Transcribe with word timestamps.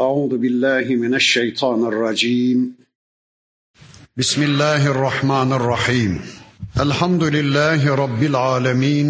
أعوذ 0.00 0.36
بالله 0.38 0.94
من 0.94 1.14
الشيطان 1.14 1.84
الرجيم 1.84 2.72
بسم 4.16 4.42
الله 4.42 4.86
الرحمن 4.86 5.52
الرحيم 5.52 6.20
الحمد 6.80 7.22
لله 7.24 7.94
رب 7.94 8.22
العالمين 8.22 9.06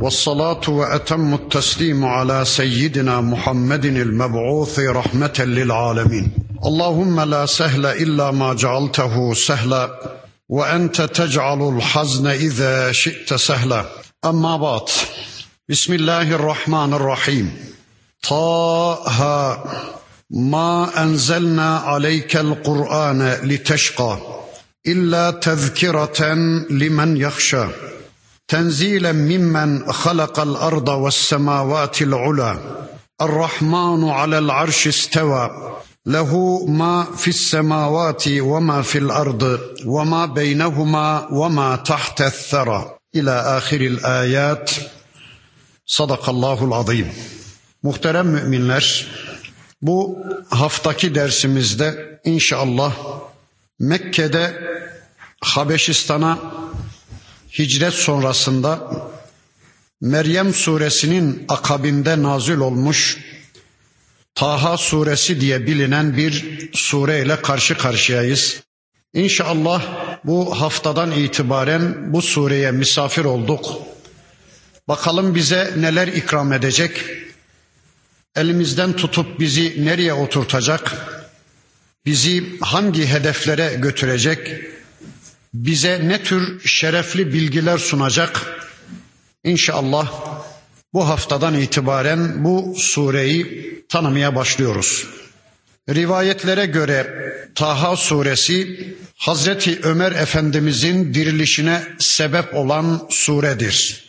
والصلاة 0.00 0.60
وأتم 0.68 1.34
التسليم 1.34 2.04
على 2.04 2.44
سيدنا 2.44 3.20
محمد 3.20 3.84
المبعوث 3.84 4.78
رحمة 4.78 5.38
للعالمين 5.38 6.30
اللهم 6.64 7.20
لا 7.20 7.46
سهل 7.46 7.86
إلا 7.86 8.30
ما 8.30 8.54
جعلته 8.54 9.34
سهلا 9.34 9.84
وأنت 10.48 11.02
تجعل 11.02 11.68
الحزن 11.76 12.26
إذا 12.26 12.92
شئت 12.92 13.34
سهلا 13.34 13.84
أما 14.24 14.56
بعد 14.56 14.88
بسم 15.68 15.92
الله 15.94 16.34
الرحمن 16.34 16.94
الرحيم 16.94 17.56
طه 18.22 19.78
ما 20.33 21.03
أنزلنا 21.03 21.77
عليك 21.77 22.37
القرآن 22.37 23.37
لتشقى 23.43 24.17
إلا 24.87 25.31
تذكرة 25.31 26.33
لمن 26.69 27.17
يخشى 27.17 27.65
تنزيلا 28.47 29.11
ممن 29.11 29.91
خلق 29.91 30.39
الأرض 30.39 30.87
والسماوات 30.87 32.01
العلى 32.01 32.57
الرحمن 33.21 34.09
على 34.09 34.37
العرش 34.37 34.87
استوى 34.87 35.49
له 36.05 36.65
ما 36.65 37.03
في 37.17 37.27
السماوات 37.27 38.23
وما 38.27 38.81
في 38.81 38.97
الأرض 38.97 39.59
وما 39.85 40.25
بينهما 40.25 41.27
وما 41.31 41.75
تحت 41.75 42.21
الثرى. 42.21 42.97
إلى 43.15 43.31
آخر 43.31 43.81
الآيات. 43.81 44.71
صدق 45.85 46.29
الله 46.29 46.63
العظيم. 46.65 47.13
Muhterem 47.83 48.27
müminler, 48.27 49.07
bu 49.83 50.17
haftaki 50.49 51.15
dersimizde 51.15 52.19
inşallah 52.25 52.93
Mekke'de 53.79 54.53
Habeşistan'a 55.41 56.39
hicret 57.59 57.93
sonrasında 57.93 58.91
Meryem 60.01 60.53
suresinin 60.53 61.45
akabinde 61.49 62.23
nazil 62.23 62.57
olmuş 62.57 63.17
Taha 64.35 64.77
suresi 64.77 65.41
diye 65.41 65.67
bilinen 65.67 66.17
bir 66.17 66.69
sureyle 66.73 67.41
karşı 67.41 67.77
karşıyayız. 67.77 68.63
İnşallah 69.13 69.83
bu 70.23 70.61
haftadan 70.61 71.11
itibaren 71.11 72.13
bu 72.13 72.21
sureye 72.21 72.71
misafir 72.71 73.25
olduk. 73.25 73.65
Bakalım 74.87 75.35
bize 75.35 75.73
neler 75.77 76.07
ikram 76.07 76.53
edecek? 76.53 77.05
Elimizden 78.35 78.93
tutup 78.93 79.39
bizi 79.39 79.85
nereye 79.85 80.13
oturtacak? 80.13 80.93
Bizi 82.05 82.59
hangi 82.61 83.07
hedeflere 83.07 83.73
götürecek? 83.73 84.63
Bize 85.53 86.01
ne 86.03 86.23
tür 86.23 86.67
şerefli 86.67 87.33
bilgiler 87.33 87.77
sunacak? 87.77 88.59
İnşallah 89.43 90.11
bu 90.93 91.07
haftadan 91.07 91.53
itibaren 91.53 92.43
bu 92.43 92.75
sureyi 92.77 93.85
tanımaya 93.89 94.35
başlıyoruz. 94.35 95.07
Rivayetlere 95.89 96.65
göre 96.65 97.07
Taha 97.55 97.95
suresi 97.95 98.87
Hazreti 99.17 99.79
Ömer 99.83 100.11
Efendimizin 100.11 101.13
dirilişine 101.13 101.83
sebep 101.99 102.55
olan 102.55 103.07
suredir. 103.09 104.03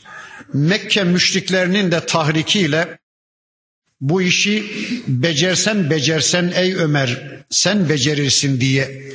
Mekke 0.53 1.05
müşriklerinin 1.05 1.93
de 1.93 2.07
tahrikiyle 2.07 2.99
bu 4.09 4.23
işi 4.23 4.73
becersen 5.07 5.91
becersen 5.91 6.53
ey 6.55 6.75
Ömer 6.75 7.41
sen 7.51 7.89
becerirsin 7.89 8.61
diye 8.61 9.13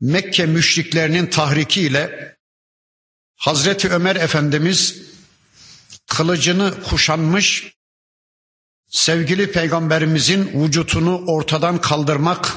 Mekke 0.00 0.46
müşriklerinin 0.46 1.26
tahrikiyle 1.26 2.36
Hazreti 3.36 3.88
Ömer 3.88 4.16
Efendimiz 4.16 5.02
kılıcını 6.06 6.82
kuşanmış 6.82 7.74
sevgili 8.88 9.52
peygamberimizin 9.52 10.64
vücutunu 10.64 11.24
ortadan 11.26 11.80
kaldırmak 11.80 12.56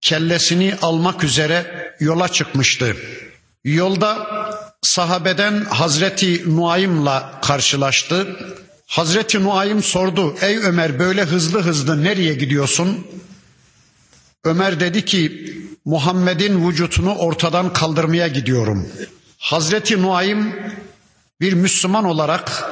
kellesini 0.00 0.74
almak 0.82 1.24
üzere 1.24 1.94
yola 2.00 2.28
çıkmıştı. 2.28 2.96
Yolda 3.64 4.26
sahabeden 4.82 5.64
Hazreti 5.64 6.56
Nuaym'la 6.56 7.40
karşılaştı. 7.40 8.36
Hazreti 8.86 9.44
Nuaym 9.44 9.82
sordu. 9.82 10.34
Ey 10.40 10.58
Ömer 10.58 10.98
böyle 10.98 11.22
hızlı 11.22 11.60
hızlı 11.60 12.04
nereye 12.04 12.34
gidiyorsun? 12.34 13.06
Ömer 14.44 14.80
dedi 14.80 15.04
ki 15.04 15.52
Muhammed'in 15.84 16.68
vücutunu 16.68 17.14
ortadan 17.14 17.72
kaldırmaya 17.72 18.28
gidiyorum. 18.28 18.88
Hazreti 19.38 20.02
Nuaym 20.02 20.56
bir 21.40 21.52
Müslüman 21.52 22.04
olarak 22.04 22.70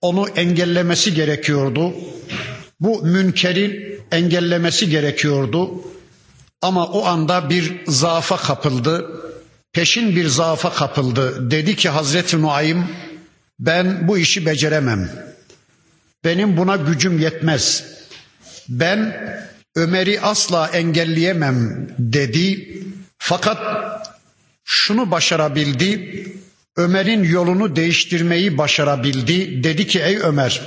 onu 0.00 0.28
engellemesi 0.28 1.14
gerekiyordu. 1.14 1.94
Bu 2.80 3.02
münkeri 3.02 4.00
engellemesi 4.12 4.90
gerekiyordu. 4.90 5.70
Ama 6.62 6.86
o 6.86 7.04
anda 7.04 7.50
bir 7.50 7.72
zaafa 7.86 8.36
kapıldı. 8.36 9.10
Peşin 9.72 10.16
bir 10.16 10.26
zaafa 10.26 10.72
kapıldı. 10.72 11.50
Dedi 11.50 11.76
ki 11.76 11.88
Hazreti 11.88 12.42
Nuaym 12.42 12.86
ben 13.58 14.08
bu 14.08 14.18
işi 14.18 14.46
beceremem. 14.46 15.10
Benim 16.24 16.56
buna 16.56 16.76
gücüm 16.76 17.18
yetmez. 17.18 17.84
Ben 18.68 19.16
Ömer'i 19.74 20.20
asla 20.20 20.68
engelleyemem 20.68 21.88
dedi. 21.98 22.78
Fakat 23.18 23.58
şunu 24.64 25.10
başarabildi. 25.10 26.24
Ömer'in 26.76 27.24
yolunu 27.24 27.76
değiştirmeyi 27.76 28.58
başarabildi. 28.58 29.64
Dedi 29.64 29.86
ki 29.86 30.00
ey 30.00 30.18
Ömer 30.18 30.60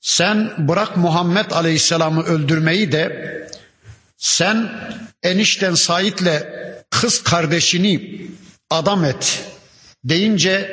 sen 0.00 0.68
bırak 0.68 0.96
Muhammed 0.96 1.50
Aleyhisselam'ı 1.50 2.22
öldürmeyi 2.22 2.92
de 2.92 3.32
sen 4.16 4.72
enişten 5.22 5.74
Said'le 5.74 6.42
kız 6.90 7.22
kardeşini 7.22 8.20
adam 8.70 9.04
et 9.04 9.44
deyince 10.04 10.70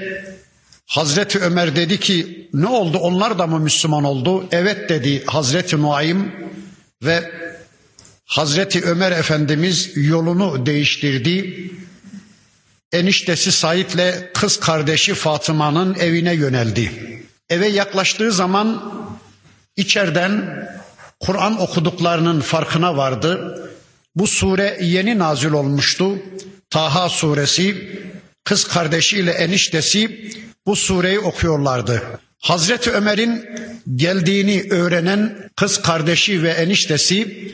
Hazreti 0.85 1.39
Ömer 1.39 1.75
dedi 1.75 1.99
ki 1.99 2.49
ne 2.53 2.67
oldu 2.67 2.97
onlar 2.97 3.39
da 3.39 3.47
mı 3.47 3.59
Müslüman 3.59 4.03
oldu? 4.03 4.47
Evet 4.51 4.89
dedi 4.89 5.25
Hazreti 5.25 5.81
Nuaym 5.81 6.31
ve 7.03 7.31
Hazreti 8.25 8.83
Ömer 8.85 9.11
Efendimiz 9.11 9.91
yolunu 9.95 10.65
değiştirdi. 10.65 11.69
Eniştesi 12.91 13.51
Said'le 13.51 14.33
kız 14.33 14.59
kardeşi 14.59 15.13
Fatıma'nın 15.13 15.95
evine 15.95 16.33
yöneldi. 16.33 16.91
Eve 17.49 17.67
yaklaştığı 17.67 18.31
zaman 18.31 18.93
içeriden 19.75 20.65
Kur'an 21.19 21.61
okuduklarının 21.61 22.41
farkına 22.41 22.97
vardı. 22.97 23.61
Bu 24.15 24.27
sure 24.27 24.77
yeni 24.81 25.19
nazil 25.19 25.51
olmuştu. 25.51 26.17
Taha 26.69 27.09
suresi 27.09 27.99
kız 28.45 28.67
kardeşiyle 28.67 29.31
eniştesi 29.31 30.31
bu 30.65 30.75
sureyi 30.75 31.19
okuyorlardı. 31.19 32.01
Hazreti 32.39 32.91
Ömer'in 32.91 33.45
geldiğini 33.95 34.67
öğrenen 34.69 35.49
kız 35.55 35.81
kardeşi 35.81 36.43
ve 36.43 36.49
eniştesi 36.49 37.51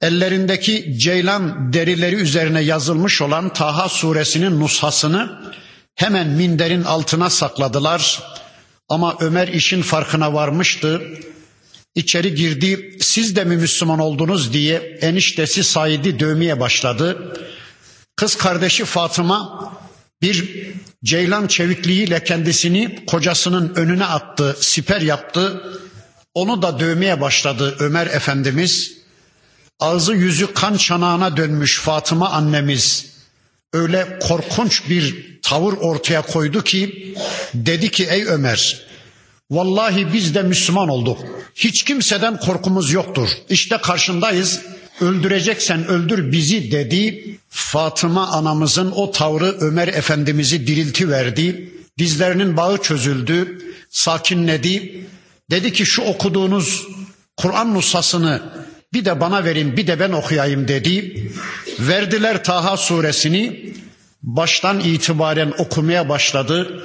ellerindeki 0.00 0.98
ceylan 0.98 1.72
derileri 1.72 2.14
üzerine 2.14 2.60
yazılmış 2.60 3.22
olan 3.22 3.52
Taha 3.52 3.88
suresinin 3.88 4.60
nushasını 4.60 5.40
hemen 5.94 6.28
minderin 6.28 6.82
altına 6.82 7.30
sakladılar. 7.30 8.22
Ama 8.88 9.16
Ömer 9.20 9.48
işin 9.48 9.82
farkına 9.82 10.34
varmıştı. 10.34 11.02
İçeri 11.94 12.34
girdi. 12.34 12.96
Siz 13.00 13.36
de 13.36 13.44
mi 13.44 13.56
Müslüman 13.56 13.98
oldunuz 13.98 14.52
diye 14.52 14.98
eniştesi 15.00 15.64
Said'i 15.64 16.20
dövmeye 16.20 16.60
başladı. 16.60 17.36
Kız 18.16 18.36
kardeşi 18.36 18.84
Fatıma 18.84 19.72
bir 20.22 20.66
ceylan 21.04 21.46
çevikliğiyle 21.46 22.24
kendisini 22.24 23.06
kocasının 23.06 23.74
önüne 23.74 24.04
attı, 24.04 24.56
siper 24.60 25.00
yaptı. 25.00 25.62
Onu 26.34 26.62
da 26.62 26.80
dövmeye 26.80 27.20
başladı 27.20 27.76
Ömer 27.78 28.06
Efendimiz. 28.06 28.92
Ağzı 29.80 30.12
yüzü 30.12 30.54
kan 30.54 30.76
çanağına 30.76 31.36
dönmüş 31.36 31.78
Fatıma 31.78 32.30
annemiz 32.30 33.06
öyle 33.72 34.18
korkunç 34.22 34.88
bir 34.88 35.38
tavır 35.42 35.72
ortaya 35.72 36.22
koydu 36.22 36.64
ki 36.64 37.14
dedi 37.54 37.90
ki 37.90 38.06
ey 38.10 38.24
Ömer 38.24 38.86
vallahi 39.50 40.12
biz 40.12 40.34
de 40.34 40.42
Müslüman 40.42 40.88
olduk. 40.88 41.18
Hiç 41.54 41.82
kimseden 41.82 42.40
korkumuz 42.40 42.92
yoktur. 42.92 43.28
İşte 43.48 43.76
karşındayız 43.76 44.60
öldüreceksen 45.00 45.86
öldür 45.86 46.32
bizi 46.32 46.72
dedi. 46.72 47.36
Fatıma 47.48 48.28
anamızın 48.28 48.90
o 48.90 49.10
tavrı 49.10 49.56
Ömer 49.60 49.88
Efendimiz'i 49.88 50.66
dirilti 50.66 51.10
verdi. 51.10 51.72
Dizlerinin 51.98 52.56
bağı 52.56 52.82
çözüldü, 52.82 53.58
sakinledi. 53.90 55.04
Dedi 55.50 55.72
ki 55.72 55.86
şu 55.86 56.02
okuduğunuz 56.02 56.86
Kur'an 57.36 57.74
nusasını 57.74 58.42
bir 58.92 59.04
de 59.04 59.20
bana 59.20 59.44
verin 59.44 59.76
bir 59.76 59.86
de 59.86 60.00
ben 60.00 60.12
okuyayım 60.12 60.68
dedi. 60.68 61.30
Verdiler 61.80 62.44
Taha 62.44 62.76
suresini 62.76 63.74
baştan 64.22 64.80
itibaren 64.80 65.52
okumaya 65.58 66.08
başladı. 66.08 66.84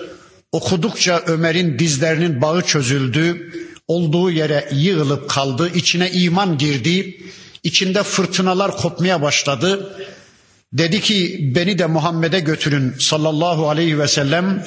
Okudukça 0.52 1.24
Ömer'in 1.28 1.80
dizlerinin 1.80 2.42
bağı 2.42 2.62
çözüldü. 2.62 3.52
Olduğu 3.88 4.32
yere 4.32 4.70
yığılıp 4.72 5.30
kaldı. 5.30 5.72
İçine 5.76 6.12
iman 6.12 6.58
girdi. 6.58 7.22
İçinde 7.66 8.04
fırtınalar 8.04 8.78
kopmaya 8.78 9.22
başladı. 9.22 9.96
Dedi 10.74 11.02
ki 11.02 11.40
beni 11.56 11.80
de 11.80 11.86
Muhammed'e 11.86 12.40
götürün 12.40 12.96
sallallahu 13.00 13.70
aleyhi 13.70 14.00
ve 14.00 14.08
sellem. 14.08 14.64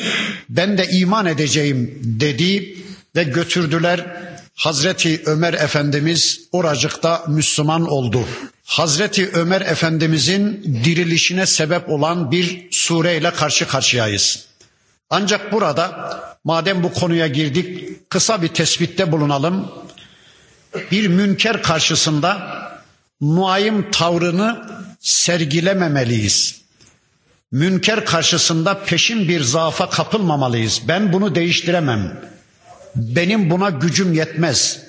Ben 0.48 0.78
de 0.78 0.88
iman 0.88 1.26
edeceğim 1.26 1.98
dedi 2.02 2.76
ve 3.16 3.22
götürdüler. 3.24 4.06
Hazreti 4.54 5.22
Ömer 5.26 5.54
Efendimiz 5.54 6.40
oracıkta 6.52 7.24
Müslüman 7.28 7.88
oldu. 7.88 8.24
Hazreti 8.64 9.30
Ömer 9.32 9.60
Efendimizin 9.60 10.62
dirilişine 10.84 11.46
sebep 11.46 11.90
olan 11.90 12.30
bir 12.30 12.68
sureyle 12.70 13.30
karşı 13.30 13.68
karşıyayız. 13.68 14.46
Ancak 15.10 15.52
burada 15.52 16.10
madem 16.44 16.82
bu 16.82 16.92
konuya 16.92 17.26
girdik 17.26 17.90
kısa 18.10 18.42
bir 18.42 18.48
tespitte 18.48 19.12
bulunalım. 19.12 19.72
Bir 20.90 21.08
münker 21.08 21.62
karşısında 21.62 22.58
muayim 23.20 23.90
tavrını 23.90 24.70
sergilememeliyiz. 25.00 26.60
Münker 27.52 28.04
karşısında 28.04 28.84
peşin 28.84 29.28
bir 29.28 29.40
zaafa 29.40 29.90
kapılmamalıyız. 29.90 30.82
Ben 30.88 31.12
bunu 31.12 31.34
değiştiremem. 31.34 32.20
Benim 32.96 33.50
buna 33.50 33.70
gücüm 33.70 34.14
yetmez. 34.14 34.80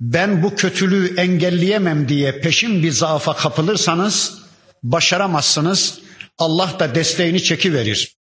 Ben 0.00 0.42
bu 0.42 0.54
kötülüğü 0.56 1.14
engelleyemem 1.16 2.08
diye 2.08 2.40
peşin 2.40 2.82
bir 2.82 2.90
zaafa 2.90 3.36
kapılırsanız 3.36 4.38
başaramazsınız. 4.82 5.98
Allah 6.38 6.76
da 6.78 6.94
desteğini 6.94 7.42
çekiverir. 7.42 8.16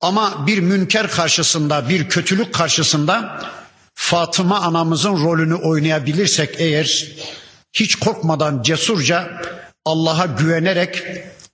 Ama 0.00 0.46
bir 0.46 0.58
münker 0.58 1.10
karşısında, 1.10 1.88
bir 1.88 2.08
kötülük 2.08 2.54
karşısında 2.54 3.42
Fatıma 4.00 4.60
anamızın 4.60 5.24
rolünü 5.24 5.54
oynayabilirsek 5.54 6.54
eğer 6.58 7.06
hiç 7.72 7.94
korkmadan 7.94 8.62
cesurca 8.62 9.42
Allah'a 9.84 10.26
güvenerek 10.26 11.02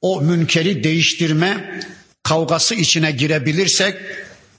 o 0.00 0.20
münkeri 0.20 0.84
değiştirme 0.84 1.81
kavgası 2.22 2.75
içine 2.75 3.11
girebilirsek 3.11 3.96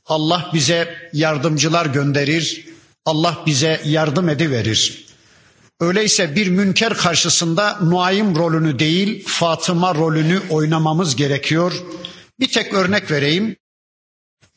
Allah 0.06 0.52
bize 0.54 1.10
yardımcılar 1.14 1.86
gönderir. 1.86 2.66
Allah 3.06 3.44
bize 3.46 3.82
yardım 3.86 4.30
ediverir. 4.30 5.06
Öyleyse 5.80 6.36
bir 6.36 6.48
münker 6.48 6.94
karşısında 6.94 7.80
Nuaym 7.82 8.36
rolünü 8.36 8.80
değil 8.80 9.26
Fatıma 9.28 9.96
rolünü 9.96 10.42
oynamamız 10.50 11.16
gerekiyor. 11.16 11.74
Bir 12.40 12.52
tek 12.52 12.74
örnek 12.74 13.12
vereyim. 13.12 13.56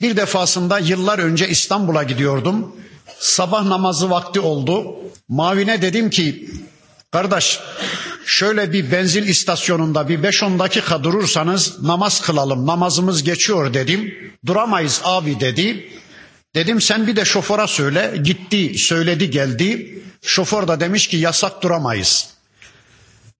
Bir 0.00 0.16
defasında 0.16 0.78
yıllar 0.78 1.18
önce 1.18 1.48
İstanbul'a 1.48 2.02
gidiyordum. 2.02 2.76
Sabah 3.18 3.64
namazı 3.64 4.10
vakti 4.10 4.40
oldu. 4.40 4.96
Mavine 5.28 5.82
dedim 5.82 6.10
ki 6.10 6.50
kardeş 7.12 7.60
şöyle 8.26 8.72
bir 8.72 8.92
benzin 8.92 9.22
istasyonunda 9.22 10.08
bir 10.08 10.18
5-10 10.18 10.58
dakika 10.58 11.04
durursanız 11.04 11.82
namaz 11.82 12.20
kılalım 12.20 12.66
namazımız 12.66 13.22
geçiyor 13.22 13.74
dedim. 13.74 14.14
Duramayız 14.46 15.00
abi 15.04 15.40
dedi. 15.40 15.92
Dedim 16.54 16.80
sen 16.80 17.06
bir 17.06 17.16
de 17.16 17.24
şoföre 17.24 17.66
söyle. 17.66 18.14
Gitti 18.24 18.78
söyledi 18.78 19.30
geldi. 19.30 20.02
Şoför 20.22 20.68
da 20.68 20.80
demiş 20.80 21.06
ki 21.06 21.16
yasak 21.16 21.62
duramayız. 21.62 22.28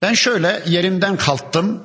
Ben 0.03 0.15
şöyle 0.15 0.63
yerimden 0.67 1.17
kalktım. 1.17 1.83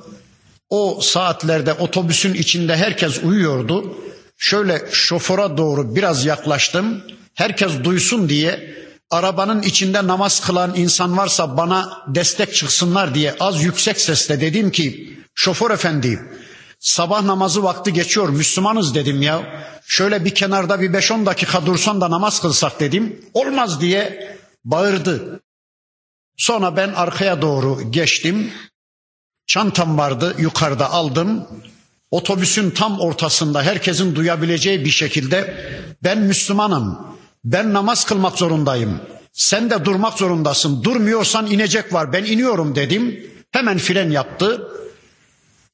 O 0.70 1.00
saatlerde 1.02 1.72
otobüsün 1.72 2.34
içinde 2.34 2.76
herkes 2.76 3.22
uyuyordu. 3.22 3.96
Şöyle 4.38 4.82
şoföre 4.92 5.56
doğru 5.56 5.94
biraz 5.96 6.24
yaklaştım. 6.24 7.02
Herkes 7.34 7.72
duysun 7.84 8.28
diye 8.28 8.74
arabanın 9.14 9.62
içinde 9.62 10.06
namaz 10.06 10.40
kılan 10.40 10.74
insan 10.76 11.16
varsa 11.16 11.56
bana 11.56 12.02
destek 12.08 12.54
çıksınlar 12.54 13.14
diye 13.14 13.36
az 13.40 13.62
yüksek 13.62 14.00
sesle 14.00 14.40
dedim 14.40 14.70
ki 14.70 15.18
şoför 15.34 15.70
efendi 15.70 16.20
sabah 16.78 17.22
namazı 17.22 17.62
vakti 17.62 17.92
geçiyor 17.92 18.28
Müslümanız 18.28 18.94
dedim 18.94 19.22
ya. 19.22 19.64
Şöyle 19.86 20.24
bir 20.24 20.34
kenarda 20.34 20.80
bir 20.80 20.90
5-10 20.90 21.26
dakika 21.26 21.66
dursan 21.66 22.00
da 22.00 22.10
namaz 22.10 22.40
kılsak 22.42 22.80
dedim. 22.80 23.20
Olmaz 23.34 23.80
diye 23.80 24.36
bağırdı. 24.64 25.40
Sonra 26.36 26.76
ben 26.76 26.88
arkaya 26.88 27.42
doğru 27.42 27.90
geçtim. 27.90 28.52
Çantam 29.46 29.98
vardı 29.98 30.34
yukarıda 30.38 30.90
aldım. 30.90 31.48
Otobüsün 32.10 32.70
tam 32.70 33.00
ortasında 33.00 33.62
herkesin 33.62 34.14
duyabileceği 34.14 34.84
bir 34.84 34.90
şekilde 34.90 35.56
ben 36.02 36.18
Müslümanım. 36.18 37.14
Ben 37.44 37.72
namaz 37.72 38.04
kılmak 38.04 38.38
zorundayım. 38.38 39.00
Sen 39.32 39.70
de 39.70 39.84
durmak 39.84 40.18
zorundasın. 40.18 40.82
Durmuyorsan 40.84 41.46
inecek 41.46 41.92
var. 41.92 42.12
Ben 42.12 42.24
iniyorum 42.24 42.74
dedim. 42.74 43.26
Hemen 43.50 43.78
fren 43.78 44.10
yaptı. 44.10 44.68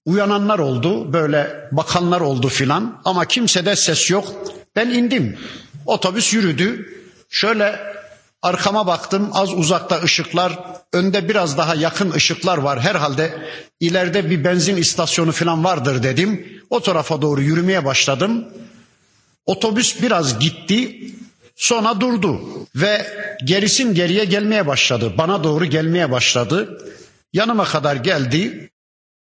Uyananlar 0.07 0.59
oldu, 0.59 1.13
böyle 1.13 1.69
bakanlar 1.73 2.21
oldu 2.21 2.49
filan 2.49 3.01
ama 3.05 3.25
kimsede 3.25 3.77
ses 3.77 4.11
yok. 4.11 4.35
Ben 4.77 4.91
indim. 4.91 5.39
Otobüs 5.87 6.33
yürüdü. 6.33 6.97
Şöyle 7.31 7.81
arkama 8.43 8.87
baktım 8.87 9.31
az 9.33 9.55
uzakta 9.55 10.03
ışıklar, 10.03 10.59
önde 10.93 11.29
biraz 11.29 11.59
daha 11.59 11.75
yakın 11.75 12.11
ışıklar 12.11 12.59
var. 12.59 12.81
Herhalde 12.81 13.39
ileride 13.81 14.31
bir 14.31 14.45
benzin 14.45 14.77
istasyonu 14.77 15.33
filan 15.33 15.65
vardır 15.65 16.03
dedim. 16.03 16.63
O 16.71 16.81
tarafa 16.81 17.23
doğru 17.23 17.43
yürümeye 17.43 17.85
başladım. 17.85 18.45
Otobüs 19.47 20.03
biraz 20.03 20.39
gitti. 20.39 21.01
Sonra 21.61 22.01
durdu 22.01 22.41
ve 22.75 23.07
gerisin 23.45 23.95
geriye 23.95 24.25
gelmeye 24.25 24.67
başladı. 24.67 25.15
Bana 25.19 25.45
doğru 25.45 25.65
gelmeye 25.65 26.11
başladı. 26.11 26.83
Yanıma 27.33 27.65
kadar 27.65 27.97
geldi. 27.97 28.71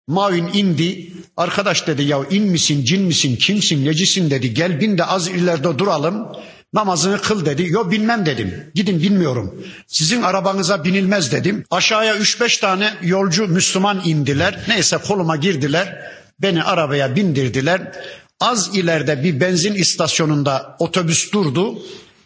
Mavin 0.08 0.50
indi. 0.52 1.12
Arkadaş 1.36 1.86
dedi 1.86 2.02
ya 2.02 2.18
in 2.30 2.42
misin, 2.42 2.84
cin 2.84 3.02
misin, 3.02 3.36
kimsin, 3.36 3.84
necisin 3.84 4.30
dedi. 4.30 4.54
Gel 4.54 4.80
bin 4.80 4.98
de 4.98 5.04
az 5.04 5.28
ileride 5.28 5.78
duralım. 5.78 6.28
Namazını 6.72 7.22
kıl 7.22 7.46
dedi. 7.46 7.66
Yo 7.68 7.90
bilmem 7.90 8.26
dedim. 8.26 8.70
Gidin 8.74 9.02
bilmiyorum. 9.02 9.64
Sizin 9.86 10.22
arabanıza 10.22 10.84
binilmez 10.84 11.32
dedim. 11.32 11.64
Aşağıya 11.70 12.16
üç 12.16 12.40
beş 12.40 12.58
tane 12.58 12.94
yolcu 13.02 13.48
Müslüman 13.48 14.02
indiler. 14.04 14.64
Neyse 14.68 14.96
koluma 14.96 15.36
girdiler. 15.36 16.12
Beni 16.38 16.62
arabaya 16.62 17.16
bindirdiler. 17.16 17.92
Az 18.40 18.76
ileride 18.76 19.24
bir 19.24 19.40
benzin 19.40 19.74
istasyonunda 19.74 20.76
otobüs 20.78 21.32
durdu. 21.32 21.78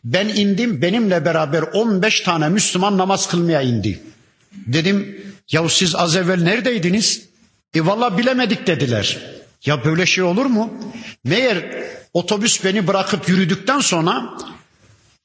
Ben 0.05 0.29
indim 0.29 0.83
benimle 0.83 1.25
beraber 1.25 1.63
15 1.63 2.21
tane 2.21 2.49
Müslüman 2.49 2.99
namaz 2.99 3.29
kılmaya 3.29 3.63
indi. 3.63 4.03
Dedim 4.53 5.25
ya 5.53 5.69
siz 5.69 5.95
az 5.95 6.17
evvel 6.17 6.43
neredeydiniz? 6.43 7.29
E 7.75 7.87
valla 7.87 8.19
bilemedik 8.19 8.67
dediler. 8.67 9.19
Ya 9.65 9.85
böyle 9.85 10.07
şey 10.07 10.25
olur 10.25 10.47
mu? 10.47 10.75
Meğer 11.25 11.85
otobüs 12.13 12.65
beni 12.65 12.87
bırakıp 12.87 13.29
yürüdükten 13.29 13.81
sonra 13.81 14.39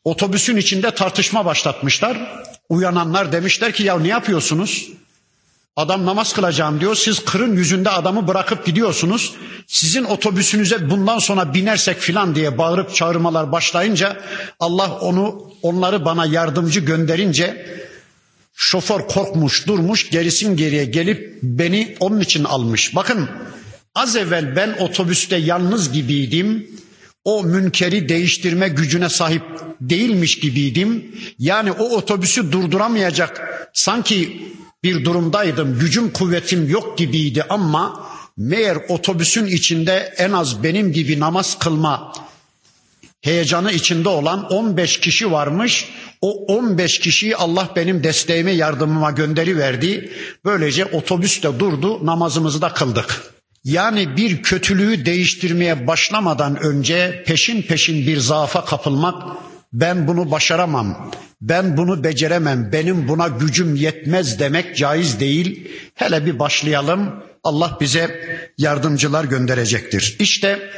otobüsün 0.04 0.58
içinde 0.58 0.92
tartışma 0.92 1.46
başlatmışlar. 1.46 2.44
Uyananlar 2.70 3.32
demişler 3.32 3.72
ki 3.74 3.84
ya 3.84 4.00
ne 4.00 4.08
yapıyorsunuz? 4.08 4.90
Adam 5.78 6.06
namaz 6.06 6.34
kılacağım 6.34 6.80
diyor. 6.80 6.96
Siz 6.96 7.26
kırın 7.26 7.56
yüzünde 7.56 7.90
adamı 7.90 8.28
bırakıp 8.28 8.66
gidiyorsunuz. 8.66 9.36
Sizin 9.68 10.04
otobüsünüze 10.04 10.90
bundan 10.90 11.20
sonra 11.20 11.54
binersek 11.54 12.00
filan 12.00 12.36
diye 12.36 12.58
bağırıp 12.58 12.96
çağırmalar 12.96 13.52
başlayınca 13.52 14.22
Allah 14.60 15.00
onu 15.00 15.52
onları 15.62 16.06
bana 16.06 16.26
yardımcı 16.26 16.80
gönderince 16.80 17.66
şoför 18.56 19.00
korkmuş 19.00 19.68
durmuş 19.68 20.10
gerisin 20.10 20.58
geriye 20.58 20.86
gelip 20.86 21.40
beni 21.44 21.96
onun 22.00 22.20
için 22.20 22.44
almış. 22.44 22.96
Bakın 22.96 23.30
az 23.96 24.16
evvel 24.16 24.56
ben 24.56 24.78
otobüste 24.80 25.36
yalnız 25.36 25.92
gibiydim. 25.92 26.68
O 27.24 27.44
münkeri 27.44 28.10
değiştirme 28.10 28.70
gücüne 28.70 29.10
sahip 29.10 29.44
değilmiş 29.82 30.40
gibiydim. 30.40 31.16
Yani 31.40 31.72
o 31.72 31.84
otobüsü 31.98 32.52
durduramayacak 32.52 33.42
sanki 33.74 34.42
bir 34.84 35.06
durumdaydım. 35.06 35.80
Gücüm 35.80 36.14
kuvvetim 36.14 36.70
yok 36.70 36.98
gibiydi 36.98 37.44
ama 37.50 38.08
meğer 38.38 38.78
otobüsün 38.90 39.46
içinde 39.46 40.14
en 40.18 40.32
az 40.32 40.64
benim 40.64 40.94
gibi 40.94 41.20
namaz 41.20 41.60
kılma 41.60 42.14
heyecanı 43.22 43.72
içinde 43.72 44.10
olan 44.10 44.52
15 44.52 45.00
kişi 45.00 45.32
varmış. 45.32 45.90
O 46.22 46.32
15 46.32 47.00
kişiyi 47.00 47.36
Allah 47.36 47.70
benim 47.76 48.04
desteğime, 48.04 48.52
yardımıma 48.52 49.12
gönderi 49.12 49.58
verdi. 49.58 50.12
Böylece 50.46 50.86
otobüs 50.86 51.44
de 51.44 51.60
durdu, 51.60 52.06
namazımızı 52.06 52.62
da 52.62 52.74
kıldık. 52.74 53.34
Yani 53.64 54.18
bir 54.18 54.44
kötülüğü 54.44 55.06
değiştirmeye 55.06 55.88
başlamadan 55.88 56.64
önce 56.64 57.24
peşin 57.28 57.62
peşin 57.62 58.08
bir 58.08 58.18
zaafa 58.18 58.66
kapılmak 58.66 59.24
ben 59.74 60.08
bunu 60.08 60.32
başaramam, 60.32 61.12
ben 61.42 61.78
bunu 61.78 62.04
beceremem, 62.04 62.72
benim 62.72 63.08
buna 63.08 63.28
gücüm 63.28 63.76
yetmez 63.76 64.40
demek 64.40 64.78
caiz 64.78 65.20
değil. 65.20 65.72
Hele 65.96 66.26
bir 66.26 66.40
başlayalım. 66.40 67.24
Allah 67.44 67.78
bize 67.82 68.22
yardımcılar 68.58 69.24
gönderecektir. 69.24 70.16
İşte 70.20 70.70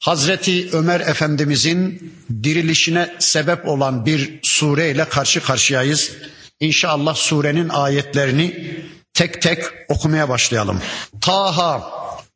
Hazreti 0.00 0.68
Ömer 0.72 1.00
Efendimizin 1.00 2.12
dirilişine 2.42 3.14
sebep 3.18 3.68
olan 3.68 4.06
bir 4.06 4.38
sureyle 4.42 5.04
karşı 5.04 5.42
karşıyayız. 5.42 6.12
İnşallah 6.60 7.14
surenin 7.14 7.68
ayetlerini 7.68 8.76
tek 9.14 9.42
tek 9.42 9.64
okumaya 9.88 10.28
başlayalım. 10.28 10.80
Taha 11.20 11.90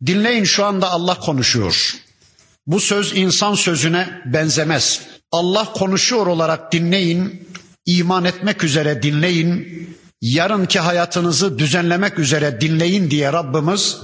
dinleyin 0.07 0.45
şu 0.45 0.65
anda 0.65 0.91
Allah 0.91 1.21
konuşuyor. 1.21 1.95
Bu 2.67 2.81
söz 2.81 3.17
insan 3.17 3.55
sözüne 3.55 4.23
benzemez. 4.27 5.01
Allah 5.33 5.73
konuşuyor 5.73 6.27
olarak 6.27 6.73
dinleyin, 6.73 7.49
iman 7.87 8.25
etmek 8.25 8.65
üzere 8.65 9.03
dinleyin, 9.03 9.67
yarınki 10.23 10.79
hayatınızı 10.79 11.59
düzenlemek 11.59 12.19
üzere 12.19 12.61
dinleyin 12.61 13.11
diye 13.11 13.33
Rabbimiz 13.33 13.97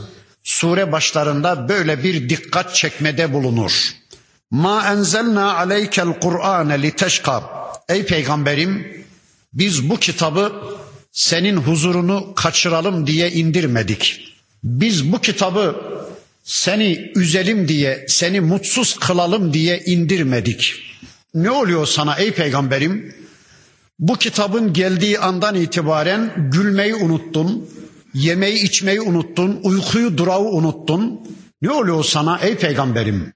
sure 0.45 0.93
başlarında 0.93 1.69
böyle 1.69 2.05
bir 2.05 2.29
dikkat 2.29 2.75
çekmede 2.75 3.33
bulunur. 3.33 3.95
Ma 4.51 4.93
enzelna 4.93 5.57
aleykel 5.57 6.21
Kur'ane 6.21 6.83
liteşka. 6.83 7.43
Ey 7.89 8.07
peygamberim 8.07 9.05
biz 9.53 9.91
bu 9.91 9.97
kitabı 9.97 10.53
senin 11.13 11.57
huzurunu 11.57 12.35
kaçıralım 12.35 13.07
diye 13.07 13.31
indirmedik. 13.31 14.21
Biz 14.65 15.13
bu 15.13 15.21
kitabı 15.21 15.77
seni 16.45 17.13
üzelim 17.17 17.69
diye, 17.69 18.07
seni 18.09 18.41
mutsuz 18.41 18.99
kılalım 18.99 19.53
diye 19.53 19.79
indirmedik. 19.87 20.94
Ne 21.35 21.51
oluyor 21.51 21.87
sana 21.87 22.17
ey 22.17 22.35
peygamberim? 22.35 23.15
Bu 23.99 24.17
kitabın 24.17 24.73
geldiği 24.73 25.19
andan 25.19 25.55
itibaren 25.55 26.51
gülmeyi 26.53 26.95
unuttun, 26.95 27.71
yemeği 28.15 28.63
içmeyi 28.63 29.01
unuttun, 29.01 29.61
uykuyu 29.63 30.19
durağı 30.19 30.41
unuttun. 30.41 31.21
Ne 31.63 31.71
oluyor 31.71 32.05
sana 32.05 32.39
ey 32.39 32.57
peygamberim? 32.57 33.33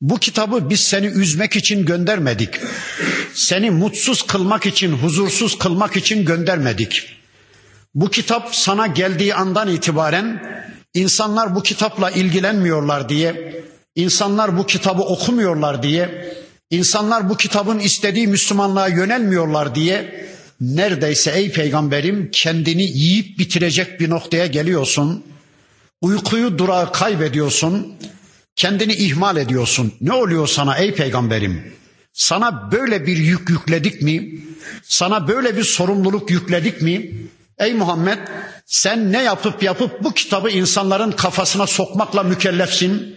Bu 0.00 0.18
kitabı 0.18 0.70
biz 0.70 0.80
seni 0.80 1.06
üzmek 1.06 1.56
için 1.56 1.84
göndermedik. 1.84 2.54
Seni 3.34 3.70
mutsuz 3.70 4.22
kılmak 4.22 4.66
için, 4.66 4.92
huzursuz 4.92 5.58
kılmak 5.58 5.96
için 5.96 6.24
göndermedik. 6.24 7.16
Bu 7.94 8.10
kitap 8.10 8.54
sana 8.54 8.86
geldiği 8.86 9.34
andan 9.34 9.68
itibaren 9.68 10.42
insanlar 10.94 11.54
bu 11.54 11.62
kitapla 11.62 12.10
ilgilenmiyorlar 12.10 13.08
diye, 13.08 13.62
insanlar 13.94 14.58
bu 14.58 14.66
kitabı 14.66 15.02
okumuyorlar 15.02 15.82
diye, 15.82 16.36
insanlar 16.70 17.28
bu 17.28 17.36
kitabın 17.36 17.78
istediği 17.78 18.26
Müslümanlığa 18.26 18.88
yönelmiyorlar 18.88 19.74
diye 19.74 20.26
neredeyse 20.60 21.30
ey 21.30 21.52
peygamberim 21.52 22.30
kendini 22.32 22.82
yiyip 22.82 23.38
bitirecek 23.38 24.00
bir 24.00 24.10
noktaya 24.10 24.46
geliyorsun. 24.46 25.24
Uykuyu 26.00 26.58
durağı 26.58 26.92
kaybediyorsun. 26.92 27.94
Kendini 28.56 28.94
ihmal 28.94 29.36
ediyorsun. 29.36 29.92
Ne 30.00 30.12
oluyor 30.12 30.46
sana 30.46 30.78
ey 30.78 30.94
peygamberim? 30.94 31.72
Sana 32.12 32.72
böyle 32.72 33.06
bir 33.06 33.16
yük 33.16 33.50
yükledik 33.50 34.02
mi? 34.02 34.40
Sana 34.82 35.28
böyle 35.28 35.56
bir 35.56 35.64
sorumluluk 35.64 36.30
yükledik 36.30 36.82
mi? 36.82 37.10
Ey 37.58 37.74
Muhammed 37.74 38.18
sen 38.66 39.12
ne 39.12 39.22
yapıp 39.22 39.62
yapıp 39.62 40.04
bu 40.04 40.14
kitabı 40.14 40.50
insanların 40.50 41.12
kafasına 41.12 41.66
sokmakla 41.66 42.22
mükellefsin? 42.22 43.16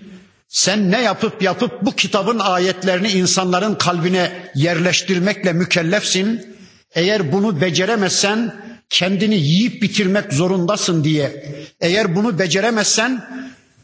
Sen 0.49 0.91
ne 0.91 1.01
yapıp 1.01 1.41
yapıp 1.41 1.71
bu 1.81 1.95
kitabın 1.95 2.39
ayetlerini 2.39 3.11
insanların 3.11 3.75
kalbine 3.75 4.51
yerleştirmekle 4.55 5.53
mükellefsin? 5.53 6.55
Eğer 6.95 7.31
bunu 7.31 7.61
beceremezsen 7.61 8.55
kendini 8.89 9.35
yiyip 9.35 9.81
bitirmek 9.81 10.33
zorundasın 10.33 11.03
diye. 11.03 11.45
Eğer 11.81 12.15
bunu 12.15 12.39
beceremezsen 12.39 13.25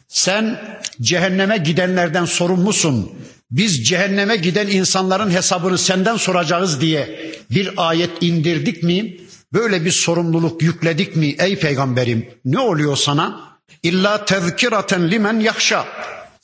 sen 0.08 0.60
cehenneme 1.02 1.58
gidenlerden 1.58 2.26
sorumlusun. 2.26 3.12
Biz 3.52 3.88
cehenneme 3.88 4.36
giden 4.36 4.68
insanların 4.68 5.32
hesabını 5.32 5.78
senden 5.78 6.18
soracağız 6.18 6.82
diye 6.82 7.32
bir 7.52 7.74
ayet 7.78 8.12
indirdik 8.22 8.84
mi? 8.84 9.18
Böyle 9.54 9.86
bir 9.86 9.92
sorumluluk 9.92 10.62
yükledik 10.62 11.16
mi 11.16 11.36
ey 11.40 11.60
peygamberim? 11.60 12.30
Ne 12.46 12.60
oluyor 12.60 12.96
sana? 12.96 13.58
İlla 13.84 14.26
tezkiraten 14.26 15.12
limen 15.12 15.40
yahşa. 15.40 15.86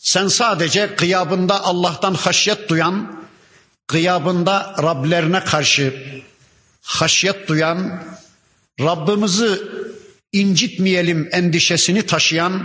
Sen 0.01 0.27
sadece 0.27 0.85
gıyabında 0.85 1.63
Allah'tan 1.63 2.13
haşyet 2.13 2.69
duyan, 2.69 3.21
gıyabında 3.87 4.75
Rablerine 4.83 5.39
karşı 5.39 5.93
haşyet 6.81 7.47
duyan, 7.47 8.03
Rabbimizi 8.79 9.61
incitmeyelim 10.31 11.29
endişesini 11.31 12.05
taşıyan, 12.05 12.63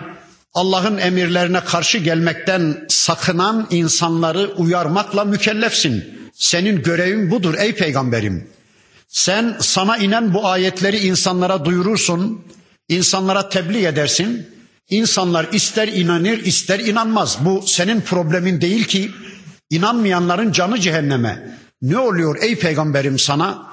Allah'ın 0.55 0.99
emirlerine 0.99 1.61
karşı 1.61 1.99
gelmekten 1.99 2.87
sakınan 2.89 3.67
insanları 3.71 4.53
uyarmakla 4.57 5.25
mükellefsin. 5.25 6.05
Senin 6.35 6.83
görevin 6.83 7.31
budur 7.31 7.55
ey 7.59 7.75
peygamberim. 7.75 8.51
Sen 9.09 9.57
sana 9.61 9.97
inen 9.97 10.35
bu 10.35 10.47
ayetleri 10.47 10.99
insanlara 10.99 11.65
duyurursun, 11.65 12.45
insanlara 12.89 13.49
tebliğ 13.49 13.87
edersin. 13.87 14.56
İnsanlar 14.91 15.47
ister 15.53 15.89
inanır 15.89 16.39
ister 16.39 16.79
inanmaz. 16.79 17.39
Bu 17.41 17.63
senin 17.67 18.01
problemin 18.01 18.61
değil 18.61 18.85
ki. 18.85 19.11
İnanmayanların 19.71 20.53
canı 20.53 20.81
cehenneme. 20.81 21.59
Ne 21.83 21.99
oluyor 21.99 22.37
ey 22.43 22.59
peygamberim 22.59 23.19
sana? 23.19 23.67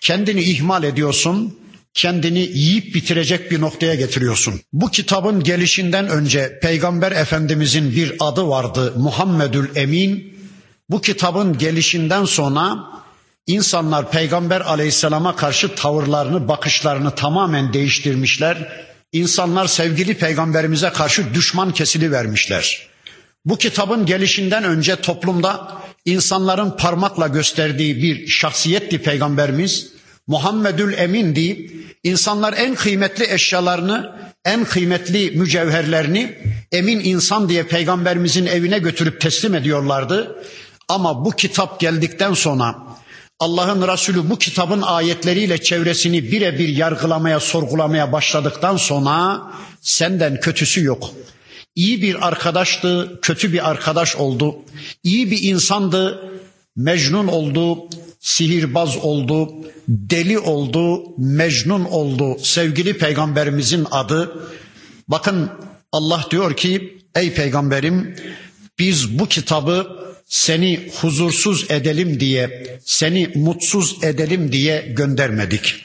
Kendini 0.00 0.42
ihmal 0.42 0.84
ediyorsun, 0.84 1.58
kendini 1.94 2.38
yiyip 2.38 2.94
bitirecek 2.94 3.50
bir 3.50 3.60
noktaya 3.60 3.94
getiriyorsun. 3.94 4.60
Bu 4.72 4.90
kitabın 4.90 5.42
gelişinden 5.42 6.08
önce 6.08 6.58
Peygamber 6.62 7.12
Efendimizin 7.12 7.92
bir 7.92 8.14
adı 8.20 8.48
vardı 8.48 8.92
Muhammedül 8.96 9.68
Emin. 9.76 10.34
Bu 10.90 11.00
kitabın 11.00 11.58
gelişinden 11.58 12.24
sonra 12.24 12.76
insanlar 13.46 14.10
Peygamber 14.10 14.60
Aleyhisselam'a 14.60 15.36
karşı 15.36 15.74
tavırlarını, 15.74 16.48
bakışlarını 16.48 17.14
tamamen 17.14 17.72
değiştirmişler. 17.72 18.84
İnsanlar 19.14 19.66
sevgili 19.66 20.14
peygamberimize 20.14 20.90
karşı 20.90 21.34
düşman 21.34 21.72
kesili 21.72 22.12
vermişler. 22.12 22.88
Bu 23.44 23.58
kitabın 23.58 24.06
gelişinden 24.06 24.64
önce 24.64 24.96
toplumda 24.96 25.82
insanların 26.04 26.70
parmakla 26.70 27.28
gösterdiği 27.28 28.02
bir 28.02 28.26
şahsiyetti 28.26 29.02
peygamberimiz. 29.02 29.88
Muhammedül 30.26 30.92
Emin 30.92 31.36
deyip 31.36 31.72
insanlar 32.02 32.54
en 32.56 32.74
kıymetli 32.74 33.32
eşyalarını, 33.32 34.12
en 34.44 34.64
kıymetli 34.64 35.30
mücevherlerini 35.30 36.38
emin 36.72 37.00
insan 37.04 37.48
diye 37.48 37.62
peygamberimizin 37.62 38.46
evine 38.46 38.78
götürüp 38.78 39.20
teslim 39.20 39.54
ediyorlardı. 39.54 40.36
Ama 40.88 41.24
bu 41.24 41.30
kitap 41.30 41.80
geldikten 41.80 42.34
sonra 42.34 42.74
Allah'ın 43.40 43.88
Resulü 43.88 44.30
bu 44.30 44.38
kitabın 44.38 44.82
ayetleriyle 44.82 45.62
çevresini 45.62 46.32
birebir 46.32 46.68
yargılamaya, 46.68 47.40
sorgulamaya 47.40 48.12
başladıktan 48.12 48.76
sonra 48.76 49.42
senden 49.80 50.40
kötüsü 50.40 50.84
yok. 50.84 51.10
İyi 51.74 52.02
bir 52.02 52.28
arkadaştı, 52.28 53.18
kötü 53.22 53.52
bir 53.52 53.70
arkadaş 53.70 54.16
oldu. 54.16 54.56
İyi 55.02 55.30
bir 55.30 55.42
insandı, 55.42 56.30
mecnun 56.76 57.26
oldu, 57.26 57.78
sihirbaz 58.20 58.96
oldu, 58.96 59.48
deli 59.88 60.38
oldu, 60.38 61.02
mecnun 61.18 61.84
oldu. 61.84 62.38
Sevgili 62.42 62.98
peygamberimizin 62.98 63.86
adı. 63.90 64.46
Bakın 65.08 65.50
Allah 65.92 66.26
diyor 66.30 66.56
ki 66.56 66.98
ey 67.14 67.34
peygamberim 67.34 68.16
biz 68.78 69.18
bu 69.18 69.26
kitabı 69.26 69.86
seni 70.34 70.90
huzursuz 71.00 71.70
edelim 71.70 72.20
diye, 72.20 72.78
seni 72.84 73.32
mutsuz 73.34 74.04
edelim 74.04 74.52
diye 74.52 74.80
göndermedik. 74.96 75.84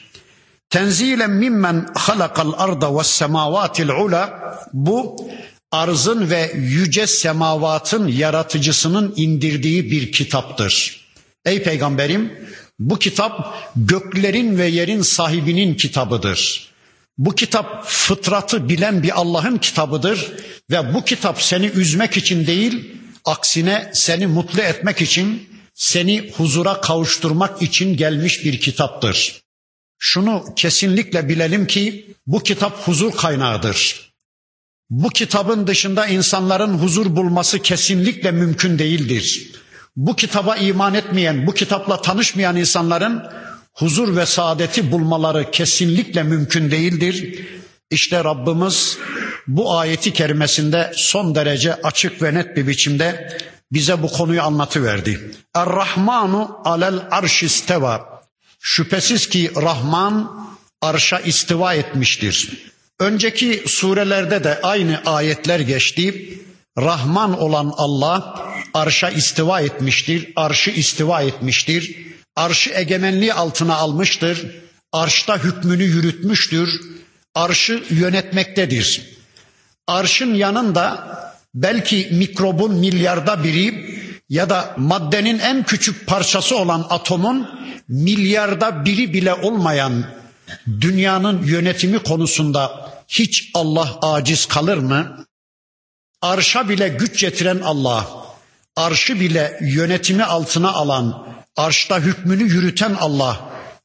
Tenzilen 0.70 1.30
mimmen 1.30 1.88
halakal 1.94 2.52
arda 2.56 2.98
ve 2.98 3.04
semavatil 3.04 3.88
ula 3.88 4.40
bu 4.72 5.30
arzın 5.72 6.30
ve 6.30 6.52
yüce 6.54 7.06
semavatın 7.06 8.08
yaratıcısının 8.08 9.14
indirdiği 9.16 9.90
bir 9.90 10.12
kitaptır. 10.12 11.00
Ey 11.44 11.62
peygamberim 11.62 12.32
bu 12.78 12.98
kitap 12.98 13.54
göklerin 13.76 14.58
ve 14.58 14.66
yerin 14.66 15.02
sahibinin 15.02 15.74
kitabıdır. 15.74 16.70
Bu 17.18 17.34
kitap 17.34 17.84
fıtratı 17.86 18.68
bilen 18.68 19.02
bir 19.02 19.20
Allah'ın 19.20 19.58
kitabıdır 19.58 20.32
ve 20.70 20.94
bu 20.94 21.04
kitap 21.04 21.42
seni 21.42 21.66
üzmek 21.66 22.16
için 22.16 22.46
değil, 22.46 23.00
aksine 23.24 23.90
seni 23.94 24.26
mutlu 24.26 24.60
etmek 24.60 25.02
için, 25.02 25.48
seni 25.74 26.30
huzura 26.30 26.80
kavuşturmak 26.80 27.62
için 27.62 27.96
gelmiş 27.96 28.44
bir 28.44 28.60
kitaptır. 28.60 29.40
Şunu 29.98 30.44
kesinlikle 30.56 31.28
bilelim 31.28 31.66
ki 31.66 32.06
bu 32.26 32.42
kitap 32.42 32.88
huzur 32.88 33.12
kaynağıdır. 33.12 34.10
Bu 34.90 35.08
kitabın 35.08 35.66
dışında 35.66 36.06
insanların 36.06 36.78
huzur 36.78 37.16
bulması 37.16 37.58
kesinlikle 37.58 38.30
mümkün 38.30 38.78
değildir. 38.78 39.50
bu 39.96 40.16
kitaba 40.16 40.56
iman 40.56 40.94
etmeyen, 40.94 41.46
bu 41.46 41.54
kitapla 41.54 42.02
tanışmayan 42.02 42.56
insanların 42.56 43.22
huzur 43.72 44.16
ve 44.16 44.26
saadeti 44.26 44.92
bulmaları 44.92 45.50
kesinlikle 45.50 46.22
mümkün 46.22 46.70
değildir. 46.70 47.46
İşte 47.90 48.24
Rabbimiz 48.24 48.98
bu 49.46 49.78
ayeti 49.78 50.12
kerimesinde 50.12 50.92
son 50.94 51.34
derece 51.34 51.74
açık 51.74 52.22
ve 52.22 52.34
net 52.34 52.56
bir 52.56 52.66
biçimde 52.66 53.38
bize 53.72 54.02
bu 54.02 54.08
konuyu 54.08 54.42
anlatıverdi. 54.42 55.34
Er-Rahmanu 55.54 56.60
alel 56.64 57.00
arş 57.10 57.42
isteva. 57.42 58.22
Şüphesiz 58.60 59.28
ki 59.28 59.50
Rahman 59.56 60.46
arşa 60.82 61.18
istiva 61.18 61.74
etmiştir. 61.74 62.70
Önceki 62.98 63.62
surelerde 63.66 64.44
de 64.44 64.60
aynı 64.62 65.02
ayetler 65.06 65.60
geçti. 65.60 66.38
Rahman 66.78 67.40
olan 67.40 67.74
Allah 67.76 68.46
arşa 68.74 69.10
istiva 69.10 69.60
etmiştir, 69.60 70.32
arşı 70.36 70.70
istiva 70.70 71.22
etmiştir, 71.22 71.96
arşı 72.36 72.70
egemenliği 72.70 73.34
altına 73.34 73.74
almıştır, 73.74 74.46
arşta 74.92 75.44
hükmünü 75.44 75.84
yürütmüştür, 75.84 76.80
arşı 77.34 77.82
yönetmektedir. 77.90 79.19
Arşın 79.90 80.34
yanında 80.34 81.06
belki 81.54 82.08
mikrobun 82.12 82.74
milyarda 82.74 83.44
biri 83.44 83.94
ya 84.28 84.50
da 84.50 84.74
maddenin 84.76 85.38
en 85.38 85.62
küçük 85.62 86.06
parçası 86.06 86.56
olan 86.56 86.86
atomun 86.90 87.48
milyarda 87.88 88.84
biri 88.84 89.12
bile 89.12 89.34
olmayan 89.34 90.04
dünyanın 90.80 91.42
yönetimi 91.44 91.98
konusunda 91.98 92.90
hiç 93.08 93.50
Allah 93.54 93.98
aciz 94.02 94.46
kalır 94.46 94.78
mı? 94.78 95.26
Arşa 96.22 96.68
bile 96.68 96.88
güç 96.88 97.20
getiren 97.20 97.60
Allah, 97.64 98.06
arşı 98.76 99.20
bile 99.20 99.58
yönetimi 99.60 100.24
altına 100.24 100.72
alan, 100.72 101.26
arşta 101.56 101.98
hükmünü 101.98 102.42
yürüten 102.42 102.94
Allah, 103.00 103.40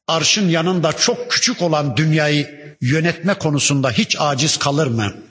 arşın 0.08 0.48
yanında 0.48 0.92
çok 0.92 1.30
küçük 1.30 1.62
olan 1.62 1.96
dünyayı 1.96 2.76
yönetme 2.80 3.34
konusunda 3.34 3.90
hiç 3.90 4.16
aciz 4.18 4.56
kalır 4.56 4.86
mı? 4.86 5.25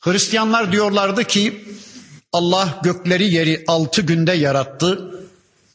Hristiyanlar 0.00 0.72
diyorlardı 0.72 1.24
ki 1.24 1.64
Allah 2.32 2.80
gökleri 2.84 3.34
yeri 3.34 3.64
altı 3.66 4.02
günde 4.02 4.32
yarattı. 4.32 5.14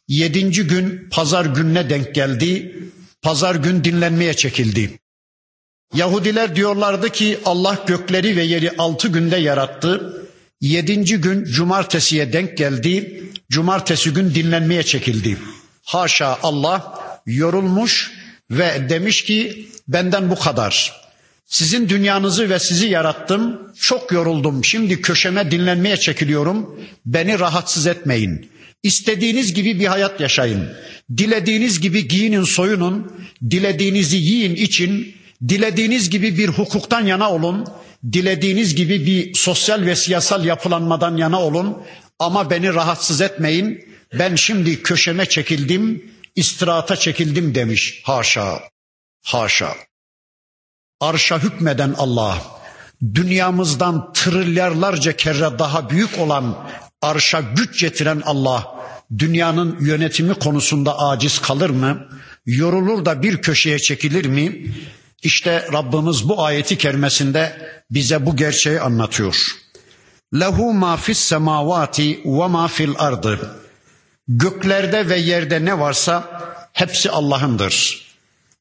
Yedinci 0.08 0.64
gün 0.64 1.10
pazar 1.12 1.46
gününe 1.46 1.90
denk 1.90 2.16
geldi. 2.16 2.80
Pazar 3.22 3.56
gün 3.56 3.84
dinlenmeye 3.84 4.34
çekildi. 4.34 5.00
Yahudiler 5.94 6.56
diyorlardı 6.56 7.10
ki 7.10 7.40
Allah 7.46 7.84
gökleri 7.88 8.38
ve 8.38 8.44
yeri 8.44 8.72
altı 8.78 9.08
günde 9.08 9.36
yarattı. 9.36 10.22
Yedinci 10.62 11.18
gün 11.18 11.44
cumartesiye 11.44 12.34
denk 12.34 12.58
geldi. 12.58 13.24
Cumartesi 13.50 14.14
gün 14.14 14.36
dinlenmeye 14.36 14.84
çekildi. 14.84 15.38
Haşa 15.84 16.40
Allah 16.44 17.00
yorulmuş 17.26 18.12
ve 18.52 18.90
demiş 18.90 19.24
ki 19.24 19.70
benden 19.88 20.30
bu 20.30 20.40
kadar. 20.40 21.05
Sizin 21.58 21.90
dünyanızı 21.90 22.50
ve 22.50 22.60
sizi 22.60 22.88
yarattım. 22.88 23.74
Çok 23.80 24.12
yoruldum. 24.12 24.66
Şimdi 24.66 25.02
köşeme 25.02 25.52
dinlenmeye 25.52 25.98
çekiliyorum. 25.98 26.80
Beni 27.06 27.40
rahatsız 27.40 27.88
etmeyin. 27.88 28.52
İstediğiniz 28.84 29.54
gibi 29.54 29.80
bir 29.80 29.86
hayat 29.86 30.20
yaşayın. 30.22 30.70
Dilediğiniz 31.18 31.80
gibi 31.82 32.08
giyinin, 32.08 32.44
soyunun. 32.44 33.12
Dilediğinizi 33.50 34.18
yiyin, 34.18 34.56
için. 34.56 35.16
Dilediğiniz 35.48 36.10
gibi 36.10 36.38
bir 36.38 36.48
hukuktan 36.48 37.06
yana 37.06 37.32
olun. 37.32 37.68
Dilediğiniz 38.12 38.76
gibi 38.76 39.06
bir 39.06 39.34
sosyal 39.34 39.82
ve 39.86 39.96
siyasal 39.96 40.46
yapılanmadan 40.46 41.18
yana 41.18 41.42
olun. 41.42 41.78
Ama 42.20 42.50
beni 42.50 42.74
rahatsız 42.74 43.22
etmeyin. 43.22 43.88
Ben 44.20 44.36
şimdi 44.36 44.84
köşeme 44.84 45.26
çekildim, 45.26 46.12
istirahata 46.36 46.96
çekildim 46.96 47.56
demiş. 47.56 48.02
Haşa, 48.04 48.60
haşa 49.24 49.76
arşa 51.06 51.40
hükmeden 51.40 51.96
Allah, 51.98 52.38
dünyamızdan 53.14 54.14
trilyarlarca 54.14 55.16
kere 55.16 55.60
daha 55.60 55.90
büyük 55.90 56.20
olan 56.20 56.68
arşa 57.02 57.42
güç 57.42 57.80
getiren 57.80 58.22
Allah, 58.26 58.76
dünyanın 59.18 59.78
yönetimi 59.80 60.34
konusunda 60.34 61.00
aciz 61.00 61.40
kalır 61.40 61.70
mı? 61.70 62.08
Yorulur 62.46 63.06
da 63.06 63.24
bir 63.24 63.42
köşeye 63.42 63.80
çekilir 63.80 64.26
mi? 64.26 64.76
İşte 65.24 65.68
Rabbimiz 65.74 66.30
bu 66.30 66.44
ayeti 66.44 66.78
kerimesinde 66.78 67.58
bize 67.92 68.26
bu 68.26 68.36
gerçeği 68.36 68.82
anlatıyor. 68.82 69.56
Lehu 70.34 70.74
ma 70.74 70.98
fis 70.98 71.18
semavati 71.18 72.22
ve 72.26 72.48
ma 72.48 72.68
fil 72.68 72.94
ardı. 72.98 73.56
Göklerde 74.28 75.10
ve 75.10 75.18
yerde 75.18 75.66
ne 75.66 75.80
varsa 75.80 76.42
hepsi 76.74 77.12
Allah'ındır. 77.12 78.06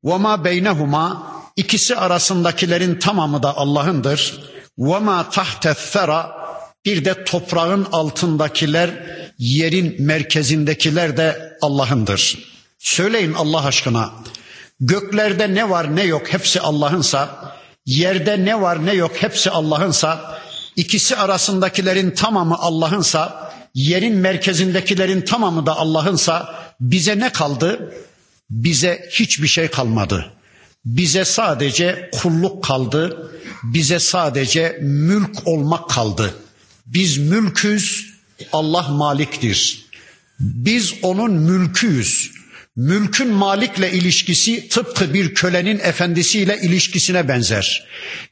Ve 0.04 0.16
ma 0.18 0.44
beynehuma 0.44 1.33
İkisi 1.56 1.96
arasındakilerin 1.96 2.98
tamamı 2.98 3.42
da 3.42 3.56
Allah'ındır. 3.56 4.40
Ve 4.78 4.98
ma 4.98 5.30
tahte'ssera 5.30 6.44
bir 6.84 7.04
de 7.04 7.24
toprağın 7.24 7.86
altındakiler, 7.92 8.90
yerin 9.38 10.02
merkezindekiler 10.02 11.16
de 11.16 11.58
Allah'ındır. 11.62 12.38
Söyleyin 12.78 13.32
Allah 13.32 13.64
aşkına. 13.64 14.12
Göklerde 14.80 15.54
ne 15.54 15.70
var 15.70 15.96
ne 15.96 16.02
yok 16.02 16.32
hepsi 16.32 16.60
Allah'ınsa, 16.60 17.52
yerde 17.86 18.44
ne 18.44 18.60
var 18.60 18.86
ne 18.86 18.92
yok 18.92 19.12
hepsi 19.22 19.50
Allah'ınsa, 19.50 20.40
ikisi 20.76 21.16
arasındakilerin 21.16 22.10
tamamı 22.10 22.58
Allah'ınsa, 22.58 23.52
yerin 23.74 24.16
merkezindekilerin 24.16 25.20
tamamı 25.20 25.66
da 25.66 25.76
Allah'ınsa 25.76 26.54
bize 26.80 27.18
ne 27.18 27.32
kaldı? 27.32 27.94
Bize 28.50 29.08
hiçbir 29.10 29.48
şey 29.48 29.68
kalmadı. 29.68 30.32
Bize 30.84 31.24
sadece 31.24 32.10
kulluk 32.12 32.64
kaldı. 32.64 33.30
Bize 33.62 33.98
sadece 33.98 34.78
mülk 34.82 35.46
olmak 35.46 35.90
kaldı. 35.90 36.34
Biz 36.86 37.18
mülküz, 37.18 38.14
Allah 38.52 38.88
maliktir. 38.88 39.84
Biz 40.40 40.94
onun 41.02 41.32
mülküyüz. 41.32 42.30
Mülkün 42.76 43.28
malikle 43.28 43.92
ilişkisi 43.92 44.68
tıpkı 44.68 45.14
bir 45.14 45.34
kölenin 45.34 45.78
efendisiyle 45.78 46.60
ilişkisine 46.62 47.28
benzer. 47.28 47.86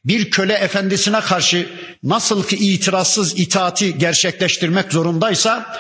Bir 0.05 0.31
köle 0.31 0.53
efendisine 0.53 1.21
karşı 1.21 1.69
nasıl 2.03 2.45
ki 2.45 2.57
itirazsız 2.57 3.39
itaati 3.39 3.99
gerçekleştirmek 3.99 4.93
zorundaysa 4.93 5.77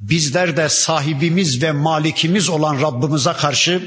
bizler 0.00 0.56
de 0.56 0.68
sahibimiz 0.68 1.62
ve 1.62 1.72
malikimiz 1.72 2.48
olan 2.48 2.82
Rabbimize 2.82 3.32
karşı 3.32 3.82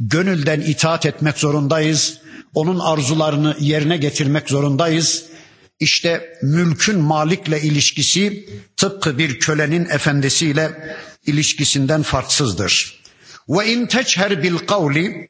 gönülden 0.00 0.60
itaat 0.60 1.06
etmek 1.06 1.38
zorundayız. 1.38 2.18
Onun 2.54 2.78
arzularını 2.78 3.56
yerine 3.60 3.96
getirmek 3.96 4.48
zorundayız. 4.48 5.24
İşte 5.80 6.38
mülkün 6.42 6.98
malikle 6.98 7.62
ilişkisi 7.62 8.48
tıpkı 8.76 9.18
bir 9.18 9.40
kölenin 9.40 9.84
efendisiyle 9.84 10.96
ilişkisinden 11.26 12.02
farksızdır. 12.02 13.00
Ve 13.48 13.72
in 13.72 13.86
teçher 13.86 14.42
bil 14.42 14.58
kavli 14.58 15.28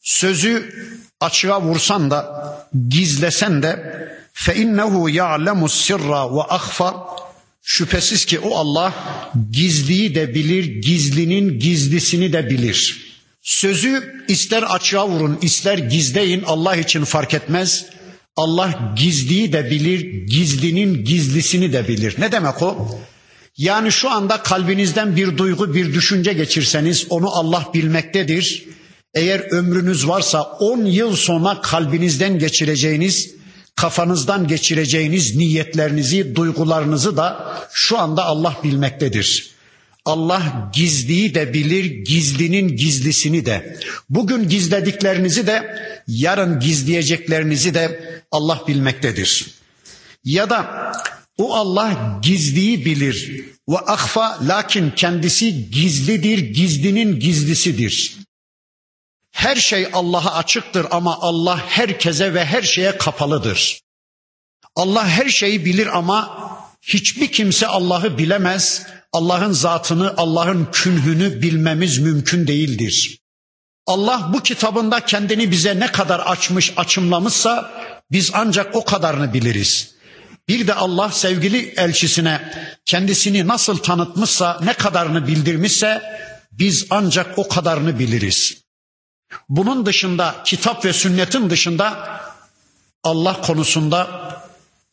sözü 0.00 0.74
açığa 1.20 1.62
vursan 1.62 2.10
da 2.10 2.42
gizlesen 2.88 3.62
de 3.62 4.02
fe 4.32 4.56
innehu 4.56 5.08
ya'lemu 5.08 5.68
sirra 5.68 6.34
ve 6.34 6.42
ahfa 6.42 7.06
şüphesiz 7.62 8.24
ki 8.24 8.38
o 8.38 8.56
Allah 8.56 8.94
gizliyi 9.50 10.14
de 10.14 10.34
bilir, 10.34 10.64
gizlinin 10.64 11.60
gizlisini 11.60 12.32
de 12.32 12.50
bilir. 12.50 13.11
Sözü 13.42 14.24
ister 14.28 14.62
açığa 14.62 15.08
vurun, 15.08 15.38
ister 15.42 15.78
gizleyin 15.78 16.42
Allah 16.46 16.76
için 16.76 17.04
fark 17.04 17.34
etmez. 17.34 17.86
Allah 18.36 18.94
gizliyi 18.96 19.52
de 19.52 19.70
bilir, 19.70 20.26
gizlinin 20.26 21.04
gizlisini 21.04 21.72
de 21.72 21.88
bilir. 21.88 22.14
Ne 22.18 22.32
demek 22.32 22.62
o? 22.62 23.00
Yani 23.56 23.92
şu 23.92 24.10
anda 24.10 24.42
kalbinizden 24.42 25.16
bir 25.16 25.38
duygu, 25.38 25.74
bir 25.74 25.94
düşünce 25.94 26.32
geçirseniz 26.32 27.06
onu 27.10 27.30
Allah 27.30 27.68
bilmektedir. 27.74 28.64
Eğer 29.14 29.40
ömrünüz 29.40 30.08
varsa 30.08 30.42
10 30.42 30.84
yıl 30.84 31.16
sonra 31.16 31.60
kalbinizden 31.60 32.38
geçireceğiniz, 32.38 33.34
kafanızdan 33.76 34.48
geçireceğiniz 34.48 35.36
niyetlerinizi, 35.36 36.36
duygularınızı 36.36 37.16
da 37.16 37.58
şu 37.72 37.98
anda 37.98 38.24
Allah 38.24 38.56
bilmektedir. 38.64 39.51
Allah 40.04 40.70
gizliyi 40.74 41.34
de 41.34 41.52
bilir, 41.54 41.84
gizlinin 41.84 42.76
gizlisini 42.76 43.46
de. 43.46 43.78
Bugün 44.08 44.48
gizlediklerinizi 44.48 45.46
de, 45.46 45.76
yarın 46.06 46.60
gizleyeceklerinizi 46.60 47.74
de 47.74 48.00
Allah 48.30 48.62
bilmektedir. 48.68 49.46
Ya 50.24 50.50
da 50.50 50.92
o 51.38 51.54
Allah 51.54 52.20
gizliyi 52.22 52.84
bilir 52.84 53.44
ve 53.68 53.78
akfa 53.78 54.38
lakin 54.48 54.90
kendisi 54.90 55.70
gizlidir, 55.70 56.38
gizlinin 56.38 57.20
gizlisidir. 57.20 58.16
Her 59.30 59.56
şey 59.56 59.88
Allah'a 59.92 60.34
açıktır 60.34 60.86
ama 60.90 61.18
Allah 61.20 61.66
herkese 61.66 62.34
ve 62.34 62.44
her 62.44 62.62
şeye 62.62 62.98
kapalıdır. 62.98 63.80
Allah 64.76 65.08
her 65.08 65.28
şeyi 65.28 65.64
bilir 65.64 65.98
ama 65.98 66.48
hiçbir 66.82 67.32
kimse 67.32 67.66
Allah'ı 67.66 68.18
bilemez. 68.18 68.86
Allah'ın 69.12 69.52
zatını, 69.52 70.14
Allah'ın 70.16 70.68
künhünü 70.72 71.42
bilmemiz 71.42 71.98
mümkün 71.98 72.46
değildir. 72.46 73.18
Allah 73.86 74.30
bu 74.32 74.42
kitabında 74.42 75.00
kendini 75.00 75.50
bize 75.50 75.80
ne 75.80 75.92
kadar 75.92 76.20
açmış, 76.20 76.72
açımlamışsa 76.76 77.70
biz 78.10 78.30
ancak 78.34 78.76
o 78.76 78.84
kadarını 78.84 79.34
biliriz. 79.34 79.94
Bir 80.48 80.66
de 80.66 80.74
Allah 80.74 81.10
sevgili 81.10 81.74
elçisine 81.76 82.52
kendisini 82.84 83.48
nasıl 83.48 83.76
tanıtmışsa, 83.76 84.60
ne 84.64 84.72
kadarını 84.72 85.26
bildirmişse 85.26 86.02
biz 86.52 86.86
ancak 86.90 87.38
o 87.38 87.48
kadarını 87.48 87.98
biliriz. 87.98 88.62
Bunun 89.48 89.86
dışında 89.86 90.36
kitap 90.44 90.84
ve 90.84 90.92
sünnetin 90.92 91.50
dışında 91.50 92.08
Allah 93.04 93.40
konusunda 93.40 94.08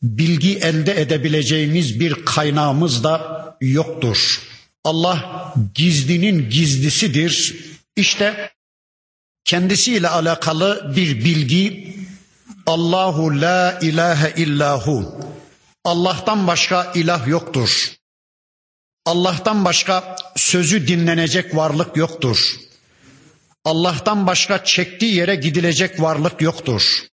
bilgi 0.02 0.58
elde 0.58 1.00
edebileceğimiz 1.00 2.00
bir 2.00 2.24
kaynağımız 2.24 3.04
da 3.04 3.39
yoktur. 3.60 4.42
Allah 4.84 5.54
gizlinin 5.74 6.50
gizlisidir. 6.50 7.56
İşte 7.96 8.52
kendisiyle 9.44 10.08
alakalı 10.08 10.92
bir 10.96 11.24
bilgi 11.24 11.94
Allahu 12.66 13.40
la 13.40 13.78
ilahe 13.82 14.34
illahu. 14.36 15.20
Allah'tan 15.84 16.46
başka 16.46 16.92
ilah 16.94 17.28
yoktur. 17.28 17.92
Allah'tan 19.06 19.64
başka 19.64 20.16
sözü 20.36 20.88
dinlenecek 20.88 21.56
varlık 21.56 21.96
yoktur. 21.96 22.56
Allah'tan 23.64 24.26
başka 24.26 24.64
çektiği 24.64 25.14
yere 25.14 25.34
gidilecek 25.34 26.00
varlık 26.02 26.40
yoktur. 26.40 27.06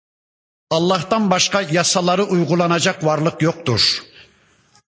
Allah'tan 0.70 1.30
başka 1.30 1.62
yasaları 1.62 2.24
uygulanacak 2.24 3.04
varlık 3.04 3.42
yoktur. 3.42 4.02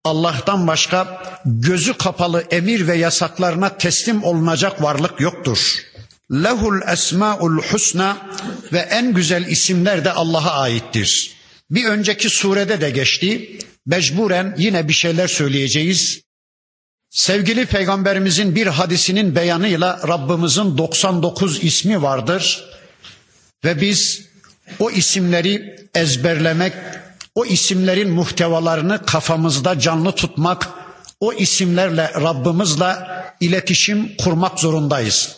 Allah'tan 0.08 0.67
başka 0.67 1.24
gözü 1.46 1.93
kapalı 1.93 2.43
emir 2.52 2.88
ve 2.88 2.98
yasaklarına 2.98 3.78
teslim 3.78 4.24
olunacak 4.24 4.82
varlık 4.82 5.22
yoktur. 5.22 5.76
Lehul 6.32 6.82
esmaul 6.93 7.62
husna 7.62 8.17
ve 8.74 8.80
en 8.80 9.13
güzel 9.13 9.48
isimler 9.48 10.06
de 10.06 10.12
Allah'a 10.12 10.62
aittir. 10.62 11.32
Bir 11.70 11.86
önceki 11.86 12.30
surede 12.30 12.82
de 12.82 12.89
geçti. 12.89 13.60
Mecburen 13.86 14.56
yine 14.58 14.88
bir 14.88 14.93
şeyler 14.93 15.28
söyleyeceğiz. 15.28 16.22
Sevgili 17.10 17.65
peygamberimizin 17.65 18.56
bir 18.56 18.67
hadisinin 18.67 19.36
beyanıyla 19.36 20.00
Rabbimizin 20.08 20.78
99 20.78 21.63
ismi 21.63 22.02
vardır. 22.02 22.63
Ve 23.63 23.82
biz 23.82 24.22
o 24.80 24.91
isimleri 24.91 25.76
ezberlemek, 25.96 26.74
o 27.38 27.45
isimlerin 27.45 28.10
muhtevalarını 28.10 29.06
kafamızda 29.06 29.80
canlı 29.80 30.12
tutmak, 30.12 30.69
o 31.19 31.34
isimlerle 31.34 32.12
Rabbimizle 32.13 32.95
iletişim 33.39 34.17
kurmak 34.17 34.60
zorundayız. 34.60 35.38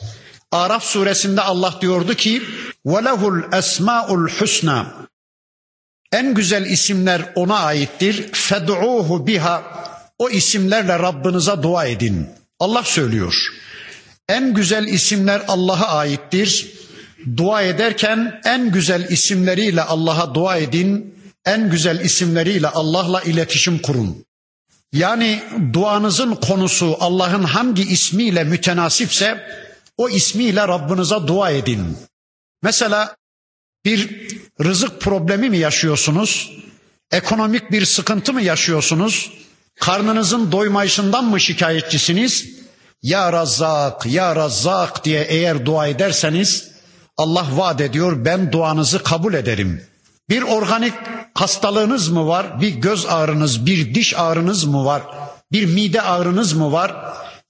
Araf 0.52 0.84
suresinde 0.84 1.42
Allah 1.42 1.76
diyordu 1.82 2.14
ki: 2.14 2.44
"Velehul 2.86 3.54
esmaul 3.54 4.30
husna." 4.30 4.88
En 6.12 6.34
güzel 6.34 6.66
isimler 6.66 7.22
ona 7.36 7.60
aittir. 7.60 8.30
Fed'uhu 8.32 9.28
biha. 9.28 9.64
O 10.20 10.30
isimlerle 10.30 11.00
Rabbinize 11.00 11.64
dua 11.64 11.86
edin. 11.86 12.28
Allah 12.60 12.84
söylüyor. 12.84 13.36
En 14.30 14.54
güzel 14.54 14.88
isimler 14.88 15.42
Allah'a 15.48 15.98
aittir. 15.98 16.74
Dua 17.38 17.62
ederken 17.62 18.42
en 18.46 18.72
güzel 18.72 19.10
isimleriyle 19.10 19.82
Allah'a 19.82 20.36
dua 20.36 20.58
edin. 20.58 21.19
En 21.50 21.70
güzel 21.70 22.00
isimleriyle 22.00 22.68
Allah'la 22.68 23.22
iletişim 23.22 23.80
kurun. 23.80 24.26
Yani 24.94 25.44
duanızın 25.74 26.36
konusu 26.36 26.98
Allah'ın 27.00 27.44
hangi 27.44 27.84
ismiyle 27.84 28.44
mütenasipse 28.44 29.48
o 29.98 30.10
ismiyle 30.10 30.68
Rabbinize 30.68 31.16
dua 31.28 31.52
edin. 31.52 31.98
Mesela 32.64 33.16
bir 33.86 34.28
rızık 34.64 35.02
problemi 35.02 35.50
mi 35.50 35.58
yaşıyorsunuz? 35.58 36.52
Ekonomik 37.12 37.72
bir 37.72 37.86
sıkıntı 37.86 38.34
mı 38.34 38.42
yaşıyorsunuz? 38.42 39.32
Karnınızın 39.80 40.52
doymayışından 40.52 41.26
mı 41.26 41.40
şikayetçisiniz? 41.40 42.46
Ya 43.04 43.34
Razzak, 43.34 44.06
Ya 44.06 44.36
Razzak 44.36 45.06
diye 45.06 45.24
eğer 45.24 45.66
dua 45.66 45.88
ederseniz 45.88 46.70
Allah 47.18 47.48
vaat 47.52 47.82
ediyor 47.82 48.26
ben 48.26 48.52
duanızı 48.52 49.04
kabul 49.04 49.34
ederim. 49.34 49.84
Bir 50.30 50.42
organik 50.42 50.94
hastalığınız 51.40 52.10
mı 52.10 52.28
var? 52.28 52.62
Bir 52.62 52.70
göz 52.70 53.06
ağrınız, 53.06 53.66
bir 53.66 53.96
diş 53.96 54.18
ağrınız 54.18 54.64
mı 54.64 54.86
var? 54.86 55.02
Bir 55.52 55.66
mide 55.66 56.02
ağrınız 56.02 56.54
mı 56.54 56.72
var? 56.72 56.96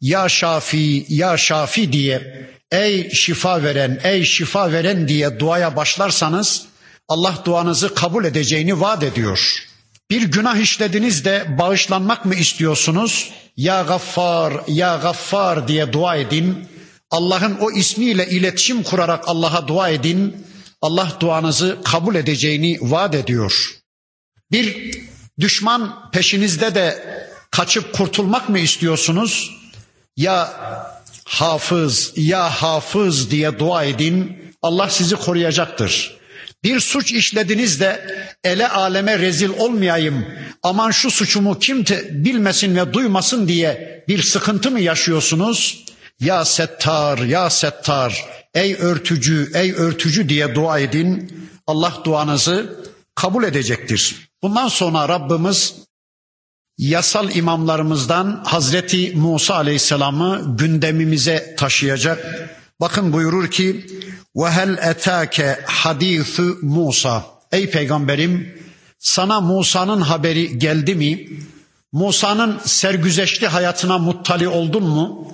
Ya 0.01 0.29
Şafi, 0.29 1.05
Ya 1.09 1.37
Şafi 1.37 1.93
diye 1.93 2.49
ey 2.71 3.09
şifa 3.09 3.63
veren, 3.63 3.99
ey 4.03 4.23
şifa 4.23 4.71
veren 4.71 5.07
diye 5.07 5.39
duaya 5.39 5.75
başlarsanız 5.75 6.65
Allah 7.07 7.35
duanızı 7.45 7.95
kabul 7.95 8.25
edeceğini 8.25 8.81
vaat 8.81 9.03
ediyor. 9.03 9.65
Bir 10.09 10.21
günah 10.21 10.57
işlediniz 10.57 11.25
de 11.25 11.45
bağışlanmak 11.59 12.25
mı 12.25 12.35
istiyorsunuz? 12.35 13.29
Ya 13.57 13.81
Gaffar, 13.81 14.53
Ya 14.67 14.95
Gaffar 14.95 15.67
diye 15.67 15.93
dua 15.93 16.15
edin. 16.15 16.65
Allah'ın 17.11 17.57
o 17.61 17.71
ismiyle 17.71 18.29
iletişim 18.29 18.83
kurarak 18.83 19.23
Allah'a 19.27 19.67
dua 19.67 19.89
edin. 19.89 20.45
Allah 20.81 21.11
duanızı 21.19 21.77
kabul 21.83 22.15
edeceğini 22.15 22.77
vaat 22.81 23.15
ediyor. 23.15 23.78
Bir 24.51 24.97
düşman 25.39 26.11
peşinizde 26.11 26.75
de 26.75 27.03
kaçıp 27.51 27.93
kurtulmak 27.93 28.49
mı 28.49 28.59
istiyorsunuz? 28.59 29.51
Ya 30.17 30.53
hafız, 31.25 32.13
ya 32.15 32.49
hafız 32.49 33.31
diye 33.31 33.59
dua 33.59 33.83
edin. 33.83 34.37
Allah 34.61 34.89
sizi 34.89 35.15
koruyacaktır. 35.15 36.19
Bir 36.63 36.79
suç 36.79 37.11
işlediniz 37.11 37.79
de 37.79 38.15
ele 38.43 38.67
aleme 38.67 39.19
rezil 39.19 39.49
olmayayım. 39.49 40.25
Aman 40.63 40.91
şu 40.91 41.11
suçumu 41.11 41.59
kim 41.59 41.85
bilmesin 42.11 42.75
ve 42.75 42.93
duymasın 42.93 43.47
diye 43.47 44.03
bir 44.07 44.23
sıkıntı 44.23 44.71
mı 44.71 44.79
yaşıyorsunuz? 44.79 45.85
Ya 46.19 46.45
settar, 46.45 47.17
ya 47.17 47.49
settar, 47.49 48.25
ey 48.53 48.73
örtücü, 48.73 49.51
ey 49.53 49.71
örtücü 49.71 50.29
diye 50.29 50.55
dua 50.55 50.79
edin. 50.79 51.33
Allah 51.67 52.01
duanızı 52.03 52.85
kabul 53.15 53.43
edecektir. 53.43 54.28
Bundan 54.43 54.67
sonra 54.67 55.09
Rabbimiz 55.09 55.75
yasal 56.77 57.35
imamlarımızdan 57.35 58.43
Hazreti 58.45 59.11
Musa 59.15 59.55
Aleyhisselam'ı 59.55 60.55
gündemimize 60.57 61.55
taşıyacak. 61.57 62.49
Bakın 62.81 63.13
buyurur 63.13 63.51
ki 63.51 63.85
ve 64.35 64.51
hel 64.51 64.77
etake 64.77 65.59
hadisu 65.65 66.57
Musa. 66.61 67.25
Ey 67.51 67.69
peygamberim 67.69 68.59
sana 68.99 69.41
Musa'nın 69.41 70.01
haberi 70.01 70.59
geldi 70.59 70.95
mi? 70.95 71.27
Musa'nın 71.91 72.59
sergüzeşli 72.65 73.47
hayatına 73.47 73.97
muttali 73.97 74.47
oldun 74.47 74.83
mu? 74.83 75.33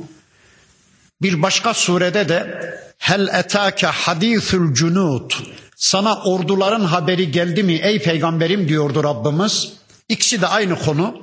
Bir 1.21 1.41
başka 1.41 1.73
surede 1.73 2.29
de 2.29 2.59
hel 2.97 3.27
etake 3.27 3.87
hadisul 3.87 4.73
cunud. 4.73 5.31
Sana 5.75 6.23
orduların 6.23 6.85
haberi 6.85 7.31
geldi 7.31 7.63
mi 7.63 7.73
ey 7.73 7.99
peygamberim 7.99 8.67
diyordu 8.67 9.03
Rabbimiz. 9.03 9.73
İkisi 10.09 10.41
de 10.41 10.47
aynı 10.47 10.79
konu. 10.79 11.17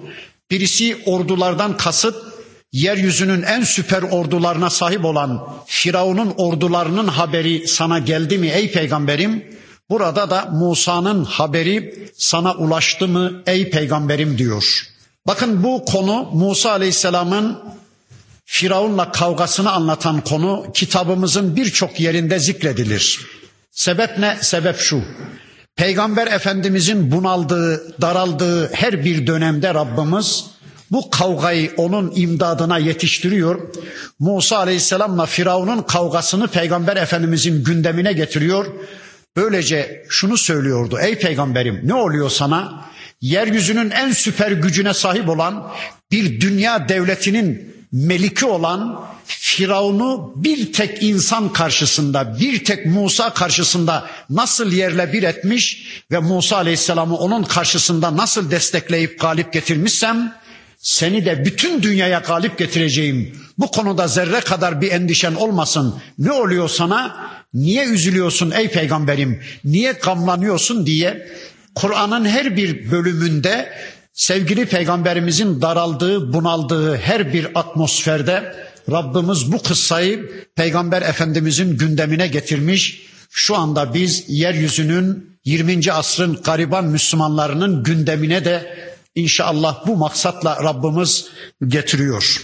Birisi 0.50 1.02
ordulardan 1.06 1.76
kasıt 1.76 2.16
yeryüzünün 2.72 3.42
en 3.42 3.62
süper 3.62 4.02
ordularına 4.02 4.70
sahip 4.70 5.04
olan 5.04 5.48
Firavun'un 5.66 6.34
ordularının 6.36 7.08
haberi 7.08 7.68
sana 7.68 7.98
geldi 7.98 8.38
mi 8.38 8.48
ey 8.48 8.72
peygamberim? 8.72 9.44
Burada 9.90 10.30
da 10.30 10.48
Musa'nın 10.52 11.24
haberi 11.24 12.08
sana 12.16 12.54
ulaştı 12.54 13.08
mı 13.08 13.42
ey 13.46 13.70
peygamberim 13.70 14.38
diyor. 14.38 14.86
Bakın 15.26 15.62
bu 15.62 15.84
konu 15.84 16.28
Musa 16.32 16.70
Aleyhisselam'ın 16.70 17.58
Firavun'la 18.44 19.12
kavgasını 19.12 19.72
anlatan 19.72 20.20
konu 20.20 20.66
kitabımızın 20.74 21.56
birçok 21.56 22.00
yerinde 22.00 22.38
zikredilir. 22.38 23.20
Sebep 23.72 24.18
ne? 24.18 24.36
Sebep 24.40 24.78
şu. 24.78 25.02
Peygamber 25.76 26.26
Efendimizin 26.26 27.12
bunaldığı, 27.12 28.00
daraldığı 28.00 28.72
her 28.72 29.04
bir 29.04 29.26
dönemde 29.26 29.74
Rabbimiz 29.74 30.44
bu 30.90 31.10
kavgayı 31.10 31.72
onun 31.76 32.12
imdadına 32.16 32.78
yetiştiriyor. 32.78 33.60
Musa 34.18 34.56
Aleyhisselam'la 34.56 35.26
Firavun'un 35.26 35.82
kavgasını 35.82 36.48
Peygamber 36.48 36.96
Efendimizin 36.96 37.64
gündemine 37.64 38.12
getiriyor. 38.12 38.66
Böylece 39.36 40.04
şunu 40.08 40.36
söylüyordu. 40.36 40.98
Ey 41.02 41.18
peygamberim 41.18 41.80
ne 41.84 41.94
oluyor 41.94 42.30
sana? 42.30 42.84
Yeryüzünün 43.20 43.90
en 43.90 44.12
süper 44.12 44.52
gücüne 44.52 44.94
sahip 44.94 45.28
olan 45.28 45.72
bir 46.10 46.40
dünya 46.40 46.88
devletinin 46.88 47.71
meliki 47.92 48.46
olan 48.46 49.04
Firavun'u 49.26 50.32
bir 50.36 50.72
tek 50.72 51.02
insan 51.02 51.52
karşısında, 51.52 52.38
bir 52.40 52.64
tek 52.64 52.86
Musa 52.86 53.34
karşısında 53.34 54.06
nasıl 54.30 54.72
yerle 54.72 55.12
bir 55.12 55.22
etmiş 55.22 55.86
ve 56.10 56.18
Musa 56.18 56.56
Aleyhisselam'ı 56.56 57.16
onun 57.16 57.42
karşısında 57.42 58.16
nasıl 58.16 58.50
destekleyip 58.50 59.20
galip 59.20 59.52
getirmişsem 59.52 60.42
Seni 60.82 61.24
de 61.24 61.44
bütün 61.44 61.82
dünyaya 61.82 62.18
galip 62.18 62.58
getireceğim. 62.58 63.38
Bu 63.58 63.70
konuda 63.70 64.08
zerre 64.08 64.40
kadar 64.40 64.80
bir 64.80 64.92
endişen 64.92 65.34
olmasın. 65.34 65.94
Ne 66.18 66.32
oluyor 66.32 66.68
sana? 66.68 67.30
Niye 67.54 67.84
üzülüyorsun 67.84 68.50
ey 68.50 68.68
peygamberim? 68.68 69.42
Niye 69.64 69.92
gamlanıyorsun 69.92 70.86
diye 70.86 71.28
Kur'an'ın 71.74 72.24
her 72.24 72.56
bir 72.56 72.90
bölümünde 72.90 73.72
sevgili 74.12 74.66
peygamberimizin 74.66 75.62
daraldığı, 75.62 76.32
bunaldığı 76.32 76.96
her 76.96 77.32
bir 77.32 77.48
atmosferde 77.54 78.56
Rabbimiz 78.90 79.52
bu 79.52 79.62
kıssayı 79.62 80.46
peygamber 80.56 81.02
efendimizin 81.02 81.78
gündemine 81.78 82.26
getirmiş. 82.26 83.02
Şu 83.30 83.56
anda 83.56 83.94
biz 83.94 84.24
yeryüzünün 84.28 85.38
20. 85.44 85.92
asrın 85.92 86.40
gariban 86.44 86.84
Müslümanlarının 86.84 87.82
gündemine 87.82 88.44
de 88.44 88.78
inşallah 89.14 89.86
bu 89.86 89.96
maksatla 89.96 90.64
Rabbimiz 90.64 91.26
getiriyor. 91.66 92.42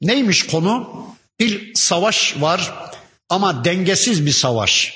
Neymiş 0.00 0.46
konu? 0.46 1.04
Bir 1.40 1.74
savaş 1.74 2.34
var 2.40 2.74
ama 3.28 3.64
dengesiz 3.64 4.26
bir 4.26 4.32
savaş. 4.32 4.94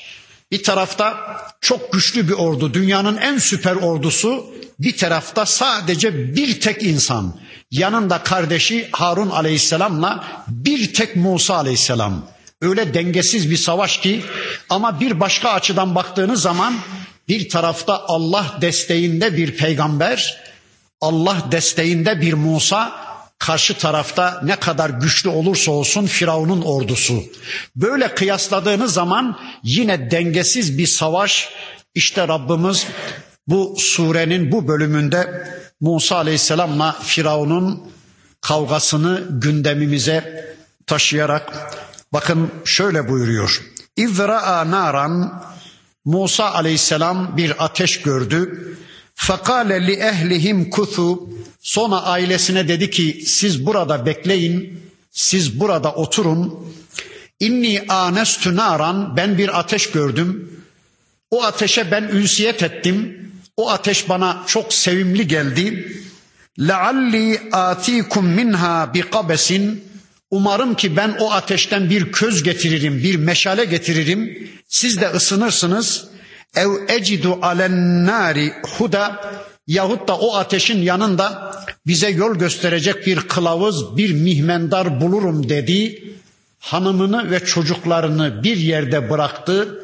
Bir 0.51 0.63
tarafta 0.63 1.17
çok 1.61 1.93
güçlü 1.93 2.29
bir 2.29 2.33
ordu, 2.33 2.75
dünyanın 2.75 3.17
en 3.17 3.39
süper 3.39 3.75
ordusu. 3.77 4.47
Bir 4.79 4.97
tarafta 4.97 5.47
sadece 5.47 6.35
bir 6.37 6.61
tek 6.61 6.83
insan. 6.83 7.35
Yanında 7.71 8.23
kardeşi 8.23 8.89
Harun 8.93 9.31
aleyhisselamla 9.31 10.25
bir 10.49 10.95
tek 10.95 11.17
Musa 11.17 11.55
aleyhisselam. 11.55 12.27
Öyle 12.63 12.95
dengesiz 12.95 13.51
bir 13.51 13.57
savaş 13.57 14.01
ki 14.01 14.23
ama 14.71 15.01
bir 15.01 15.21
başka 15.21 15.51
açıdan 15.51 15.95
baktığınız 15.95 16.43
zaman 16.43 16.75
bir 17.29 17.49
tarafta 17.49 18.05
Allah 18.09 18.59
desteğinde 18.61 19.37
bir 19.37 19.57
peygamber, 19.57 20.41
Allah 21.01 21.37
desteğinde 21.51 22.21
bir 22.21 22.33
Musa, 22.33 23.09
karşı 23.39 23.75
tarafta 23.75 24.41
ne 24.45 24.57
kadar 24.57 24.91
güçlü 24.91 25.29
olursa 25.29 25.73
olsun 25.73 26.07
Firavun'un 26.07 26.63
ordusu. 26.63 27.25
Böyle 27.77 28.15
kıyasladığınız 28.15 28.93
zaman 28.93 29.39
yine 29.63 30.11
dengesiz 30.11 30.79
bir 30.79 30.87
savaş 30.87 31.49
işte 31.95 32.29
Rabbimiz 32.29 32.87
bu 33.49 33.77
surenin 33.79 34.53
bu 34.53 34.69
bölümünde 34.69 35.49
Musa 35.81 36.17
Aleyhisselam'la 36.17 36.97
Firavun'un 37.03 37.83
kavgasını 38.41 39.27
gündemimize 39.31 40.49
taşıyarak 40.87 41.75
bakın 42.13 42.51
şöyle 42.65 43.09
buyuruyor. 43.09 43.63
İzra'a 43.97 44.71
naran 44.71 45.43
Musa 46.05 46.53
Aleyhisselam 46.53 47.37
bir 47.37 47.65
ateş 47.65 48.01
gördü. 48.01 48.65
Fakale 49.15 49.87
li 49.87 49.93
ehlihim 49.93 50.71
kuthu 50.71 51.29
Sonra 51.61 52.03
ailesine 52.03 52.69
dedi 52.69 52.91
ki 52.91 53.23
siz 53.27 53.67
burada 53.67 54.07
bekleyin, 54.07 54.81
siz 55.11 55.61
burada 55.61 55.93
oturun. 55.93 56.55
İnni 57.41 57.85
anestü 57.89 58.57
naran 58.57 59.17
ben 59.17 59.39
bir 59.39 59.59
ateş 59.59 59.91
gördüm. 59.91 60.53
O 61.31 61.43
ateşe 61.45 61.91
ben 61.91 62.03
ünsiyet 62.03 62.63
ettim. 62.63 63.28
O 63.59 63.71
ateş 63.71 64.09
bana 64.09 64.43
çok 64.47 64.73
sevimli 64.73 65.27
geldi. 65.27 65.93
Lealli 66.61 67.41
atikum 67.53 68.27
minha 68.27 68.93
kabesin. 69.11 69.85
Umarım 70.31 70.75
ki 70.75 70.97
ben 70.97 71.17
o 71.21 71.33
ateşten 71.33 71.91
bir 71.91 72.13
köz 72.13 72.43
getiririm, 72.43 73.03
bir 73.03 73.17
meşale 73.17 73.65
getiririm. 73.65 74.51
Siz 74.69 75.01
de 75.01 75.09
ısınırsınız. 75.09 76.09
Ev 76.57 76.69
ecidu 76.89 77.39
alen 77.43 78.07
nari 78.07 78.53
huda 78.79 79.21
yahut 79.67 80.09
da 80.09 80.19
o 80.19 80.35
ateşin 80.37 80.83
yanında 80.83 81.53
bize 81.87 82.09
yol 82.09 82.35
gösterecek 82.35 83.07
bir 83.07 83.21
kılavuz, 83.21 83.97
bir 83.97 84.13
mihmendar 84.13 85.01
bulurum 85.01 85.49
dedi. 85.49 86.05
Hanımını 86.59 87.31
ve 87.31 87.45
çocuklarını 87.45 88.43
bir 88.43 88.57
yerde 88.57 89.11
bıraktı. 89.11 89.81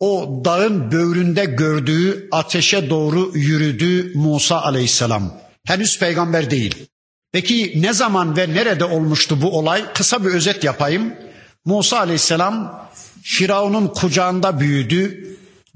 O 0.00 0.42
dağın 0.44 0.92
böğründe 0.92 1.44
gördüğü 1.44 2.28
ateşe 2.32 2.90
doğru 2.90 3.32
yürüdü 3.34 4.12
Musa 4.14 4.62
aleyhisselam. 4.62 5.32
Henüz 5.66 5.98
peygamber 5.98 6.50
değil. 6.50 6.74
Peki 7.32 7.72
ne 7.76 7.92
zaman 7.92 8.36
ve 8.36 8.54
nerede 8.54 8.84
olmuştu 8.84 9.42
bu 9.42 9.58
olay? 9.58 9.92
Kısa 9.92 10.24
bir 10.24 10.30
özet 10.30 10.64
yapayım. 10.64 11.14
Musa 11.64 11.98
aleyhisselam 11.98 12.88
Firavun'un 13.22 13.88
kucağında 13.88 14.60
büyüdü. 14.60 15.28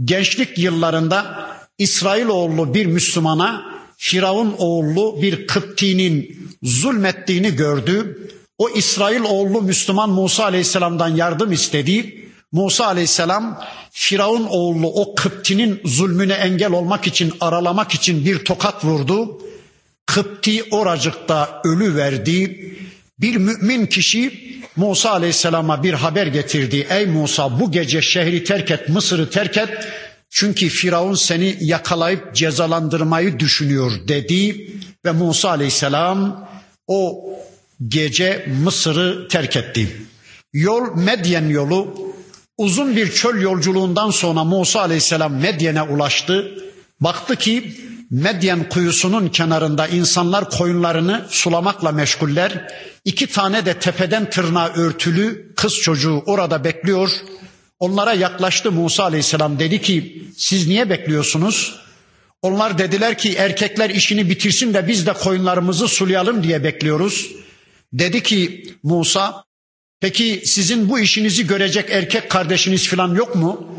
Gençlik 0.05 0.59
yıllarında 0.59 1.49
İsrailoğlu 1.79 2.75
bir 2.75 2.87
Müslümana 2.87 3.73
Firavun 3.97 4.55
oğlu 4.59 5.23
bir 5.23 5.47
Kıpti'nin 5.47 6.39
zulmettiğini 6.63 7.57
gördü. 7.57 8.29
O 8.59 8.69
İsrail 8.71 9.21
oğlu 9.21 9.63
Müslüman 9.63 10.11
Musa 10.11 10.45
Aleyhisselam'dan 10.45 11.09
yardım 11.09 11.53
istedi. 11.53 12.29
Musa 12.53 12.87
Aleyhisselam 12.87 13.65
Firavun 13.91 14.47
oğlu 14.51 14.87
o 14.87 15.15
Kıpti'nin 15.15 15.81
zulmüne 15.85 16.33
engel 16.33 16.73
olmak 16.73 17.07
için 17.07 17.33
aralamak 17.41 17.95
için 17.95 18.25
bir 18.25 18.45
tokat 18.45 18.85
vurdu. 18.85 19.43
Kıpti 20.07 20.65
oracıkta 20.71 21.63
ölü 21.65 21.97
verdi. 21.97 22.69
Bir 23.21 23.37
mümin 23.37 23.87
kişi 23.87 24.53
Musa 24.77 25.11
Aleyhisselam'a 25.11 25.83
bir 25.83 25.93
haber 25.93 26.27
getirdi. 26.27 26.87
Ey 26.91 27.07
Musa 27.07 27.61
bu 27.61 27.73
gece 27.73 28.03
şehri 28.03 28.45
terk 28.45 28.71
et, 28.71 28.89
Mısır'ı 28.89 29.31
terk 29.31 29.57
et. 29.57 29.69
Çünkü 30.31 30.69
Firavun 30.69 31.15
seni 31.15 31.57
yakalayıp 31.61 32.35
cezalandırmayı 32.35 33.39
düşünüyor 33.39 33.93
dedi 34.09 34.71
ve 35.05 35.13
Musa 35.13 35.49
Aleyhisselam 35.49 36.49
o 36.87 37.25
gece 37.89 38.47
Mısır'ı 38.63 39.29
terk 39.29 39.57
etti. 39.57 39.97
Yol 40.53 40.97
Medyen 40.97 41.49
yolu 41.49 42.12
uzun 42.59 42.97
bir 42.97 43.13
çöl 43.13 43.41
yolculuğundan 43.41 44.11
sonra 44.11 44.45
Musa 44.45 44.81
Aleyhisselam 44.81 45.35
Medyen'e 45.35 45.83
ulaştı. 45.83 46.59
Baktı 47.01 47.37
ki 47.37 47.77
Medyen 48.11 48.69
kuyusunun 48.69 49.29
kenarında 49.29 49.89
insanlar 49.89 50.51
koyunlarını 50.51 51.27
sulamakla 51.31 51.93
meşguller. 51.93 52.69
İki 53.05 53.27
tane 53.27 53.67
de 53.67 53.79
tepeden 53.79 54.31
tırnağa 54.31 54.69
örtülü 54.69 55.55
kız 55.57 55.75
çocuğu 55.75 56.23
orada 56.27 56.65
bekliyor. 56.65 57.11
Onlara 57.79 58.13
yaklaştı 58.13 58.73
Musa 58.73 59.05
Aleyhisselam 59.05 59.59
dedi 59.59 59.81
ki 59.81 60.25
siz 60.37 60.69
niye 60.69 60.91
bekliyorsunuz? 60.91 61.79
Onlar 62.43 62.79
dediler 62.79 63.19
ki 63.19 63.35
erkekler 63.35 63.91
işini 63.91 64.31
bitirsin 64.31 64.75
de 64.75 64.89
biz 64.89 65.07
de 65.07 65.13
koyunlarımızı 65.13 65.89
sulayalım 65.89 66.43
diye 66.43 66.65
bekliyoruz. 66.65 67.31
Dedi 67.93 68.23
ki 68.23 68.65
Musa 68.83 69.45
peki 70.03 70.43
sizin 70.45 70.89
bu 70.89 71.01
işinizi 71.01 71.47
görecek 71.47 71.91
erkek 71.91 72.31
kardeşiniz 72.31 72.89
falan 72.89 73.15
yok 73.15 73.35
mu? 73.35 73.79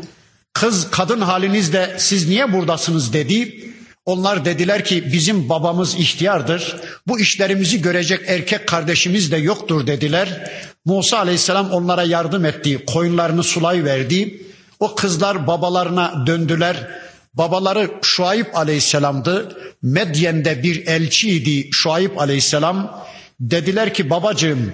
Kız 0.52 0.90
kadın 0.90 1.20
halinizde 1.20 1.94
siz 1.98 2.28
niye 2.28 2.52
buradasınız 2.52 3.12
dedi. 3.12 3.70
Onlar 4.04 4.44
dediler 4.44 4.84
ki 4.84 5.12
bizim 5.12 5.48
babamız 5.48 5.94
ihtiyardır. 5.94 6.76
Bu 7.06 7.20
işlerimizi 7.20 7.82
görecek 7.82 8.20
erkek 8.26 8.68
kardeşimiz 8.68 9.32
de 9.32 9.36
yoktur 9.36 9.86
dediler. 9.86 10.50
Musa 10.84 11.18
aleyhisselam 11.18 11.70
onlara 11.70 12.02
yardım 12.02 12.44
etti. 12.44 12.84
Koyunlarını 12.86 13.42
sulay 13.42 13.84
verdi. 13.84 14.42
O 14.80 14.94
kızlar 14.94 15.46
babalarına 15.46 16.26
döndüler. 16.26 16.88
Babaları 17.34 17.90
Şuayb 18.02 18.46
aleyhisselamdı. 18.54 19.56
Medyen'de 19.82 20.62
bir 20.62 20.86
elçiydi 20.86 21.68
Şuayb 21.72 22.16
aleyhisselam. 22.16 23.04
Dediler 23.40 23.94
ki 23.94 24.10
babacığım 24.10 24.72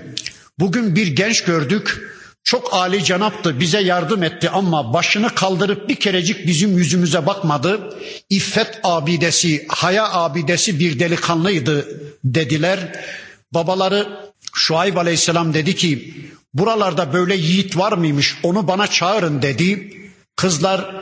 bugün 0.61 0.97
bir 0.97 1.07
genç 1.07 1.45
gördük. 1.45 2.11
Çok 2.45 2.75
âli 2.75 3.05
canaptı, 3.05 3.61
bize 3.61 3.81
yardım 3.81 4.23
etti 4.23 4.51
ama 4.51 4.93
başını 4.93 5.35
kaldırıp 5.35 5.89
bir 5.89 5.97
kerecik 5.97 6.47
bizim 6.47 6.79
yüzümüze 6.79 7.27
bakmadı. 7.27 7.97
İffet 8.31 8.81
abidesi, 8.83 9.67
haya 9.69 10.13
abidesi 10.13 10.81
bir 10.81 10.99
delikanlıydı 10.99 12.01
dediler. 12.25 13.05
Babaları 13.53 14.09
Şuayb 14.55 14.97
aleyhisselam 14.97 15.55
dedi 15.55 15.77
ki 15.77 16.15
buralarda 16.55 17.13
böyle 17.13 17.37
yiğit 17.37 17.77
var 17.77 17.93
mıymış 17.93 18.37
onu 18.43 18.69
bana 18.69 18.87
çağırın 18.87 19.43
dedi. 19.43 19.97
Kızlar 20.37 20.95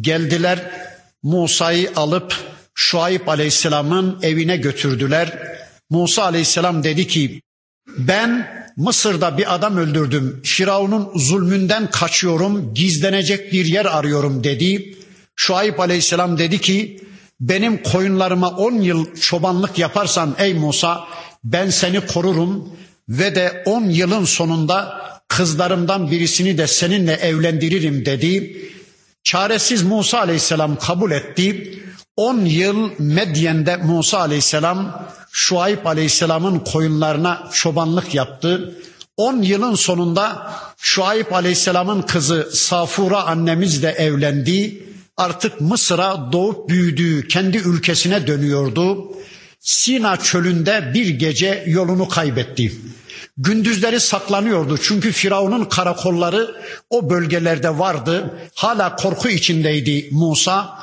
geldiler 0.00 0.70
Musa'yı 1.22 1.90
alıp 1.96 2.36
Şuayb 2.74 3.26
aleyhisselamın 3.26 4.18
evine 4.22 4.56
götürdüler. 4.56 5.38
Musa 5.90 6.22
aleyhisselam 6.22 6.84
dedi 6.84 7.06
ki 7.06 7.42
ben 7.98 8.60
Mısır'da 8.76 9.38
bir 9.38 9.54
adam 9.54 9.76
öldürdüm. 9.76 10.40
Firavun'un 10.44 11.08
zulmünden 11.14 11.90
kaçıyorum, 11.90 12.74
gizlenecek 12.74 13.52
bir 13.52 13.66
yer 13.66 13.84
arıyorum 13.84 14.44
dedi. 14.44 14.96
Şuayb 15.36 15.78
aleyhisselam 15.78 16.38
dedi 16.38 16.60
ki 16.60 17.00
benim 17.40 17.82
koyunlarıma 17.82 18.50
on 18.50 18.72
yıl 18.72 19.14
çobanlık 19.14 19.78
yaparsan 19.78 20.34
ey 20.38 20.54
Musa 20.54 21.04
ben 21.44 21.70
seni 21.70 22.06
korurum 22.06 22.72
ve 23.08 23.34
de 23.34 23.62
on 23.66 23.84
yılın 23.84 24.24
sonunda 24.24 25.00
kızlarımdan 25.28 26.10
birisini 26.10 26.58
de 26.58 26.66
seninle 26.66 27.12
evlendiririm 27.12 28.06
dedi. 28.06 28.56
Çaresiz 29.24 29.82
Musa 29.82 30.18
aleyhisselam 30.18 30.78
kabul 30.78 31.10
etti. 31.10 31.78
On 32.16 32.44
yıl 32.44 32.90
Medyen'de 32.98 33.76
Musa 33.76 34.18
aleyhisselam 34.18 35.08
Şuayb 35.32 35.86
Aleyhisselam'ın 35.86 36.58
koyunlarına 36.58 37.50
çobanlık 37.52 38.14
yaptı. 38.14 38.74
10 39.16 39.42
yılın 39.42 39.74
sonunda 39.74 40.52
Şuayb 40.78 41.32
Aleyhisselam'ın 41.32 42.02
kızı 42.02 42.50
Safura 42.52 43.22
annemiz 43.22 43.82
de 43.82 43.90
evlendi. 43.90 44.86
Artık 45.16 45.60
Mısır'a 45.60 46.32
doğup 46.32 46.68
büyüdüğü 46.68 47.28
kendi 47.28 47.56
ülkesine 47.56 48.26
dönüyordu. 48.26 49.12
Sina 49.60 50.16
çölünde 50.16 50.90
bir 50.94 51.08
gece 51.08 51.64
yolunu 51.66 52.08
kaybetti. 52.08 52.72
Gündüzleri 53.36 54.00
saklanıyordu 54.00 54.78
çünkü 54.78 55.12
Firavun'un 55.12 55.64
karakolları 55.64 56.56
o 56.90 57.10
bölgelerde 57.10 57.78
vardı. 57.78 58.38
Hala 58.54 58.96
korku 58.96 59.28
içindeydi 59.28 60.08
Musa. 60.12 60.78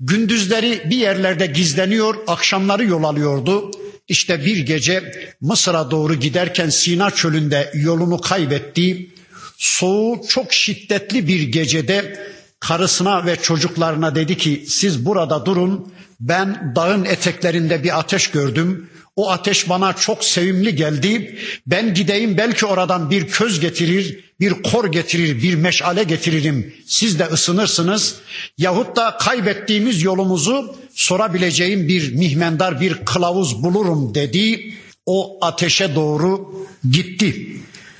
Gündüzleri 0.00 0.82
bir 0.90 0.96
yerlerde 0.96 1.46
gizleniyor, 1.46 2.14
akşamları 2.26 2.84
yol 2.84 3.04
alıyordu. 3.04 3.70
İşte 4.08 4.44
bir 4.44 4.58
gece 4.58 5.12
Mısır'a 5.40 5.90
doğru 5.90 6.14
giderken 6.14 6.68
Sina 6.68 7.10
çölünde 7.10 7.70
yolunu 7.74 8.20
kaybetti. 8.20 9.10
Soğuğu 9.58 10.20
çok 10.28 10.52
şiddetli 10.52 11.28
bir 11.28 11.42
gecede 11.42 12.26
karısına 12.60 13.26
ve 13.26 13.36
çocuklarına 13.36 14.14
dedi 14.14 14.36
ki 14.36 14.64
siz 14.68 15.06
burada 15.06 15.46
durun 15.46 15.92
ben 16.20 16.72
dağın 16.76 17.04
eteklerinde 17.04 17.84
bir 17.84 17.98
ateş 17.98 18.30
gördüm. 18.30 18.90
O 19.16 19.30
ateş 19.30 19.68
bana 19.68 19.92
çok 19.92 20.24
sevimli 20.24 20.76
geldi. 20.76 21.38
Ben 21.66 21.94
gideyim 21.94 22.36
belki 22.36 22.66
oradan 22.66 23.10
bir 23.10 23.28
köz 23.28 23.60
getirir, 23.60 24.24
bir 24.40 24.62
kor 24.62 24.92
getirir, 24.92 25.42
bir 25.42 25.54
meşale 25.54 26.04
getiririm. 26.04 26.74
Siz 26.86 27.18
de 27.18 27.24
ısınırsınız. 27.24 28.16
Yahut 28.58 28.96
da 28.96 29.16
kaybettiğimiz 29.16 30.02
yolumuzu 30.02 30.76
sorabileceğim 30.94 31.88
bir 31.88 32.14
mihmendar, 32.14 32.80
bir 32.80 33.04
kılavuz 33.04 33.62
bulurum 33.62 34.14
dedi. 34.14 34.74
O 35.06 35.38
ateşe 35.40 35.94
doğru 35.94 36.54
gitti. 36.90 37.56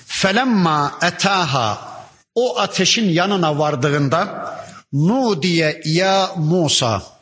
Felemma 0.07 0.98
etaha 1.03 1.94
o 2.35 2.59
ateşin 2.59 3.09
yanına 3.09 3.59
vardığında 3.59 4.55
Nu 4.92 5.42
diye 5.42 5.83
ya 5.85 6.31
Musa 6.37 7.13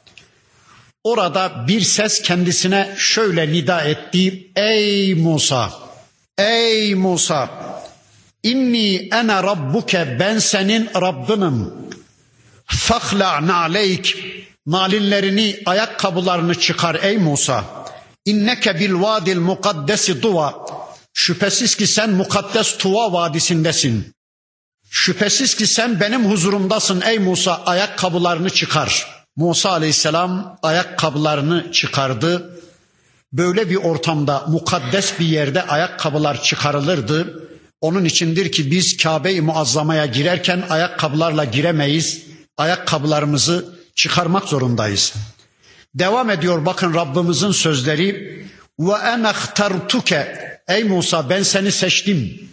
Orada 1.04 1.64
bir 1.68 1.80
ses 1.80 2.22
kendisine 2.22 2.94
şöyle 2.98 3.52
nida 3.52 3.80
etti. 3.80 4.50
Ey 4.56 5.14
Musa! 5.14 5.72
Ey 6.38 6.94
Musa! 6.94 7.50
İnni 8.42 9.08
ene 9.12 9.42
rabbuke 9.42 10.16
ben 10.20 10.38
senin 10.38 10.90
Rabbinim. 10.94 11.72
Fakla 12.66 13.46
naleyk 13.46 14.16
nalinlerini 14.66 15.62
ayakkabılarını 15.66 16.54
çıkar 16.54 16.98
ey 17.02 17.18
Musa. 17.18 17.64
İnneke 18.24 18.78
bil 18.78 18.94
vadil 18.94 19.38
mukaddesi 19.38 20.22
duva. 20.22 20.66
Şüphesiz 21.14 21.74
ki 21.74 21.86
sen 21.86 22.10
mukaddes 22.10 22.78
Tuva 22.78 23.12
vadisindesin. 23.12 24.12
Şüphesiz 24.90 25.54
ki 25.54 25.66
sen 25.66 26.00
benim 26.00 26.30
huzurumdasın 26.30 27.00
ey 27.00 27.18
Musa 27.18 27.62
ayakkabılarını 27.66 28.50
çıkar.'' 28.50 29.21
Musa 29.36 29.70
aleyhisselam 29.70 30.58
ayakkabılarını 30.62 31.72
çıkardı. 31.72 32.60
Böyle 33.32 33.70
bir 33.70 33.76
ortamda 33.76 34.44
mukaddes 34.48 35.18
bir 35.20 35.26
yerde 35.26 35.62
ayakkabılar 35.62 36.42
çıkarılırdı. 36.42 37.48
Onun 37.80 38.04
içindir 38.04 38.52
ki 38.52 38.70
biz 38.70 38.96
Kabe-i 38.96 39.40
Muazzama'ya 39.40 40.06
girerken 40.06 40.62
ayakkabılarla 40.70 41.44
giremeyiz. 41.44 42.22
Ayakkabılarımızı 42.56 43.74
çıkarmak 43.94 44.48
zorundayız. 44.48 45.14
Devam 45.94 46.30
ediyor 46.30 46.66
bakın 46.66 46.94
Rabbimizin 46.94 47.50
sözleri. 47.52 48.42
Ve 48.78 48.92
en 48.92 49.22
ahtartuke. 49.22 50.38
Ey 50.68 50.84
Musa 50.84 51.30
ben 51.30 51.42
seni 51.42 51.72
seçtim. 51.72 52.48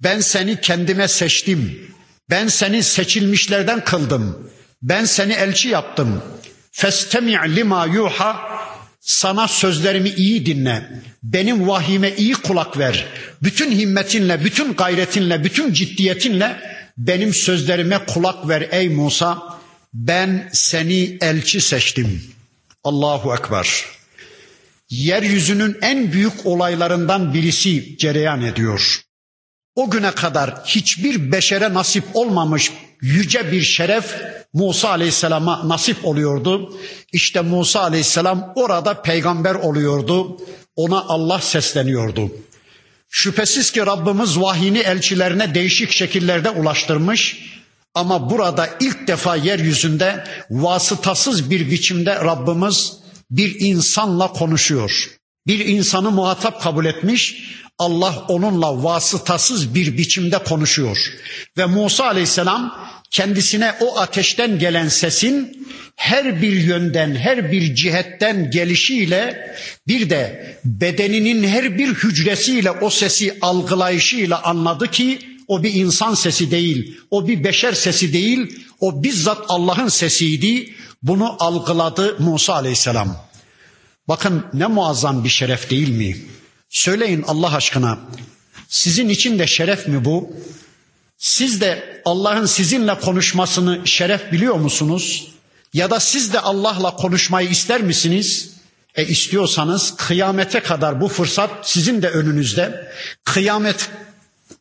Ben 0.00 0.20
seni 0.20 0.60
kendime 0.60 1.08
seçtim. 1.08 1.90
Ben 2.30 2.48
seni 2.48 2.82
seçilmişlerden 2.82 3.84
kıldım. 3.84 4.50
Ben 4.82 5.04
seni 5.04 5.32
elçi 5.32 5.68
yaptım. 5.68 6.22
Festemi' 6.72 7.56
lima 7.56 7.86
yuha 7.86 8.50
sana 9.00 9.48
sözlerimi 9.48 10.08
iyi 10.08 10.46
dinle. 10.46 11.02
Benim 11.22 11.68
vahyime 11.68 12.14
iyi 12.16 12.34
kulak 12.34 12.78
ver. 12.78 13.06
Bütün 13.42 13.70
himmetinle, 13.72 14.44
bütün 14.44 14.74
gayretinle, 14.74 15.44
bütün 15.44 15.72
ciddiyetinle 15.72 16.60
benim 16.98 17.34
sözlerime 17.34 17.98
kulak 17.98 18.48
ver 18.48 18.68
ey 18.70 18.88
Musa. 18.88 19.60
Ben 19.94 20.50
seni 20.52 21.18
elçi 21.20 21.60
seçtim. 21.60 22.22
Allahu 22.84 23.34
Ekber. 23.34 23.84
Yeryüzünün 24.90 25.76
en 25.82 26.12
büyük 26.12 26.46
olaylarından 26.46 27.34
birisi 27.34 27.98
cereyan 27.98 28.42
ediyor. 28.42 29.00
O 29.74 29.90
güne 29.90 30.10
kadar 30.10 30.64
hiçbir 30.64 31.32
beşere 31.32 31.74
nasip 31.74 32.04
olmamış 32.14 32.72
yüce 33.02 33.52
bir 33.52 33.62
şeref 33.62 34.16
Musa 34.52 34.88
Aleyhisselam'a 34.88 35.68
nasip 35.68 36.04
oluyordu. 36.04 36.74
İşte 37.12 37.40
Musa 37.40 37.80
Aleyhisselam 37.80 38.52
orada 38.54 39.02
peygamber 39.02 39.54
oluyordu. 39.54 40.36
Ona 40.76 41.00
Allah 41.08 41.40
sesleniyordu. 41.40 42.30
Şüphesiz 43.08 43.72
ki 43.72 43.80
Rabbimiz 43.80 44.40
vahyini 44.40 44.78
elçilerine 44.78 45.54
değişik 45.54 45.90
şekillerde 45.90 46.50
ulaştırmış. 46.50 47.50
Ama 47.94 48.30
burada 48.30 48.68
ilk 48.80 49.08
defa 49.08 49.36
yeryüzünde 49.36 50.24
vasıtasız 50.50 51.50
bir 51.50 51.70
biçimde 51.70 52.14
Rabbimiz 52.14 52.92
bir 53.30 53.60
insanla 53.60 54.32
konuşuyor. 54.32 55.10
Bir 55.46 55.66
insanı 55.66 56.10
muhatap 56.10 56.62
kabul 56.62 56.84
etmiş. 56.84 57.50
Allah 57.80 58.24
onunla 58.28 58.84
vasıtasız 58.84 59.74
bir 59.74 59.98
biçimde 59.98 60.38
konuşuyor. 60.38 61.12
Ve 61.56 61.66
Musa 61.66 62.04
Aleyhisselam 62.04 62.78
kendisine 63.10 63.74
o 63.80 63.98
ateşten 63.98 64.58
gelen 64.58 64.88
sesin 64.88 65.66
her 65.96 66.42
bir 66.42 66.52
yönden, 66.52 67.14
her 67.14 67.52
bir 67.52 67.74
cihetten 67.74 68.50
gelişiyle 68.50 69.54
bir 69.88 70.10
de 70.10 70.56
bedeninin 70.64 71.48
her 71.48 71.78
bir 71.78 71.88
hücresiyle 71.88 72.70
o 72.70 72.90
sesi 72.90 73.38
algılayışıyla 73.40 74.42
anladı 74.42 74.90
ki 74.90 75.18
o 75.48 75.62
bir 75.62 75.74
insan 75.74 76.14
sesi 76.14 76.50
değil, 76.50 76.96
o 77.10 77.28
bir 77.28 77.44
beşer 77.44 77.72
sesi 77.72 78.12
değil, 78.12 78.64
o 78.80 79.02
bizzat 79.02 79.44
Allah'ın 79.48 79.88
sesiydi. 79.88 80.74
Bunu 81.02 81.36
algıladı 81.44 82.16
Musa 82.18 82.54
Aleyhisselam. 82.54 83.16
Bakın 84.08 84.44
ne 84.54 84.66
muazzam 84.66 85.24
bir 85.24 85.28
şeref 85.28 85.70
değil 85.70 85.88
mi? 85.88 86.16
Söyleyin 86.70 87.24
Allah 87.26 87.54
aşkına. 87.54 87.98
Sizin 88.68 89.08
için 89.08 89.38
de 89.38 89.46
şeref 89.46 89.88
mi 89.88 90.04
bu? 90.04 90.36
Siz 91.18 91.60
de 91.60 92.02
Allah'ın 92.04 92.46
sizinle 92.46 92.98
konuşmasını 92.98 93.80
şeref 93.84 94.32
biliyor 94.32 94.54
musunuz? 94.54 95.28
Ya 95.74 95.90
da 95.90 96.00
siz 96.00 96.32
de 96.32 96.40
Allah'la 96.40 96.96
konuşmayı 96.96 97.48
ister 97.48 97.82
misiniz? 97.82 98.50
E 98.94 99.06
istiyorsanız 99.06 99.96
kıyamete 99.96 100.60
kadar 100.60 101.00
bu 101.00 101.08
fırsat 101.08 101.50
sizin 101.62 102.02
de 102.02 102.08
önünüzde. 102.08 102.92
Kıyamet 103.24 103.90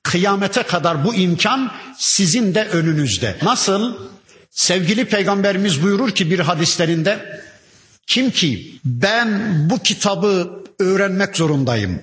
kıyamete 0.04 0.64
kadar 0.64 1.06
bu 1.06 1.16
imkan 1.16 1.72
sizin 1.98 2.56
de 2.56 2.66
önünüzde. 2.66 3.38
Nasıl? 3.42 3.98
Sevgili 4.52 5.06
peygamberimiz 5.06 5.84
buyurur 5.84 6.12
ki 6.12 6.32
bir 6.32 6.40
hadislerinde 6.40 7.42
kim 8.08 8.32
ki 8.32 8.80
ben 8.86 9.30
bu 9.70 9.84
kitabı 9.84 10.59
öğrenmek 10.80 11.38
zorundayım. 11.38 12.02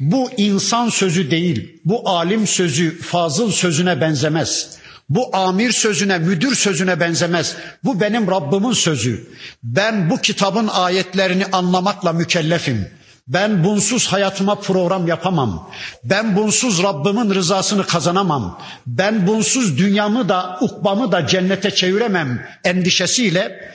Bu 0.00 0.30
insan 0.36 0.88
sözü 0.88 1.30
değil, 1.30 1.80
bu 1.84 2.08
alim 2.08 2.46
sözü, 2.46 3.00
fazıl 3.00 3.50
sözüne 3.50 4.00
benzemez. 4.00 4.70
Bu 5.08 5.36
amir 5.36 5.72
sözüne, 5.72 6.18
müdür 6.18 6.54
sözüne 6.54 7.00
benzemez. 7.00 7.56
Bu 7.84 8.00
benim 8.00 8.30
Rabbimin 8.30 8.72
sözü. 8.72 9.26
Ben 9.62 10.10
bu 10.10 10.16
kitabın 10.16 10.68
ayetlerini 10.68 11.46
anlamakla 11.46 12.12
mükellefim. 12.12 12.86
Ben 13.28 13.64
bunsuz 13.64 14.06
hayatıma 14.06 14.54
program 14.54 15.06
yapamam. 15.06 15.70
Ben 16.04 16.36
bunsuz 16.36 16.82
Rabbimin 16.82 17.34
rızasını 17.34 17.86
kazanamam. 17.86 18.60
Ben 18.86 19.26
bunsuz 19.26 19.78
dünyamı 19.78 20.28
da 20.28 20.58
ukbamı 20.60 21.12
da 21.12 21.26
cennete 21.26 21.70
çeviremem 21.70 22.46
endişesiyle 22.64 23.74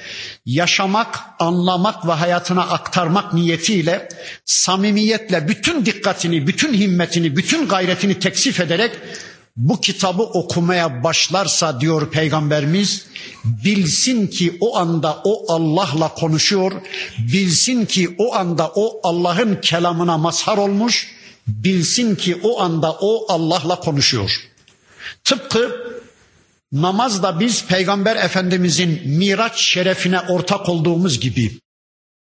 yaşamak, 0.50 1.20
anlamak 1.40 2.08
ve 2.08 2.12
hayatına 2.12 2.62
aktarmak 2.62 3.34
niyetiyle 3.34 4.10
samimiyetle 4.46 5.48
bütün 5.48 5.86
dikkatini, 5.86 6.48
bütün 6.48 6.74
himmetini, 6.74 7.36
bütün 7.36 7.68
gayretini 7.68 8.20
teksif 8.20 8.60
ederek 8.60 8.92
bu 9.58 9.82
kitabı 9.82 10.24
okumaya 10.24 11.04
başlarsa 11.04 11.82
diyor 11.82 12.12
peygamberimiz 12.12 13.06
bilsin 13.46 14.28
ki 14.28 14.58
o 14.60 14.78
anda 14.78 15.22
o 15.24 15.54
Allah'la 15.54 16.14
konuşuyor 16.14 16.72
bilsin 17.18 17.86
ki 17.86 18.16
o 18.18 18.36
anda 18.36 18.72
o 18.76 19.00
Allah'ın 19.04 19.56
kelamına 19.56 20.18
mazhar 20.18 20.58
olmuş 20.58 21.12
bilsin 21.48 22.16
ki 22.16 22.40
o 22.44 22.62
anda 22.62 22.92
o 22.92 23.26
Allah'la 23.34 23.80
konuşuyor. 23.80 24.32
Tıpkı 25.24 25.72
namazda 26.72 27.40
biz 27.40 27.66
peygamber 27.66 28.16
efendimizin 28.16 29.02
miraç 29.06 29.62
şerefine 29.62 30.20
ortak 30.20 30.70
olduğumuz 30.70 31.20
gibi 31.20 31.52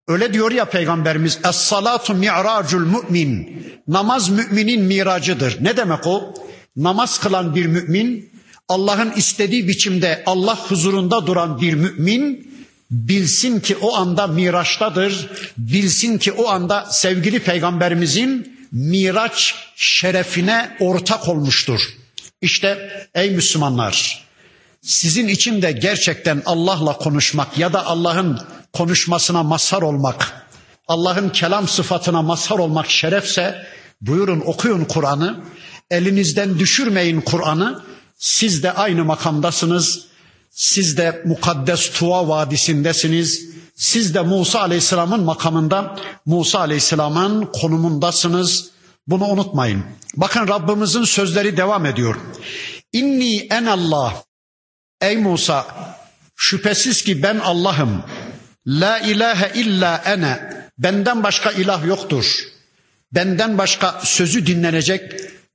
Öyle 0.09 0.33
diyor 0.33 0.53
ya 0.53 0.65
Peygamberimiz 0.65 1.39
es 1.49 1.57
salatu 1.57 2.15
mi'racul 2.15 2.81
mümin. 2.81 3.63
Namaz 3.89 4.29
müminin 4.29 4.83
miracıdır. 4.83 5.57
Ne 5.61 5.77
demek 5.77 6.07
o? 6.07 6.35
Namaz 6.77 7.19
kılan 7.19 7.55
bir 7.55 7.67
mümin, 7.67 8.31
Allah'ın 8.69 9.13
istediği 9.13 9.69
biçimde 9.69 10.23
Allah 10.27 10.59
huzurunda 10.69 11.27
duran 11.27 11.61
bir 11.61 11.75
mümin 11.75 12.57
bilsin 12.91 13.61
ki 13.61 13.77
o 13.77 13.95
anda 13.95 14.27
miraçtadır. 14.27 15.31
Bilsin 15.59 16.19
ki 16.19 16.33
o 16.33 16.49
anda 16.49 16.87
sevgili 16.91 17.39
peygamberimizin 17.39 18.59
miraç 18.73 19.55
şerefine 19.77 20.77
ortak 20.81 21.29
olmuştur. 21.29 21.81
İşte 22.41 22.91
ey 23.15 23.31
Müslümanlar 23.31 24.26
sizin 24.87 25.29
için 25.29 25.63
de 25.63 25.73
gerçekten 25.73 26.43
Allah'la 26.47 26.99
konuşmak 26.99 27.59
ya 27.59 27.73
da 27.73 27.87
Allah'ın 27.87 28.41
konuşmasına 28.73 29.43
mazhar 29.43 29.83
olmak, 29.83 30.49
Allah'ın 30.89 31.29
kelam 31.29 31.69
sıfatına 31.69 32.23
mazhar 32.23 32.59
olmak 32.59 32.91
şerefse 32.91 33.67
buyurun 34.01 34.43
okuyun 34.47 34.85
Kur'an'ı. 34.85 35.45
Elinizden 35.91 36.59
düşürmeyin 36.59 37.21
Kur'an'ı. 37.21 37.83
Siz 38.19 38.63
de 38.63 38.73
aynı 38.73 39.05
makamdasınız. 39.05 40.07
Siz 40.51 40.97
de 40.97 41.23
mukaddes 41.25 41.91
Tuva 41.91 42.29
Vadisi'ndesiniz. 42.29 43.49
Siz 43.77 44.15
de 44.15 44.21
Musa 44.21 44.61
Aleyhisselam'ın 44.61 45.21
makamında, 45.21 45.97
Musa 46.27 46.59
Aleyhisselam'ın 46.59 47.47
konumundasınız. 47.47 48.71
Bunu 49.07 49.25
unutmayın. 49.25 49.85
Bakın 50.17 50.49
Rabbimizin 50.49 51.05
sözleri 51.05 51.57
devam 51.57 51.87
ediyor. 51.87 52.17
İnni 52.93 53.47
en 53.51 53.67
Allah. 53.67 54.26
Ey 55.01 55.17
Musa, 55.17 55.67
şüphesiz 56.37 57.03
ki 57.05 57.23
ben 57.23 57.39
Allah'ım. 57.39 58.03
La 58.67 58.99
ilahe 58.99 59.61
illa 59.61 60.03
ene. 60.05 60.39
Benden 60.79 61.23
başka 61.23 61.51
ilah 61.51 61.87
yoktur. 61.87 62.39
Benden 63.13 63.59
başka 63.59 64.01
sözü 64.05 64.47
dinlenecek, 64.47 65.03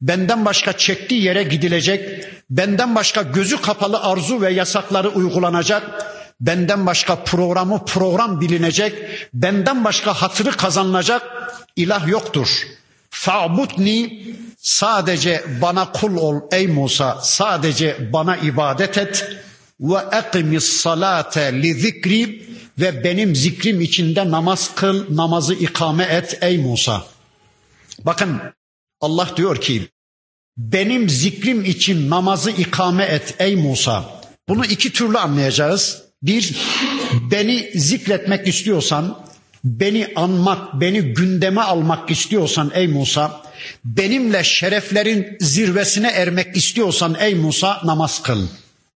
benden 0.01 0.45
başka 0.45 0.77
çektiği 0.77 1.23
yere 1.23 1.43
gidilecek, 1.43 2.27
benden 2.49 2.95
başka 2.95 3.21
gözü 3.21 3.61
kapalı 3.61 4.01
arzu 4.01 4.41
ve 4.41 4.53
yasakları 4.53 5.09
uygulanacak, 5.09 5.83
benden 6.39 6.85
başka 6.85 7.23
programı 7.23 7.85
program 7.85 8.41
bilinecek, 8.41 8.93
benden 9.33 9.83
başka 9.83 10.13
hatırı 10.13 10.51
kazanılacak 10.51 11.23
ilah 11.75 12.07
yoktur. 12.07 12.47
Fa'budni 13.11 14.23
sadece 14.57 15.43
bana 15.61 15.91
kul 15.91 16.15
ol 16.15 16.35
ey 16.51 16.67
Musa 16.67 17.19
sadece 17.21 18.13
bana 18.13 18.37
ibadet 18.37 18.97
et 18.97 19.25
ve 19.79 19.97
ekimis 20.11 20.63
salate 20.63 21.61
li 21.61 21.73
zikri 21.73 22.45
ve 22.79 23.03
benim 23.03 23.35
zikrim 23.35 23.81
içinde 23.81 24.31
namaz 24.31 24.75
kıl 24.75 25.15
namazı 25.15 25.53
ikame 25.53 26.03
et 26.03 26.37
ey 26.41 26.57
Musa. 26.57 27.05
Bakın 28.03 28.41
Allah 29.01 29.29
diyor 29.37 29.61
ki 29.61 29.87
benim 30.57 31.09
zikrim 31.09 31.65
için 31.65 32.09
namazı 32.09 32.51
ikame 32.51 33.03
et 33.03 33.35
ey 33.39 33.55
Musa. 33.55 34.21
Bunu 34.49 34.65
iki 34.65 34.93
türlü 34.93 35.17
anlayacağız. 35.17 36.03
Bir, 36.23 36.55
beni 37.31 37.71
zikretmek 37.75 38.47
istiyorsan, 38.47 39.25
beni 39.63 40.07
anmak, 40.15 40.81
beni 40.81 41.01
gündeme 41.01 41.61
almak 41.61 42.11
istiyorsan 42.11 42.71
ey 42.73 42.87
Musa, 42.87 43.41
benimle 43.85 44.43
şereflerin 44.43 45.37
zirvesine 45.39 46.07
ermek 46.07 46.57
istiyorsan 46.57 47.15
ey 47.19 47.35
Musa 47.35 47.81
namaz 47.83 48.23
kıl. 48.23 48.47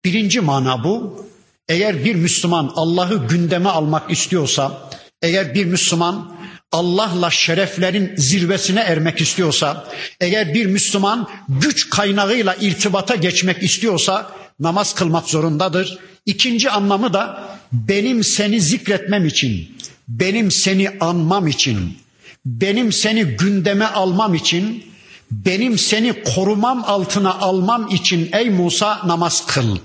Birinci 0.06 0.42
mana 0.42 0.84
bu. 0.84 1.26
Eğer 1.70 2.06
bir 2.06 2.16
Müslüman 2.16 2.72
Allah'ı 2.76 3.28
gündeme 3.28 3.70
almak 3.70 4.12
istiyorsa, 4.12 4.90
eğer 5.22 5.54
bir 5.54 5.66
Müslüman 5.66 6.36
Allah'la 6.72 7.32
şereflerin 7.32 8.14
zirvesine 8.18 8.80
ermek 8.80 9.22
istiyorsa, 9.22 9.88
eğer 10.22 10.54
bir 10.54 10.66
Müslüman 10.66 11.30
güç 11.50 11.90
kaynağıyla 11.90 12.56
irtibata 12.56 13.16
geçmek 13.16 13.64
istiyorsa 13.64 14.32
namaz 14.60 14.96
kılmak 14.96 15.30
zorundadır. 15.30 16.00
İkinci 16.26 16.70
anlamı 16.70 17.14
da 17.14 17.44
benim 17.72 18.24
seni 18.24 18.62
zikretmem 18.62 19.26
için, 19.26 19.78
benim 20.08 20.52
seni 20.52 20.90
anmam 21.00 21.48
için, 21.48 21.98
benim 22.46 22.92
seni 22.92 23.24
gündeme 23.24 23.86
almam 23.86 24.34
için, 24.34 24.86
benim 25.32 25.78
seni 25.78 26.24
korumam 26.24 26.84
altına 26.88 27.34
almam 27.34 27.88
için 27.88 28.30
ey 28.34 28.50
Musa 28.50 29.08
namaz 29.08 29.46
kıl. 29.48 29.78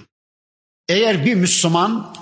Eğer 0.89 1.25
bir 1.25 1.35
Müslüman 1.35 2.15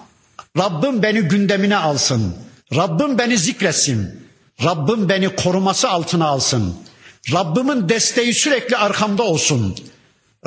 Rabbim 0.59 1.03
beni 1.03 1.21
gündemine 1.21 1.77
alsın, 1.77 2.37
Rabbim 2.75 3.19
beni 3.19 3.39
zikretsin, 3.39 4.29
Rabbim 4.65 5.09
beni 5.09 5.37
koruması 5.37 5.91
altına 5.91 6.27
alsın. 6.27 6.75
Rabbimin 7.33 7.89
desteği 7.89 8.35
sürekli 8.35 8.77
arkamda 8.77 9.23
olsun. 9.23 9.77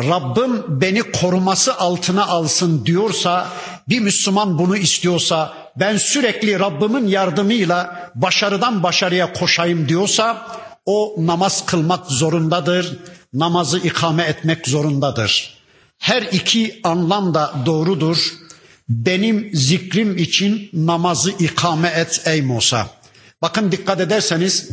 Rabbim 0.10 0.82
beni 0.82 1.12
koruması 1.12 1.78
altına 1.78 2.28
alsın 2.28 2.86
diyorsa, 2.86 3.48
bir 3.90 4.00
Müslüman 4.00 4.58
bunu 4.58 4.78
istiyorsa, 4.78 5.54
ben 5.76 5.98
sürekli 5.98 6.60
Rabbimin 6.60 7.08
yardımıyla 7.08 8.12
başarıdan 8.16 8.84
başarıya 8.84 9.34
koşayım 9.34 9.90
diyorsa, 9.90 10.48
o 10.86 11.16
namaz 11.18 11.66
kılmak 11.66 12.06
zorundadır, 12.08 13.00
namazı 13.34 13.78
ikame 13.78 14.24
etmek 14.24 14.68
zorundadır. 14.68 15.58
Her 16.00 16.22
iki 16.22 16.80
anlam 16.84 17.34
da 17.34 17.54
doğrudur. 17.66 18.34
Benim 18.90 19.50
zikrim 19.54 20.18
için 20.18 20.70
namazı 20.74 21.32
ikame 21.32 21.88
et 21.88 22.22
ey 22.26 22.42
Musa. 22.42 22.88
Bakın 23.42 23.72
dikkat 23.72 24.00
ederseniz 24.00 24.70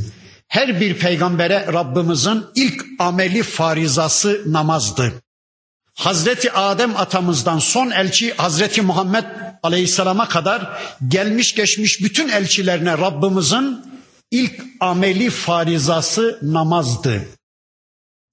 her 0.49 0.81
bir 0.81 0.99
peygambere 0.99 1.67
Rabbimizin 1.73 2.45
ilk 2.55 2.85
ameli 2.99 3.43
farizası 3.43 4.43
namazdı. 4.47 5.13
Hazreti 5.95 6.53
Adem 6.53 6.97
atamızdan 6.97 7.59
son 7.59 7.91
elçi 7.91 8.35
Hazreti 8.35 8.83
Muhammed 8.83 9.25
Aleyhisselam'a 9.63 10.29
kadar 10.29 10.83
gelmiş 11.09 11.55
geçmiş 11.55 12.03
bütün 12.03 12.29
elçilerine 12.29 12.93
Rabbimizin 12.93 13.79
ilk 14.31 14.65
ameli 14.81 15.31
farizası 15.31 16.39
namazdı. 16.43 17.29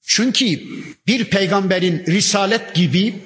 Çünkü 0.08 0.46
bir 1.08 1.26
peygamberin 1.26 2.06
risalet 2.06 2.76
gibi, 2.76 3.24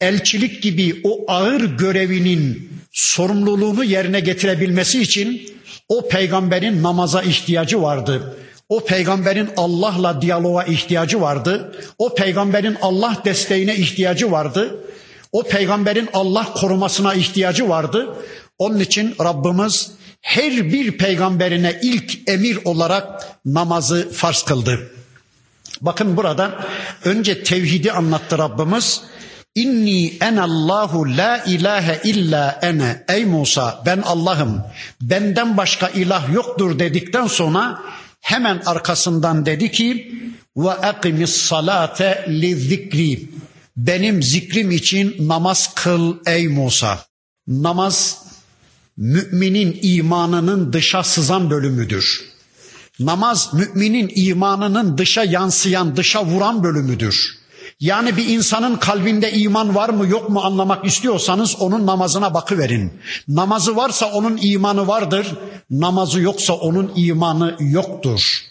elçilik 0.00 0.62
gibi 0.62 1.00
o 1.04 1.24
ağır 1.32 1.60
görevinin 1.60 2.70
sorumluluğunu 2.92 3.84
yerine 3.84 4.20
getirebilmesi 4.20 5.02
için 5.02 5.54
o 5.88 6.08
peygamberin 6.08 6.82
namaza 6.82 7.22
ihtiyacı 7.22 7.82
vardı. 7.82 8.36
O 8.68 8.84
peygamberin 8.84 9.50
Allah'la 9.56 10.22
diyaloğa 10.22 10.64
ihtiyacı 10.64 11.20
vardı. 11.20 11.74
O 11.98 12.14
peygamberin 12.14 12.76
Allah 12.82 13.16
desteğine 13.24 13.76
ihtiyacı 13.76 14.32
vardı. 14.32 14.76
O 15.32 15.42
peygamberin 15.42 16.08
Allah 16.12 16.52
korumasına 16.54 17.14
ihtiyacı 17.14 17.68
vardı. 17.68 18.16
Onun 18.58 18.80
için 18.80 19.14
Rabbimiz 19.20 19.90
her 20.20 20.72
bir 20.72 20.98
peygamberine 20.98 21.78
ilk 21.82 22.28
emir 22.28 22.58
olarak 22.64 23.28
namazı 23.44 24.12
farz 24.12 24.42
kıldı. 24.42 24.90
Bakın 25.80 26.16
burada 26.16 26.66
önce 27.04 27.42
tevhidi 27.42 27.92
anlattı 27.92 28.38
Rabbimiz. 28.38 29.02
İnni 29.54 30.16
enallahu 30.20 31.16
la 31.16 31.44
ilahe 31.46 32.00
illa 32.04 32.58
ene. 32.62 33.04
Ey 33.08 33.24
Musa 33.24 33.82
ben 33.86 34.02
Allah'ım. 34.02 34.62
Benden 35.00 35.56
başka 35.56 35.88
ilah 35.88 36.32
yoktur 36.32 36.78
dedikten 36.78 37.26
sonra 37.26 37.82
hemen 38.20 38.62
arkasından 38.66 39.46
dedi 39.46 39.70
ki 39.70 40.12
ve 40.56 40.70
akimis 40.70 41.36
salate 41.36 42.26
li 42.28 42.56
zikri. 42.56 43.28
Benim 43.76 44.22
zikrim 44.22 44.70
için 44.70 45.28
namaz 45.28 45.74
kıl 45.74 46.16
ey 46.26 46.48
Musa. 46.48 46.98
Namaz 47.46 48.24
müminin 48.96 49.78
imanının 49.82 50.72
dışa 50.72 51.02
sızan 51.02 51.50
bölümüdür. 51.50 52.24
Namaz 53.00 53.54
müminin 53.54 54.12
imanının 54.14 54.98
dışa 54.98 55.24
yansıyan, 55.24 55.96
dışa 55.96 56.24
vuran 56.24 56.62
bölümüdür. 56.64 57.43
Yani 57.84 58.16
bir 58.16 58.26
insanın 58.26 58.76
kalbinde 58.76 59.32
iman 59.32 59.74
var 59.74 59.88
mı 59.88 60.06
yok 60.06 60.30
mu 60.30 60.40
anlamak 60.40 60.84
istiyorsanız 60.84 61.56
onun 61.60 61.86
namazına 61.86 62.34
bakıverin. 62.34 62.92
Namazı 63.28 63.76
varsa 63.76 64.12
onun 64.12 64.38
imanı 64.42 64.86
vardır, 64.86 65.26
namazı 65.70 66.20
yoksa 66.20 66.52
onun 66.52 66.92
imanı 66.96 67.56
yoktur. 67.60 68.44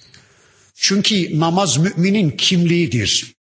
Çünkü 0.76 1.40
namaz 1.40 1.78
müminin 1.78 2.30
kimliğidir. 2.32 3.34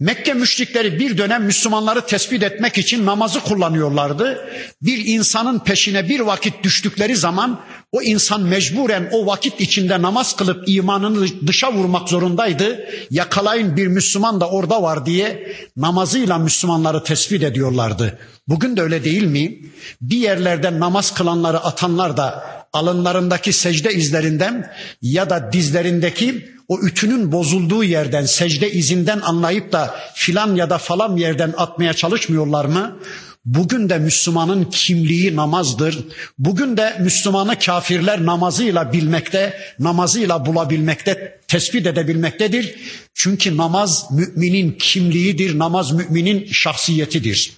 Mekke 0.00 0.34
müşrikleri 0.34 0.98
bir 0.98 1.18
dönem 1.18 1.44
Müslümanları 1.44 2.06
tespit 2.06 2.42
etmek 2.42 2.78
için 2.78 3.06
namazı 3.06 3.40
kullanıyorlardı. 3.40 4.48
Bir 4.82 5.04
insanın 5.06 5.58
peşine 5.58 6.08
bir 6.08 6.20
vakit 6.20 6.62
düştükleri 6.62 7.16
zaman 7.16 7.60
o 7.92 8.02
insan 8.02 8.42
mecburen 8.42 9.08
o 9.12 9.26
vakit 9.26 9.60
içinde 9.60 10.02
namaz 10.02 10.36
kılıp 10.36 10.68
imanını 10.68 11.46
dışa 11.46 11.72
vurmak 11.72 12.08
zorundaydı. 12.08 12.88
Yakalayın 13.10 13.76
bir 13.76 13.86
Müslüman 13.86 14.40
da 14.40 14.50
orada 14.50 14.82
var 14.82 15.06
diye 15.06 15.56
namazıyla 15.76 16.38
Müslümanları 16.38 17.04
tespit 17.04 17.42
ediyorlardı. 17.42 18.18
Bugün 18.48 18.76
de 18.76 18.82
öyle 18.82 19.04
değil 19.04 19.24
mi? 19.24 19.58
Bir 20.00 20.16
yerlerde 20.16 20.80
namaz 20.80 21.14
kılanları 21.14 21.58
atanlar 21.58 22.16
da 22.16 22.44
alınlarındaki 22.74 23.52
secde 23.52 23.94
izlerinden 23.94 24.70
ya 25.02 25.30
da 25.30 25.52
dizlerindeki 25.52 26.54
o 26.68 26.80
ütünün 26.80 27.32
bozulduğu 27.32 27.84
yerden, 27.84 28.24
secde 28.24 28.72
izinden 28.72 29.20
anlayıp 29.20 29.72
da 29.72 29.94
filan 30.14 30.54
ya 30.56 30.70
da 30.70 30.78
falan 30.78 31.16
yerden 31.16 31.54
atmaya 31.56 31.92
çalışmıyorlar 31.94 32.64
mı? 32.64 32.98
Bugün 33.44 33.88
de 33.88 33.98
Müslümanın 33.98 34.64
kimliği 34.64 35.36
namazdır. 35.36 35.98
Bugün 36.38 36.76
de 36.76 36.96
Müslümanı 37.00 37.58
kafirler 37.58 38.26
namazıyla 38.26 38.92
bilmekte, 38.92 39.58
namazıyla 39.78 40.46
bulabilmekte, 40.46 41.40
tespit 41.48 41.86
edebilmektedir. 41.86 42.74
Çünkü 43.14 43.56
namaz 43.56 44.06
müminin 44.10 44.72
kimliğidir, 44.72 45.58
namaz 45.58 45.92
müminin 45.92 46.46
şahsiyetidir. 46.52 47.52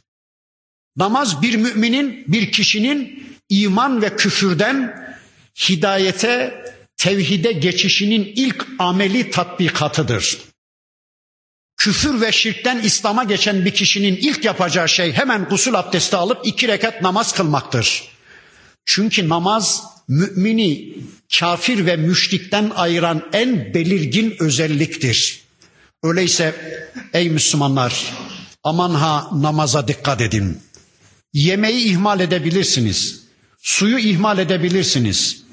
Namaz 0.96 1.42
bir 1.42 1.56
müminin, 1.56 2.24
bir 2.28 2.52
kişinin 2.52 3.26
iman 3.48 4.02
ve 4.02 4.16
küfürden 4.16 5.05
hidayete, 5.56 6.64
tevhide 6.96 7.52
geçişinin 7.52 8.32
ilk 8.36 8.66
ameli 8.78 9.30
tatbikatıdır. 9.30 10.38
Küfür 11.76 12.20
ve 12.20 12.32
şirkten 12.32 12.78
İslam'a 12.78 13.24
geçen 13.24 13.64
bir 13.64 13.70
kişinin 13.70 14.16
ilk 14.16 14.44
yapacağı 14.44 14.88
şey 14.88 15.12
hemen 15.12 15.44
gusül 15.44 15.74
abdesti 15.74 16.16
alıp 16.16 16.46
iki 16.46 16.68
rekat 16.68 17.02
namaz 17.02 17.32
kılmaktır. 17.34 18.08
Çünkü 18.84 19.28
namaz 19.28 19.84
mümini 20.08 20.94
kafir 21.38 21.86
ve 21.86 21.96
müşrikten 21.96 22.72
ayıran 22.74 23.28
en 23.32 23.74
belirgin 23.74 24.36
özelliktir. 24.40 25.40
Öyleyse 26.02 26.54
ey 27.12 27.28
Müslümanlar 27.28 28.12
aman 28.64 28.90
ha 28.90 29.30
namaza 29.32 29.88
dikkat 29.88 30.20
edin. 30.20 30.58
Yemeği 31.32 31.84
ihmal 31.84 32.20
edebilirsiniz. 32.20 33.20
Suyu 33.62 33.98
ihmal 33.98 34.38
edebilirsiniz. 34.38 35.45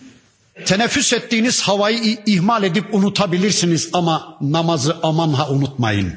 Teneffüs 0.65 1.13
ettiğiniz 1.13 1.61
havayı 1.61 2.17
ihmal 2.25 2.63
edip 2.63 2.93
unutabilirsiniz 2.93 3.89
ama 3.93 4.37
namazı 4.41 4.97
aman 5.03 5.33
ha 5.33 5.49
unutmayın. 5.49 6.13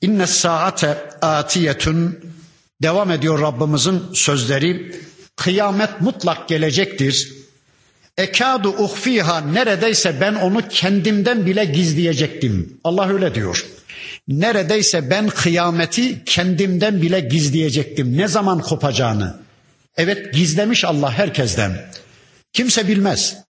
İnne 0.00 0.26
saate 0.26 1.10
atiyetun 1.22 2.18
devam 2.82 3.10
ediyor 3.10 3.40
Rabbimizin 3.40 4.02
sözleri. 4.14 4.96
Kıyamet 5.36 6.00
mutlak 6.00 6.48
gelecektir. 6.48 7.32
Ekadu 8.16 8.68
uhfiha 8.68 9.40
neredeyse 9.40 10.20
ben 10.20 10.34
onu 10.34 10.68
kendimden 10.68 11.46
bile 11.46 11.64
gizleyecektim. 11.64 12.80
Allah 12.84 13.08
öyle 13.12 13.34
diyor. 13.34 13.66
Neredeyse 14.28 15.10
ben 15.10 15.28
kıyameti 15.28 16.24
kendimden 16.24 17.02
bile 17.02 17.20
gizleyecektim. 17.20 18.16
Ne 18.18 18.28
zaman 18.28 18.60
kopacağını. 18.60 19.36
Evet 19.96 20.34
gizlemiş 20.34 20.84
Allah 20.84 21.12
herkesten. 21.12 21.90
Kimse 22.52 22.88
bilmez. 22.88 23.47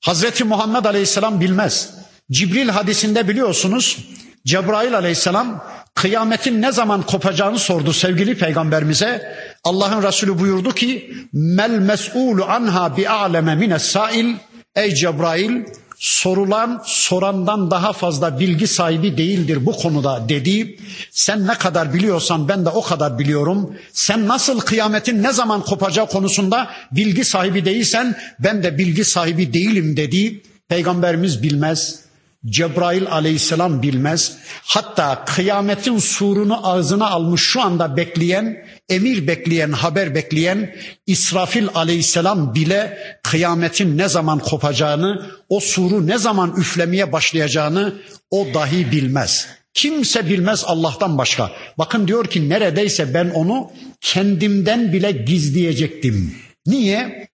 Hazreti 0.00 0.44
Muhammed 0.44 0.84
Aleyhisselam 0.84 1.40
bilmez. 1.40 1.94
Cibril 2.30 2.68
hadisinde 2.68 3.28
biliyorsunuz 3.28 3.98
Cebrail 4.46 4.94
Aleyhisselam 4.94 5.64
kıyametin 5.94 6.62
ne 6.62 6.72
zaman 6.72 7.02
kopacağını 7.02 7.58
sordu 7.58 7.92
sevgili 7.92 8.38
peygamberimize. 8.38 9.36
Allah'ın 9.64 10.02
Resulü 10.02 10.38
buyurdu 10.38 10.74
ki 10.74 11.14
mel 11.32 11.70
mes'ulu 11.70 12.44
anha 12.44 12.96
bi 12.96 13.08
a'leme 13.08 13.54
mines 13.54 13.82
sail 13.82 14.34
ey 14.74 14.94
Cebrail 14.94 15.64
sorulan 16.00 16.82
sorandan 16.84 17.70
daha 17.70 17.92
fazla 17.92 18.40
bilgi 18.40 18.66
sahibi 18.66 19.16
değildir 19.16 19.66
bu 19.66 19.72
konuda 19.72 20.28
dedi. 20.28 20.78
Sen 21.10 21.46
ne 21.46 21.54
kadar 21.54 21.94
biliyorsan 21.94 22.48
ben 22.48 22.64
de 22.64 22.68
o 22.68 22.82
kadar 22.82 23.18
biliyorum. 23.18 23.74
Sen 23.92 24.28
nasıl 24.28 24.60
kıyametin 24.60 25.22
ne 25.22 25.32
zaman 25.32 25.64
kopacağı 25.64 26.06
konusunda 26.06 26.70
bilgi 26.92 27.24
sahibi 27.24 27.64
değilsen 27.64 28.16
ben 28.38 28.62
de 28.62 28.78
bilgi 28.78 29.04
sahibi 29.04 29.52
değilim 29.52 29.96
dedi. 29.96 30.42
Peygamberimiz 30.68 31.42
bilmez. 31.42 32.09
Cebrail 32.46 33.10
aleyhisselam 33.10 33.82
bilmez. 33.82 34.36
Hatta 34.62 35.24
kıyametin 35.24 35.98
surunu 35.98 36.68
ağzına 36.68 37.10
almış 37.10 37.42
şu 37.42 37.60
anda 37.60 37.96
bekleyen, 37.96 38.64
emir 38.88 39.26
bekleyen, 39.26 39.72
haber 39.72 40.14
bekleyen 40.14 40.74
İsrafil 41.06 41.68
aleyhisselam 41.74 42.54
bile 42.54 42.98
kıyametin 43.22 43.98
ne 43.98 44.08
zaman 44.08 44.38
kopacağını, 44.38 45.26
o 45.48 45.60
suru 45.60 46.06
ne 46.06 46.18
zaman 46.18 46.54
üflemeye 46.56 47.12
başlayacağını 47.12 47.94
o 48.30 48.46
dahi 48.54 48.92
bilmez. 48.92 49.48
Kimse 49.74 50.28
bilmez 50.28 50.64
Allah'tan 50.66 51.18
başka. 51.18 51.52
Bakın 51.78 52.08
diyor 52.08 52.24
ki 52.24 52.48
neredeyse 52.48 53.14
ben 53.14 53.30
onu 53.30 53.70
kendimden 54.00 54.92
bile 54.92 55.12
gizleyecektim. 55.12 56.34
Niye? 56.66 57.28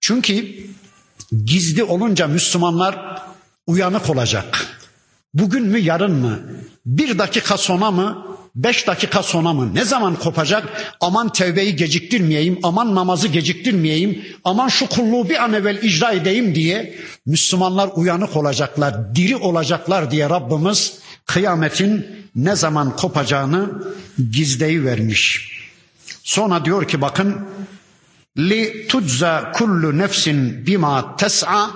Çünkü 0.00 0.48
gizli 1.44 1.84
olunca 1.84 2.26
Müslümanlar 2.26 3.22
uyanık 3.66 4.10
olacak. 4.10 4.66
Bugün 5.34 5.62
mü 5.62 5.78
yarın 5.78 6.12
mı? 6.12 6.40
Bir 6.86 7.18
dakika 7.18 7.56
sonra 7.56 7.90
mı? 7.90 8.26
Beş 8.54 8.86
dakika 8.86 9.22
sonra 9.22 9.52
mı? 9.52 9.74
Ne 9.74 9.84
zaman 9.84 10.16
kopacak? 10.16 10.94
Aman 11.00 11.32
tevbeyi 11.32 11.76
geciktirmeyeyim, 11.76 12.58
aman 12.62 12.94
namazı 12.94 13.28
geciktirmeyeyim, 13.28 14.24
aman 14.44 14.68
şu 14.68 14.88
kulluğu 14.88 15.28
bir 15.28 15.42
an 15.44 15.52
evvel 15.52 15.82
icra 15.82 16.12
edeyim 16.12 16.54
diye 16.54 16.98
Müslümanlar 17.26 17.90
uyanık 17.94 18.36
olacaklar, 18.36 19.14
diri 19.14 19.36
olacaklar 19.36 20.10
diye 20.10 20.30
Rabbimiz 20.30 20.98
kıyametin 21.26 22.06
ne 22.34 22.56
zaman 22.56 22.96
kopacağını 22.96 23.70
gizleyi 24.30 24.84
vermiş. 24.84 25.52
Sonra 26.22 26.64
diyor 26.64 26.88
ki 26.88 27.00
bakın 27.00 27.40
li 28.38 28.86
tujza 28.88 29.52
kullu 29.52 29.98
nefsin 29.98 30.66
bima 30.66 31.16
tes'a 31.16 31.70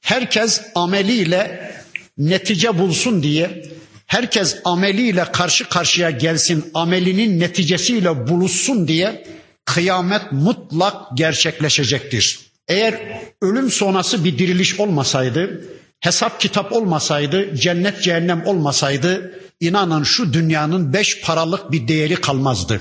herkes 0.00 0.62
ameliyle 0.74 1.72
netice 2.18 2.78
bulsun 2.78 3.22
diye 3.22 3.62
herkes 4.06 4.56
ameliyle 4.64 5.24
karşı 5.32 5.68
karşıya 5.68 6.10
gelsin, 6.10 6.70
amelinin 6.74 7.40
neticesiyle 7.40 8.28
buluşsun 8.28 8.88
diye 8.88 9.26
kıyamet 9.64 10.32
mutlak 10.32 11.16
gerçekleşecektir. 11.16 12.40
Eğer 12.68 13.22
ölüm 13.42 13.70
sonrası 13.70 14.24
bir 14.24 14.38
diriliş 14.38 14.80
olmasaydı, 14.80 15.64
hesap 16.00 16.40
kitap 16.40 16.72
olmasaydı, 16.72 17.56
cennet 17.56 18.02
cehennem 18.02 18.46
olmasaydı, 18.46 19.40
inanın 19.60 20.02
şu 20.02 20.32
dünyanın 20.32 20.92
beş 20.92 21.20
paralık 21.20 21.72
bir 21.72 21.88
değeri 21.88 22.16
kalmazdı. 22.16 22.80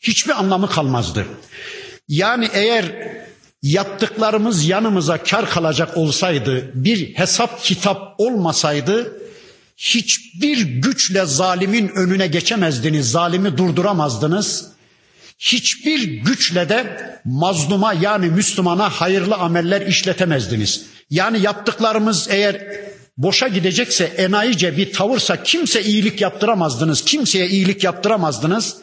Hiçbir 0.00 0.40
anlamı 0.40 0.70
kalmazdı. 0.70 1.26
Yani 2.08 2.48
eğer 2.52 2.84
yaptıklarımız 3.62 4.68
yanımıza 4.68 5.22
kar 5.22 5.50
kalacak 5.50 5.96
olsaydı, 5.96 6.70
bir 6.74 7.14
hesap 7.14 7.62
kitap 7.62 8.14
olmasaydı 8.18 9.20
hiçbir 9.80 10.60
güçle 10.60 11.24
zalimin 11.26 11.88
önüne 11.88 12.26
geçemezdiniz, 12.26 13.10
zalimi 13.10 13.58
durduramazdınız. 13.58 14.66
Hiçbir 15.38 16.02
güçle 16.02 16.68
de 16.68 17.00
mazluma 17.24 17.92
yani 17.92 18.26
Müslümana 18.26 18.90
hayırlı 18.90 19.34
ameller 19.34 19.80
işletemezdiniz. 19.80 20.84
Yani 21.10 21.40
yaptıklarımız 21.42 22.28
eğer 22.30 22.62
boşa 23.16 23.48
gidecekse, 23.48 24.04
enayice 24.04 24.76
bir 24.76 24.92
tavırsa 24.92 25.42
kimse 25.42 25.82
iyilik 25.82 26.20
yaptıramazdınız, 26.20 27.04
kimseye 27.04 27.48
iyilik 27.48 27.84
yaptıramazdınız. 27.84 28.76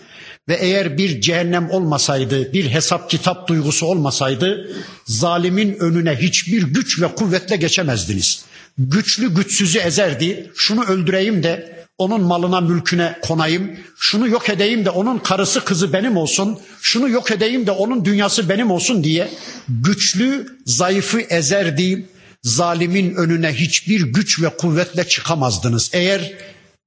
Ve 0.47 0.55
eğer 0.55 0.97
bir 0.97 1.21
cehennem 1.21 1.69
olmasaydı, 1.71 2.53
bir 2.53 2.69
hesap 2.69 3.09
kitap 3.09 3.47
duygusu 3.47 3.85
olmasaydı, 3.85 4.71
zalimin 5.05 5.73
önüne 5.79 6.15
hiçbir 6.15 6.63
güç 6.63 7.01
ve 7.01 7.15
kuvvetle 7.15 7.55
geçemezdiniz. 7.55 8.45
Güçlü 8.77 9.35
güçsüzü 9.35 9.79
ezerdi. 9.79 10.51
Şunu 10.55 10.83
öldüreyim 10.83 11.43
de 11.43 11.77
onun 11.97 12.21
malına 12.21 12.61
mülküne 12.61 13.19
konayım. 13.21 13.71
Şunu 13.99 14.27
yok 14.27 14.49
edeyim 14.49 14.85
de 14.85 14.89
onun 14.89 15.19
karısı 15.19 15.65
kızı 15.65 15.93
benim 15.93 16.17
olsun. 16.17 16.59
Şunu 16.81 17.09
yok 17.09 17.31
edeyim 17.31 17.67
de 17.67 17.71
onun 17.71 18.05
dünyası 18.05 18.49
benim 18.49 18.71
olsun 18.71 19.03
diye 19.03 19.29
güçlü 19.69 20.57
zayıfı 20.65 21.19
ezerdi. 21.19 22.05
Zalimin 22.43 23.15
önüne 23.15 23.53
hiçbir 23.53 24.01
güç 24.01 24.41
ve 24.41 24.49
kuvvetle 24.49 25.07
çıkamazdınız. 25.07 25.89
Eğer 25.93 26.33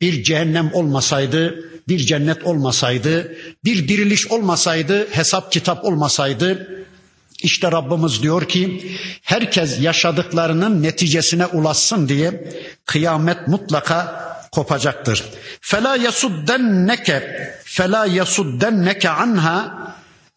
bir 0.01 0.23
cehennem 0.23 0.71
olmasaydı, 0.73 1.65
bir 1.91 1.99
cennet 1.99 2.45
olmasaydı, 2.45 3.37
bir 3.65 3.89
diriliş 3.89 4.27
olmasaydı, 4.27 5.09
hesap 5.11 5.53
kitap 5.53 5.85
olmasaydı, 5.85 6.69
işte 7.43 7.73
Rabbimiz 7.73 8.23
diyor 8.23 8.49
ki 8.49 8.93
herkes 9.23 9.81
yaşadıklarının 9.81 10.83
neticesine 10.83 11.47
ulaşsın 11.47 12.09
diye 12.09 12.55
kıyamet 12.87 13.49
mutlaka 13.49 14.31
kopacaktır. 14.53 15.25
Fela 15.61 15.97
yasuddenneke 15.97 17.51
fela 17.65 18.07
yasuddenneke 18.07 19.11
anha 19.11 19.81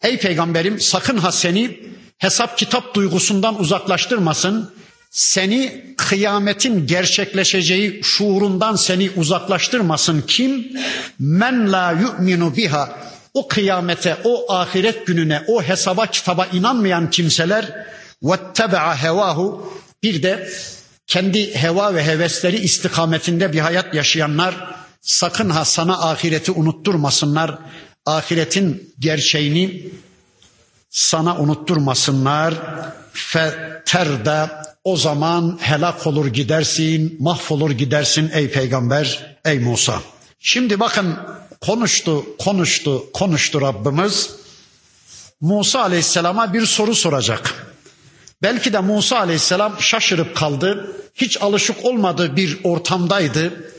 Ey 0.02 0.18
peygamberim 0.18 0.80
sakın 0.80 1.16
ha 1.16 1.32
seni 1.32 1.80
hesap 2.18 2.58
kitap 2.58 2.94
duygusundan 2.94 3.60
uzaklaştırmasın 3.60 4.74
seni 5.14 5.94
kıyametin 5.96 6.86
gerçekleşeceği 6.86 8.00
şuurundan 8.02 8.76
seni 8.76 9.10
uzaklaştırmasın 9.16 10.24
kim? 10.26 10.72
Men 11.18 11.72
la 11.72 11.92
yu'minu 11.92 12.56
biha. 12.56 12.98
O 13.34 13.48
kıyamete, 13.48 14.16
o 14.24 14.52
ahiret 14.52 15.06
gününe, 15.06 15.42
o 15.46 15.62
hesaba 15.62 16.06
kitaba 16.06 16.46
inanmayan 16.46 17.10
kimseler 17.10 17.86
vettebea 18.22 19.02
hevahu 19.02 19.72
bir 20.02 20.22
de 20.22 20.48
kendi 21.06 21.54
heva 21.54 21.94
ve 21.94 22.06
hevesleri 22.06 22.56
istikametinde 22.56 23.52
bir 23.52 23.60
hayat 23.60 23.94
yaşayanlar 23.94 24.74
sakın 25.00 25.50
ha 25.50 25.64
sana 25.64 26.10
ahireti 26.10 26.52
unutturmasınlar. 26.52 27.58
Ahiretin 28.06 28.94
gerçeğini 28.98 29.88
sana 30.90 31.38
unutturmasınlar. 31.38 32.54
Fe 33.12 33.82
terda 33.86 34.73
o 34.84 34.96
zaman 34.96 35.58
helak 35.60 36.06
olur 36.06 36.26
gidersin, 36.26 37.16
mahvolur 37.20 37.70
gidersin 37.70 38.30
ey 38.34 38.50
peygamber, 38.50 39.36
ey 39.44 39.58
Musa. 39.58 40.02
Şimdi 40.40 40.80
bakın 40.80 41.16
konuştu, 41.60 42.24
konuştu, 42.38 43.12
konuştu 43.12 43.60
Rabbimiz. 43.60 44.30
Musa 45.40 45.80
aleyhisselama 45.80 46.52
bir 46.52 46.66
soru 46.66 46.94
soracak. 46.94 47.74
Belki 48.42 48.72
de 48.72 48.80
Musa 48.80 49.18
aleyhisselam 49.18 49.76
şaşırıp 49.80 50.36
kaldı. 50.36 50.96
Hiç 51.14 51.42
alışık 51.42 51.84
olmadığı 51.84 52.36
bir 52.36 52.58
ortamdaydı. 52.64 53.72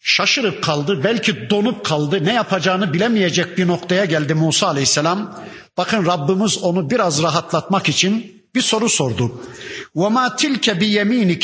Şaşırıp 0.00 0.64
kaldı, 0.64 1.04
belki 1.04 1.50
donup 1.50 1.84
kaldı. 1.84 2.24
Ne 2.24 2.34
yapacağını 2.34 2.92
bilemeyecek 2.92 3.58
bir 3.58 3.66
noktaya 3.66 4.04
geldi 4.04 4.34
Musa 4.34 4.66
aleyhisselam. 4.66 5.38
Bakın 5.76 6.06
Rabbimiz 6.06 6.58
onu 6.58 6.90
biraz 6.90 7.22
rahatlatmak 7.22 7.88
için 7.88 8.37
bir 8.58 8.62
soru 8.62 8.88
sordu. 8.88 9.40
Ve 9.96 10.08
ma 10.08 10.36
tilke 10.36 10.80
bi 10.80 10.86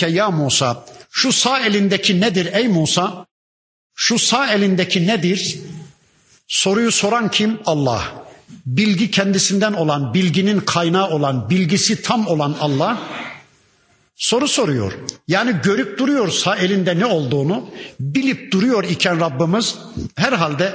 ya 0.07 0.31
Musa. 0.31 0.85
Şu 1.11 1.33
sağ 1.33 1.61
elindeki 1.61 2.21
nedir 2.21 2.49
ey 2.53 2.69
Musa? 2.69 3.27
Şu 3.95 4.19
sağ 4.19 4.53
elindeki 4.53 5.07
nedir? 5.07 5.59
Soruyu 6.49 6.93
soran 6.93 7.31
kim? 7.31 7.59
Allah. 7.67 8.03
Bilgi 8.67 9.11
kendisinden 9.11 9.73
olan, 9.73 10.15
bilginin 10.15 10.61
kaynağı 10.61 11.09
olan, 11.11 11.51
bilgisi 11.51 12.03
tam 12.03 12.27
olan 12.27 12.57
Allah 12.61 12.99
soru 14.17 14.49
soruyor. 14.49 14.93
Yani 15.29 15.57
görüp 15.63 15.99
duruyor 15.99 15.99
duruyorsa 15.99 16.57
elinde 16.57 16.99
ne 16.99 17.07
olduğunu 17.07 17.71
bilip 18.01 18.53
duruyor 18.53 18.85
iken 18.85 19.21
Rabbimiz 19.21 19.77
herhalde 20.17 20.73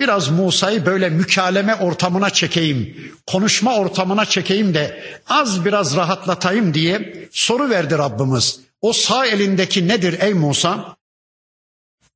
biraz 0.00 0.28
Musa'yı 0.28 0.86
böyle 0.86 1.08
mükaleme 1.08 1.74
ortamına 1.74 2.30
çekeyim, 2.30 3.12
konuşma 3.26 3.76
ortamına 3.76 4.24
çekeyim 4.24 4.74
de 4.74 5.04
az 5.28 5.64
biraz 5.64 5.96
rahatlatayım 5.96 6.74
diye 6.74 7.28
soru 7.32 7.70
verdi 7.70 7.98
Rabbimiz. 7.98 8.60
O 8.80 8.92
sağ 8.92 9.26
elindeki 9.26 9.88
nedir 9.88 10.20
ey 10.20 10.34
Musa? 10.34 10.96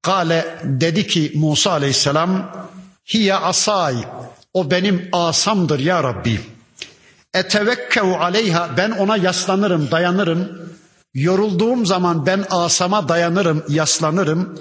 Kale 0.02 0.58
dedi 0.64 1.06
ki 1.06 1.32
Musa 1.34 1.70
aleyhisselam 1.70 2.52
hiye 3.06 3.34
asay 3.34 3.96
o 4.54 4.70
benim 4.70 5.08
asamdır 5.12 5.78
ya 5.78 6.04
Rabbi. 6.04 6.40
Etevekkev 7.34 8.08
aleyha 8.20 8.70
ben 8.76 8.90
ona 8.90 9.16
yaslanırım 9.16 9.90
dayanırım. 9.90 10.72
Yorulduğum 11.14 11.86
zaman 11.86 12.26
ben 12.26 12.44
asama 12.50 13.08
dayanırım 13.08 13.64
yaslanırım. 13.68 14.58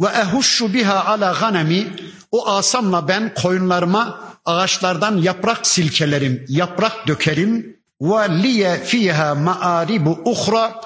Ve 0.00 0.06
ehuşşu 0.06 0.74
biha 0.74 1.04
ala 1.04 1.36
ganemi 1.40 1.86
o 2.32 2.48
asamla 2.48 3.08
ben 3.08 3.34
koyunlarıma 3.34 4.20
ağaçlardan 4.44 5.16
yaprak 5.16 5.66
silkelerim, 5.66 6.44
yaprak 6.48 7.06
dökerim. 7.06 7.76
Ve 8.00 8.42
liye 8.42 8.80
fiha 8.84 9.34
maaribu 9.34 10.20
uhra 10.24 10.80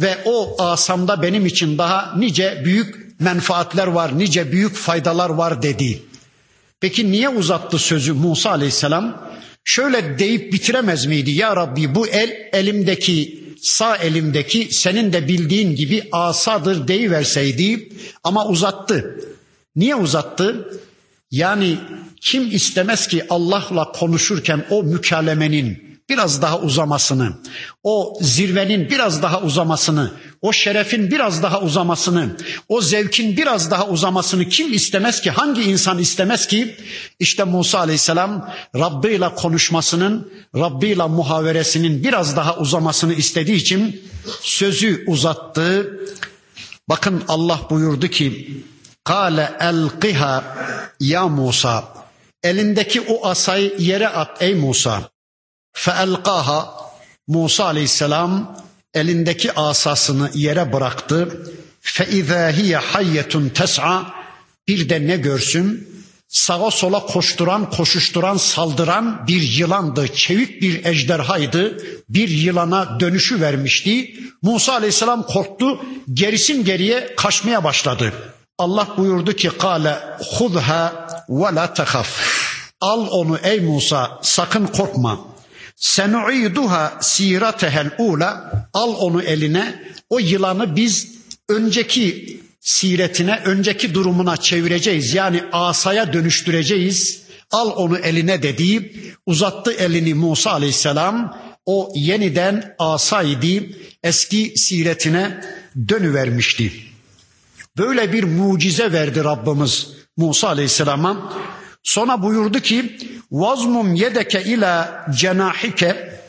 ve 0.00 0.18
o 0.24 0.62
asamda 0.62 1.22
benim 1.22 1.46
için 1.46 1.78
daha 1.78 2.14
nice 2.16 2.62
büyük 2.64 3.20
menfaatler 3.20 3.86
var, 3.86 4.18
nice 4.18 4.52
büyük 4.52 4.76
faydalar 4.76 5.30
var 5.30 5.62
dedi. 5.62 6.02
Peki 6.80 7.12
niye 7.12 7.28
uzattı 7.28 7.78
sözü 7.78 8.12
Musa 8.12 8.50
aleyhisselam? 8.50 9.22
Şöyle 9.64 10.18
deyip 10.18 10.52
bitiremez 10.52 11.06
miydi? 11.06 11.30
Ya 11.30 11.56
Rabbi 11.56 11.94
bu 11.94 12.06
el 12.06 12.48
elimdeki 12.52 13.41
sağ 13.62 13.96
elimdeki 13.96 14.68
senin 14.74 15.12
de 15.12 15.28
bildiğin 15.28 15.76
gibi 15.76 16.08
asadır 16.12 16.88
deyiverseydi 16.88 17.88
ama 18.24 18.48
uzattı. 18.48 19.20
Niye 19.76 19.94
uzattı? 19.96 20.80
Yani 21.30 21.78
kim 22.20 22.50
istemez 22.50 23.08
ki 23.08 23.26
Allah'la 23.30 23.92
konuşurken 23.92 24.64
o 24.70 24.82
mükalemenin 24.82 25.91
biraz 26.08 26.42
daha 26.42 26.58
uzamasını, 26.58 27.32
o 27.82 28.18
zirvenin 28.20 28.90
biraz 28.90 29.22
daha 29.22 29.40
uzamasını, 29.40 30.10
o 30.42 30.52
şerefin 30.52 31.10
biraz 31.10 31.42
daha 31.42 31.60
uzamasını, 31.60 32.36
o 32.68 32.80
zevkin 32.80 33.36
biraz 33.36 33.70
daha 33.70 33.88
uzamasını 33.88 34.48
kim 34.48 34.72
istemez 34.72 35.20
ki? 35.20 35.30
Hangi 35.30 35.62
insan 35.62 35.98
istemez 35.98 36.46
ki? 36.46 36.76
İşte 37.18 37.44
Musa 37.44 37.78
Aleyhisselam 37.78 38.50
Rabbi 38.76 39.08
ile 39.08 39.34
konuşmasının, 39.34 40.32
Rabbi 40.56 40.86
ile 40.86 41.06
muhaveresinin 41.06 42.04
biraz 42.04 42.36
daha 42.36 42.56
uzamasını 42.56 43.14
istediği 43.14 43.56
için 43.56 44.02
sözü 44.40 45.04
uzattı. 45.06 45.98
Bakın 46.88 47.22
Allah 47.28 47.60
buyurdu 47.70 48.08
ki 48.08 48.62
Kale 49.04 49.52
elqiha 49.60 50.44
ya 51.00 51.28
Musa 51.28 51.84
elindeki 52.42 53.00
o 53.00 53.26
asayı 53.26 53.74
yere 53.78 54.08
at 54.08 54.42
ey 54.42 54.54
Musa. 54.54 55.11
Feelqaha 55.72 56.82
Musa 57.26 57.64
aleyhisselam 57.64 58.56
elindeki 58.94 59.52
asasını 59.52 60.30
yere 60.34 60.72
bıraktı. 60.72 61.46
Feiza 61.80 62.50
hiye 62.50 62.76
hayyetun 62.76 63.48
tes'a 63.48 64.06
bir 64.68 64.88
de 64.88 65.06
ne 65.06 65.16
görsün? 65.16 65.88
Sağa 66.28 66.70
sola 66.70 67.06
koşturan, 67.06 67.70
koşuşturan, 67.70 68.36
saldıran 68.36 69.26
bir 69.28 69.42
yılandı, 69.42 70.08
çevik 70.08 70.62
bir 70.62 70.84
ejderhaydı. 70.84 71.84
Bir 72.08 72.28
yılana 72.28 73.00
dönüşü 73.00 73.40
vermişti. 73.40 74.14
Musa 74.42 74.72
aleyhisselam 74.72 75.26
korktu, 75.26 75.80
gerisin 76.12 76.64
geriye 76.64 77.14
kaçmaya 77.16 77.64
başladı. 77.64 78.12
Allah 78.58 78.88
buyurdu 78.96 79.32
ki 79.32 79.50
kale 79.58 79.98
hudha 80.38 81.06
ve 81.28 81.54
la. 81.54 81.74
Al 82.80 83.06
onu 83.10 83.38
ey 83.42 83.60
Musa 83.60 84.18
sakın 84.22 84.66
korkma. 84.66 85.31
Senu'iduha 85.82 86.98
siratehel 87.00 87.90
ula. 87.98 88.52
Al 88.72 88.94
onu 88.98 89.22
eline. 89.22 89.94
O 90.10 90.18
yılanı 90.18 90.76
biz 90.76 91.08
önceki 91.48 92.40
siretine, 92.60 93.40
önceki 93.44 93.94
durumuna 93.94 94.36
çevireceğiz. 94.36 95.14
Yani 95.14 95.44
asaya 95.52 96.12
dönüştüreceğiz. 96.12 97.22
Al 97.50 97.70
onu 97.76 97.98
eline 97.98 98.42
dedi. 98.42 98.92
Uzattı 99.26 99.72
elini 99.72 100.14
Musa 100.14 100.50
aleyhisselam. 100.50 101.38
O 101.66 101.92
yeniden 101.94 102.74
asaydı. 102.78 103.66
Eski 104.02 104.52
siretine 104.56 105.40
dönüvermişti. 105.88 106.72
Böyle 107.78 108.12
bir 108.12 108.24
mucize 108.24 108.92
verdi 108.92 109.24
Rabbimiz 109.24 109.88
Musa 110.16 110.48
Aleyhisselam'a. 110.48 111.32
Sonra 111.82 112.22
buyurdu 112.22 112.60
ki 112.60 112.98
vazmum 113.32 113.94
yedeke 113.94 114.44
ila 114.44 115.06
cenahike 115.14 116.20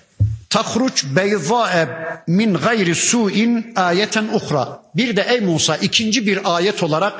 tahruç 0.49 1.05
beyza'e 1.15 1.87
min 2.27 2.53
gayri 2.53 2.95
su'in 2.95 3.73
ayeten 3.75 4.27
uhra. 4.27 4.83
Bir 4.95 5.15
de 5.15 5.25
ey 5.29 5.39
Musa 5.39 5.77
ikinci 5.77 6.27
bir 6.27 6.55
ayet 6.55 6.83
olarak 6.83 7.13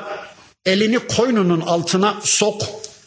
elini 0.66 0.98
koynunun 0.98 1.60
altına 1.60 2.14
sok 2.22 2.62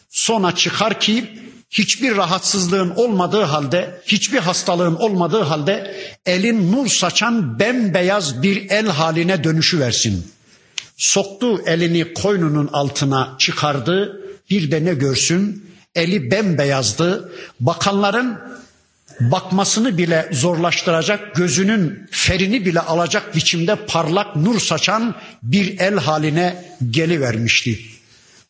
sonra 0.09 0.55
çıkar 0.55 0.99
ki 0.99 1.25
hiçbir 1.69 2.17
rahatsızlığın 2.17 2.89
olmadığı 2.95 3.43
halde, 3.43 4.01
hiçbir 4.05 4.37
hastalığın 4.37 4.95
olmadığı 4.95 5.41
halde 5.41 5.95
elin 6.25 6.71
nur 6.71 6.87
saçan 6.87 7.59
bembeyaz 7.59 8.43
bir 8.43 8.69
el 8.69 8.87
haline 8.87 9.43
dönüşü 9.43 9.79
versin. 9.79 10.31
Soktu 10.97 11.61
elini 11.65 12.13
koynunun 12.13 12.69
altına 12.73 13.35
çıkardı. 13.39 14.21
Bir 14.49 14.71
de 14.71 14.85
ne 14.85 14.93
görsün? 14.93 15.65
Eli 15.95 16.31
bembeyazdı. 16.31 17.31
Bakanların 17.59 18.39
bakmasını 19.19 19.97
bile 19.97 20.29
zorlaştıracak, 20.31 21.35
gözünün 21.35 22.07
ferini 22.11 22.65
bile 22.65 22.79
alacak 22.79 23.35
biçimde 23.35 23.75
parlak 23.75 24.35
nur 24.35 24.59
saçan 24.59 25.15
bir 25.43 25.79
el 25.79 25.95
haline 25.95 26.75
gelivermişti. 26.91 27.79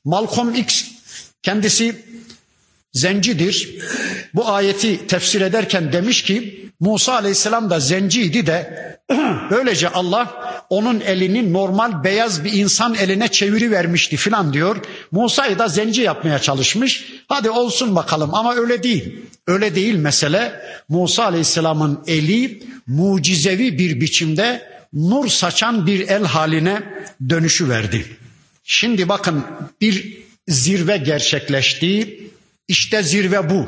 Malcolm 0.05 0.55
X 0.55 0.85
kendisi 1.43 2.05
zencidir. 2.97 3.75
Bu 4.33 4.49
ayeti 4.49 5.07
tefsir 5.07 5.41
ederken 5.41 5.93
demiş 5.93 6.23
ki 6.23 6.67
Musa 6.79 7.13
aleyhisselam 7.13 7.69
da 7.69 7.79
zenciydi 7.79 8.45
de 8.45 8.87
böylece 9.51 9.89
Allah 9.89 10.47
onun 10.69 10.99
elini 10.99 11.53
normal 11.53 12.03
beyaz 12.03 12.43
bir 12.43 12.53
insan 12.53 12.95
eline 12.95 13.27
çeviri 13.27 13.71
vermişti 13.71 14.17
filan 14.17 14.53
diyor. 14.53 14.77
Musa'yı 15.11 15.59
da 15.59 15.67
zenci 15.67 16.01
yapmaya 16.01 16.39
çalışmış. 16.39 17.13
Hadi 17.27 17.49
olsun 17.49 17.95
bakalım 17.95 18.33
ama 18.33 18.55
öyle 18.55 18.83
değil. 18.83 19.15
Öyle 19.47 19.75
değil 19.75 19.95
mesele. 19.95 20.61
Musa 20.89 21.23
aleyhisselamın 21.23 22.03
eli 22.07 22.63
mucizevi 22.87 23.77
bir 23.77 24.01
biçimde 24.01 24.61
nur 24.93 25.27
saçan 25.27 25.87
bir 25.87 26.07
el 26.07 26.23
haline 26.23 26.83
dönüşü 27.29 27.69
verdi. 27.69 28.05
Şimdi 28.63 29.09
bakın 29.09 29.43
bir 29.81 30.17
zirve 30.47 30.97
gerçekleşti. 30.97 32.19
İşte 32.67 33.03
zirve 33.03 33.49
bu. 33.49 33.67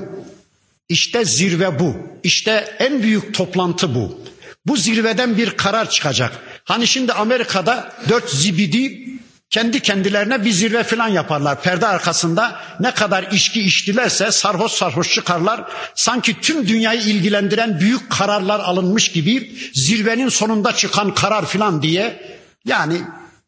İşte 0.90 1.26
zirve 1.26 1.80
bu. 1.80 1.96
İşte 2.24 2.76
en 2.80 3.04
büyük 3.04 3.36
toplantı 3.36 3.96
bu. 3.96 4.22
Bu 4.66 4.78
zirveden 4.78 5.38
bir 5.38 5.50
karar 5.50 5.90
çıkacak. 5.90 6.40
Hani 6.64 6.88
şimdi 6.88 7.14
Amerika'da 7.14 7.92
dört 8.10 8.30
zibidi 8.30 9.10
kendi 9.50 9.80
kendilerine 9.80 10.46
bir 10.46 10.52
zirve 10.52 10.84
falan 10.84 11.08
yaparlar. 11.08 11.62
Perde 11.62 11.88
arkasında 11.88 12.62
ne 12.80 12.92
kadar 12.92 13.24
içki 13.24 13.62
içtilerse 13.62 14.32
sarhoş 14.32 14.72
sarhoş 14.72 15.14
çıkarlar. 15.14 15.72
Sanki 15.96 16.42
tüm 16.42 16.68
dünyayı 16.68 17.02
ilgilendiren 17.02 17.80
büyük 17.80 18.10
kararlar 18.10 18.60
alınmış 18.60 19.12
gibi 19.12 19.56
zirvenin 19.74 20.30
sonunda 20.30 20.76
çıkan 20.76 21.14
karar 21.14 21.46
falan 21.46 21.82
diye 21.82 22.38
yani 22.66 23.02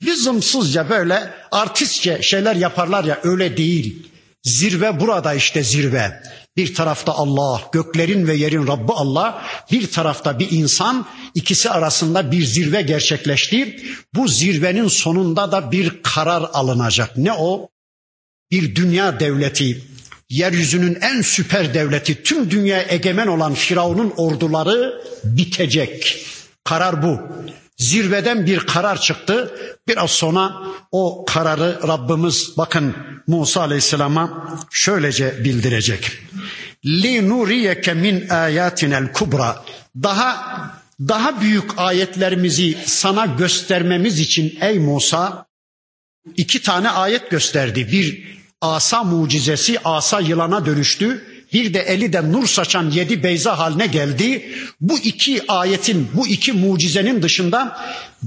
lüzumsuzca 0.03 0.89
böyle 0.89 1.33
artistçe 1.51 2.21
şeyler 2.21 2.55
yaparlar 2.55 3.03
ya 3.03 3.19
öyle 3.23 3.57
değil. 3.57 4.10
Zirve 4.43 4.99
burada 4.99 5.33
işte 5.33 5.63
zirve. 5.63 6.23
Bir 6.57 6.75
tarafta 6.75 7.11
Allah, 7.13 7.61
göklerin 7.71 8.27
ve 8.27 8.35
yerin 8.35 8.67
Rabbi 8.67 8.91
Allah, 8.93 9.45
bir 9.71 9.91
tarafta 9.91 10.39
bir 10.39 10.51
insan, 10.51 11.05
ikisi 11.35 11.69
arasında 11.69 12.31
bir 12.31 12.43
zirve 12.43 12.81
gerçekleşti. 12.81 13.83
Bu 14.13 14.27
zirvenin 14.27 14.87
sonunda 14.87 15.51
da 15.51 15.71
bir 15.71 16.03
karar 16.03 16.49
alınacak. 16.53 17.17
Ne 17.17 17.33
o? 17.33 17.69
Bir 18.51 18.75
dünya 18.75 19.19
devleti, 19.19 19.83
yeryüzünün 20.29 20.97
en 21.01 21.21
süper 21.21 21.73
devleti, 21.73 22.23
tüm 22.23 22.51
dünya 22.51 22.85
egemen 22.89 23.27
olan 23.27 23.53
Firavun'un 23.53 24.13
orduları 24.17 25.03
bitecek. 25.23 26.25
Karar 26.63 27.03
bu. 27.03 27.19
Zirveden 27.81 28.45
bir 28.45 28.59
karar 28.59 29.01
çıktı. 29.01 29.55
Biraz 29.87 30.11
sonra 30.11 30.53
o 30.91 31.25
kararı 31.25 31.79
Rabbimiz 31.87 32.53
bakın 32.57 32.95
Musa 33.27 33.61
Aleyhisselam'a 33.61 34.57
şöylece 34.71 35.43
bildirecek. 35.43 36.11
Li 36.85 37.29
nuriyeke 37.29 37.93
min 37.93 38.29
ayatinel 38.29 39.13
kubra. 39.13 39.63
Daha 39.95 40.61
daha 40.99 41.41
büyük 41.41 41.71
ayetlerimizi 41.77 42.77
sana 42.85 43.25
göstermemiz 43.25 44.19
için 44.19 44.57
ey 44.61 44.79
Musa 44.79 45.45
iki 46.37 46.61
tane 46.61 46.89
ayet 46.89 47.29
gösterdi. 47.29 47.91
Bir 47.91 48.37
asa 48.61 49.03
mucizesi 49.03 49.79
asa 49.83 50.19
yılana 50.19 50.65
dönüştü. 50.65 51.30
Bir 51.53 51.73
de 51.73 51.79
eli 51.79 52.13
de 52.13 52.31
nur 52.31 52.47
saçan 52.47 52.89
yedi 52.89 53.23
beyza 53.23 53.59
haline 53.59 53.87
geldi. 53.87 54.51
Bu 54.81 54.99
iki 54.99 55.41
ayetin, 55.47 56.07
bu 56.13 56.27
iki 56.27 56.53
mucizenin 56.53 57.21
dışında 57.21 57.77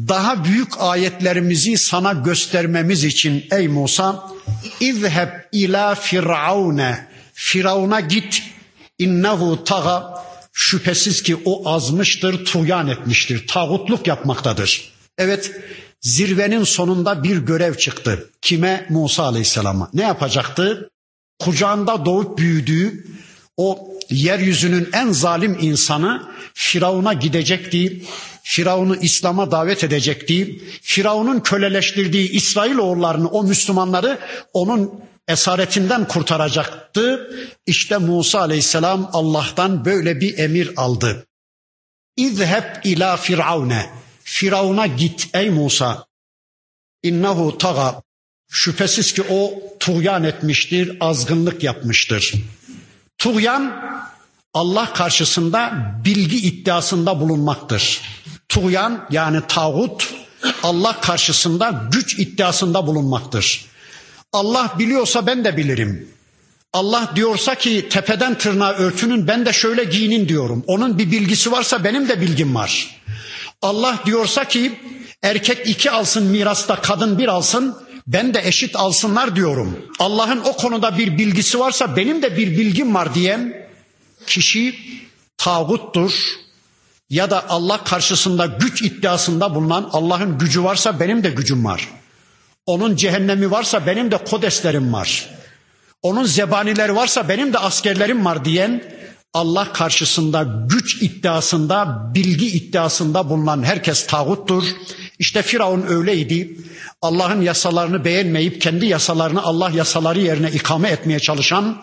daha 0.09 0.45
büyük 0.45 0.81
ayetlerimizi 0.81 1.79
sana 1.79 2.13
göstermemiz 2.13 3.05
için 3.05 3.45
ey 3.51 3.69
Musa 3.69 4.31
İzheb 4.81 5.29
ila 5.53 5.95
firavune 5.95 7.07
Firavun'a 7.35 8.01
git 8.01 8.43
innehu 8.99 9.65
taga 9.65 10.25
şüphesiz 10.53 11.23
ki 11.23 11.37
o 11.45 11.69
azmıştır, 11.69 12.45
tuğyan 12.45 12.89
etmiştir, 12.89 13.47
tağutluk 13.47 14.07
yapmaktadır. 14.07 14.93
Evet, 15.19 15.53
zirvenin 16.01 16.65
sonunda 16.65 17.23
bir 17.23 17.37
görev 17.37 17.75
çıktı. 17.75 18.31
Kime? 18.43 18.87
Musa 18.91 19.25
Aleyhisselam'a. 19.25 19.91
Ne 19.95 20.03
yapacaktı? 20.03 20.91
Kucağında 21.39 22.05
doğup 22.05 22.39
büyüdüğü 22.39 23.05
o 23.57 23.95
yeryüzünün 24.11 24.89
en 24.93 25.13
zalim 25.13 25.59
insanı 25.61 26.23
Firavun'a 26.55 27.13
gidecekti. 27.13 28.05
Firavun'u 28.43 28.97
İslam'a 28.97 29.51
davet 29.51 29.85
edecekti. 29.85 30.61
Firavun'un 30.83 31.41
köleleştirdiği 31.41 32.31
İsrail 32.31 32.77
oğullarını, 32.77 33.29
o 33.29 33.43
Müslümanları 33.43 34.19
onun 34.53 35.01
esaretinden 35.29 36.09
kurtaracaktı. 36.09 37.31
İşte 37.67 37.99
Musa 37.99 38.41
aleyhisselam 38.41 39.11
Allah'tan 39.13 39.85
böyle 39.85 40.21
bir 40.21 40.39
emir 40.39 40.71
aldı. 40.77 41.27
İzheb 42.17 42.65
ila 42.85 43.17
firavune. 43.17 43.91
Firavun'a 44.25 44.87
git 44.87 45.29
ey 45.35 45.51
Musa. 45.51 46.07
İnnehu 47.03 47.59
taga. 47.59 48.03
Şüphesiz 48.51 49.13
ki 49.13 49.23
o 49.31 49.63
tuğyan 49.81 50.25
etmiştir, 50.25 50.97
azgınlık 51.01 51.63
yapmıştır. 51.63 52.35
Tuğyan 53.25 53.73
Allah 54.55 54.93
karşısında 54.93 55.73
bilgi 56.05 56.37
iddiasında 56.37 57.21
bulunmaktır. 57.21 58.01
Tuğyan 58.49 59.07
yani 59.11 59.41
tağut 59.49 60.15
Allah 60.63 61.01
karşısında 61.01 61.89
güç 61.93 62.19
iddiasında 62.19 62.87
bulunmaktır. 62.87 63.65
Allah 64.33 64.73
biliyorsa 64.79 65.27
ben 65.27 65.45
de 65.45 65.57
bilirim. 65.57 66.09
Allah 66.73 67.13
diyorsa 67.17 67.55
ki 67.55 67.89
tepeden 67.91 68.39
tırnağa 68.39 68.73
örtünün 68.73 69.29
ben 69.29 69.47
de 69.47 69.53
şöyle 69.53 69.85
giyinin 69.85 70.29
diyorum. 70.29 70.65
Onun 70.67 70.99
bir 70.99 71.11
bilgisi 71.11 71.53
varsa 71.53 71.85
benim 71.85 72.09
de 72.09 72.21
bilgim 72.21 72.55
var. 72.55 73.01
Allah 73.63 73.99
diyorsa 74.07 74.45
ki 74.45 74.81
erkek 75.23 75.67
iki 75.67 75.91
alsın 75.91 76.27
mirasta 76.27 76.81
kadın 76.81 77.19
bir 77.19 77.29
alsın 77.29 77.77
ben 78.07 78.35
de 78.35 78.43
eşit 78.45 78.77
alsınlar 78.77 79.37
diyorum. 79.37 79.87
Allah'ın 79.99 80.41
o 80.41 80.57
konuda 80.57 80.99
bir 80.99 81.19
bilgisi 81.19 81.59
varsa 81.59 81.97
benim 81.97 82.23
de 82.23 82.37
bir 82.37 82.51
bilgim 82.51 82.95
var 82.95 83.15
diyen 83.15 83.67
kişi 84.27 84.75
tağuttur. 85.37 86.13
Ya 87.11 87.31
da 87.31 87.49
Allah 87.49 87.85
karşısında 87.85 88.47
güç 88.47 88.83
iddiasında 88.83 89.55
bulunan 89.55 89.91
Allah'ın 89.93 90.39
gücü 90.39 90.65
varsa 90.65 91.01
benim 91.01 91.25
de 91.25 91.31
gücüm 91.31 91.65
var. 91.65 91.89
Onun 92.67 92.97
cehennemi 92.97 93.51
varsa 93.51 93.87
benim 93.87 94.11
de 94.11 94.17
kodeslerim 94.17 94.93
var. 94.93 95.31
Onun 96.03 96.25
zebanileri 96.25 96.97
varsa 96.97 97.29
benim 97.29 97.53
de 97.53 97.59
askerlerim 97.59 98.25
var 98.25 98.45
diyen 98.45 98.83
Allah 99.35 99.73
karşısında 99.73 100.47
güç 100.69 101.03
iddiasında, 101.03 102.11
bilgi 102.15 102.47
iddiasında 102.47 103.31
bulunan 103.31 103.63
herkes 103.63 104.07
tağuttur. 104.07 104.65
İşte 105.19 105.43
Firavun 105.43 105.85
öyleydi. 105.89 106.59
Allah'ın 107.03 107.43
yasalarını 107.43 108.05
beğenmeyip 108.05 108.61
kendi 108.61 108.87
yasalarını 108.87 109.43
Allah 109.43 109.71
yasaları 109.71 110.21
yerine 110.21 110.51
ikame 110.51 110.89
etmeye 110.89 111.21
çalışan, 111.21 111.83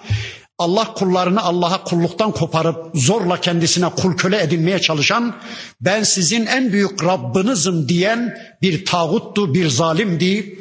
Allah 0.57 0.93
kullarını 0.93 1.41
Allah'a 1.41 1.83
kulluktan 1.83 2.31
koparıp 2.31 2.77
zorla 2.95 3.41
kendisine 3.41 3.89
kul 3.89 4.17
köle 4.17 4.41
edinmeye 4.41 4.79
çalışan, 4.79 5.35
ben 5.81 6.03
sizin 6.03 6.45
en 6.45 6.73
büyük 6.73 7.03
Rabbinizim 7.03 7.89
diyen 7.89 8.37
bir 8.61 8.85
tağuttu, 8.85 9.53
bir 9.53 9.67
zalimdi. 9.67 10.59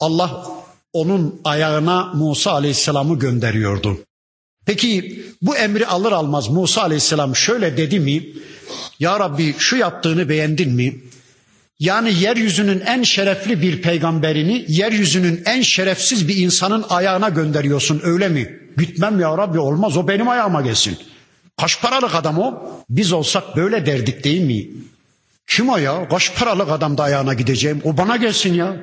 Allah 0.00 0.46
onun 0.92 1.40
ayağına 1.44 2.04
Musa 2.14 2.52
Aleyhisselam'ı 2.52 3.18
gönderiyordu. 3.18 3.98
Peki 4.66 5.22
bu 5.42 5.56
emri 5.56 5.86
alır 5.86 6.12
almaz 6.12 6.48
Musa 6.48 6.82
Aleyhisselam 6.82 7.36
şöyle 7.36 7.76
dedi 7.76 8.00
mi? 8.00 8.26
Ya 9.00 9.20
Rabbi 9.20 9.54
şu 9.58 9.76
yaptığını 9.76 10.28
beğendin 10.28 10.72
mi? 10.72 11.00
Yani 11.78 12.14
yeryüzünün 12.20 12.80
en 12.80 13.02
şerefli 13.02 13.62
bir 13.62 13.82
peygamberini 13.82 14.64
yeryüzünün 14.68 15.42
en 15.46 15.62
şerefsiz 15.62 16.28
bir 16.28 16.36
insanın 16.36 16.84
ayağına 16.88 17.28
gönderiyorsun 17.28 18.00
öyle 18.04 18.28
mi? 18.28 18.58
Gitmem 18.76 19.20
ya 19.20 19.38
Rabbi 19.38 19.58
olmaz 19.58 19.96
o 19.96 20.08
benim 20.08 20.28
ayağıma 20.28 20.62
gelsin. 20.62 20.98
Kaç 21.56 21.80
paralık 21.80 22.14
adam 22.14 22.38
o? 22.38 22.62
Biz 22.90 23.12
olsak 23.12 23.56
böyle 23.56 23.86
derdik 23.86 24.24
değil 24.24 24.40
mi? 24.40 24.66
Kim 25.46 25.68
o 25.68 25.76
ya? 25.76 26.08
Kaç 26.08 26.34
paralık 26.34 26.70
adam 26.70 26.98
da 26.98 27.02
ayağına 27.02 27.34
gideceğim? 27.34 27.80
O 27.84 27.96
bana 27.96 28.16
gelsin 28.16 28.54
ya. 28.54 28.76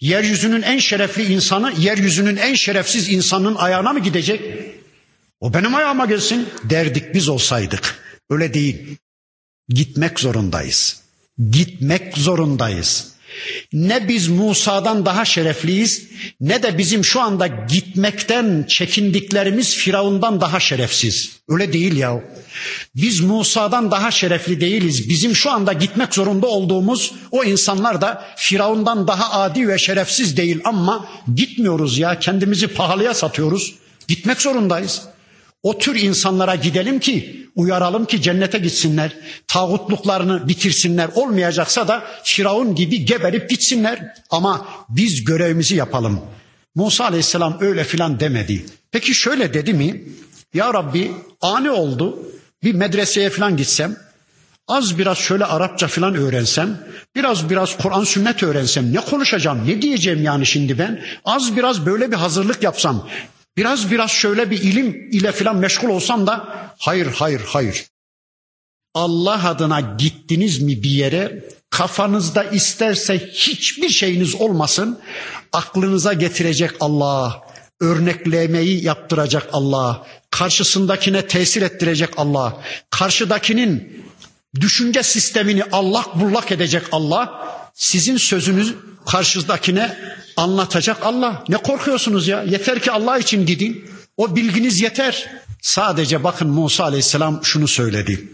Yeryüzünün 0.00 0.62
en 0.62 0.78
şerefli 0.78 1.32
insanı, 1.32 1.72
yeryüzünün 1.78 2.36
en 2.36 2.54
şerefsiz 2.54 3.08
insanın 3.12 3.54
ayağına 3.54 3.92
mı 3.92 4.00
gidecek? 4.00 4.40
O 5.40 5.54
benim 5.54 5.74
ayağıma 5.74 6.06
gelsin 6.06 6.48
derdik 6.64 7.14
biz 7.14 7.28
olsaydık. 7.28 8.02
Öyle 8.30 8.54
değil. 8.54 8.96
Gitmek 9.68 10.20
zorundayız. 10.20 11.00
Gitmek 11.50 12.18
zorundayız. 12.18 13.16
Ne 13.72 14.08
biz 14.08 14.28
Musa'dan 14.28 15.06
daha 15.06 15.24
şerefliyiz 15.24 16.02
ne 16.40 16.62
de 16.62 16.78
bizim 16.78 17.04
şu 17.04 17.20
anda 17.20 17.46
gitmekten 17.46 18.64
çekindiklerimiz 18.68 19.74
Firavundan 19.74 20.40
daha 20.40 20.60
şerefsiz. 20.60 21.32
Öyle 21.48 21.72
değil 21.72 21.96
ya. 21.96 22.20
Biz 22.94 23.20
Musa'dan 23.20 23.90
daha 23.90 24.10
şerefli 24.10 24.60
değiliz. 24.60 25.08
Bizim 25.08 25.36
şu 25.36 25.50
anda 25.50 25.72
gitmek 25.72 26.14
zorunda 26.14 26.46
olduğumuz 26.46 27.12
o 27.30 27.44
insanlar 27.44 28.00
da 28.00 28.24
Firavundan 28.36 29.08
daha 29.08 29.40
adi 29.40 29.68
ve 29.68 29.78
şerefsiz 29.78 30.36
değil 30.36 30.60
ama 30.64 31.08
gitmiyoruz 31.34 31.98
ya. 31.98 32.18
Kendimizi 32.18 32.66
pahalıya 32.66 33.14
satıyoruz. 33.14 33.74
Gitmek 34.08 34.40
zorundayız. 34.40 35.02
O 35.66 35.78
tür 35.78 35.96
insanlara 35.96 36.54
gidelim 36.54 37.00
ki 37.00 37.46
uyaralım 37.54 38.04
ki 38.04 38.22
cennete 38.22 38.58
gitsinler. 38.58 39.16
Tağutluklarını 39.48 40.48
bitirsinler. 40.48 41.08
Olmayacaksa 41.14 41.88
da 41.88 42.04
Firavun 42.24 42.74
gibi 42.74 43.04
geberip 43.04 43.50
gitsinler. 43.50 44.14
Ama 44.30 44.66
biz 44.88 45.24
görevimizi 45.24 45.76
yapalım. 45.76 46.20
Musa 46.74 47.04
aleyhisselam 47.04 47.56
öyle 47.60 47.84
filan 47.84 48.20
demedi. 48.20 48.66
Peki 48.92 49.14
şöyle 49.14 49.54
dedi 49.54 49.74
mi? 49.74 50.02
Ya 50.54 50.74
Rabbi 50.74 51.12
ani 51.40 51.70
oldu. 51.70 52.18
Bir 52.62 52.74
medreseye 52.74 53.30
filan 53.30 53.56
gitsem. 53.56 53.96
Az 54.68 54.98
biraz 54.98 55.18
şöyle 55.18 55.44
Arapça 55.44 55.88
filan 55.88 56.14
öğrensem, 56.14 56.78
biraz 57.14 57.50
biraz 57.50 57.78
Kur'an 57.78 58.04
sünnet 58.04 58.42
öğrensem 58.42 58.94
ne 58.94 59.00
konuşacağım, 59.00 59.66
ne 59.66 59.82
diyeceğim 59.82 60.22
yani 60.22 60.46
şimdi 60.46 60.78
ben? 60.78 61.02
Az 61.24 61.56
biraz 61.56 61.86
böyle 61.86 62.10
bir 62.10 62.16
hazırlık 62.16 62.62
yapsam, 62.62 63.08
Biraz 63.56 63.90
biraz 63.90 64.10
şöyle 64.10 64.50
bir 64.50 64.62
ilim 64.62 65.08
ile 65.12 65.32
filan 65.32 65.56
meşgul 65.56 65.88
olsam 65.88 66.26
da 66.26 66.48
hayır 66.78 67.06
hayır 67.06 67.40
hayır. 67.46 67.86
Allah 68.94 69.48
adına 69.48 69.80
gittiniz 69.80 70.62
mi 70.62 70.82
bir 70.82 70.90
yere 70.90 71.44
kafanızda 71.70 72.44
isterse 72.44 73.18
hiçbir 73.18 73.88
şeyiniz 73.88 74.34
olmasın 74.34 74.98
aklınıza 75.52 76.12
getirecek 76.12 76.70
Allah, 76.80 77.42
örneklemeyi 77.80 78.84
yaptıracak 78.84 79.48
Allah, 79.52 80.06
karşısındakine 80.30 81.26
tesir 81.26 81.62
ettirecek 81.62 82.10
Allah, 82.16 82.62
karşıdakinin 82.90 84.04
düşünce 84.60 85.02
sistemini 85.02 85.64
allak 85.72 86.20
bullak 86.20 86.52
edecek 86.52 86.82
Allah, 86.92 87.48
sizin 87.74 88.16
sözünüz 88.16 88.74
karşıdakine 89.06 89.98
anlatacak 90.36 91.06
Allah. 91.06 91.44
Ne 91.48 91.56
korkuyorsunuz 91.56 92.28
ya? 92.28 92.42
Yeter 92.42 92.80
ki 92.80 92.90
Allah 92.90 93.18
için 93.18 93.46
gidin. 93.46 93.90
O 94.16 94.36
bilginiz 94.36 94.80
yeter. 94.80 95.30
Sadece 95.62 96.24
bakın 96.24 96.48
Musa 96.48 96.84
aleyhisselam 96.84 97.40
şunu 97.44 97.68
söyledi. 97.68 98.28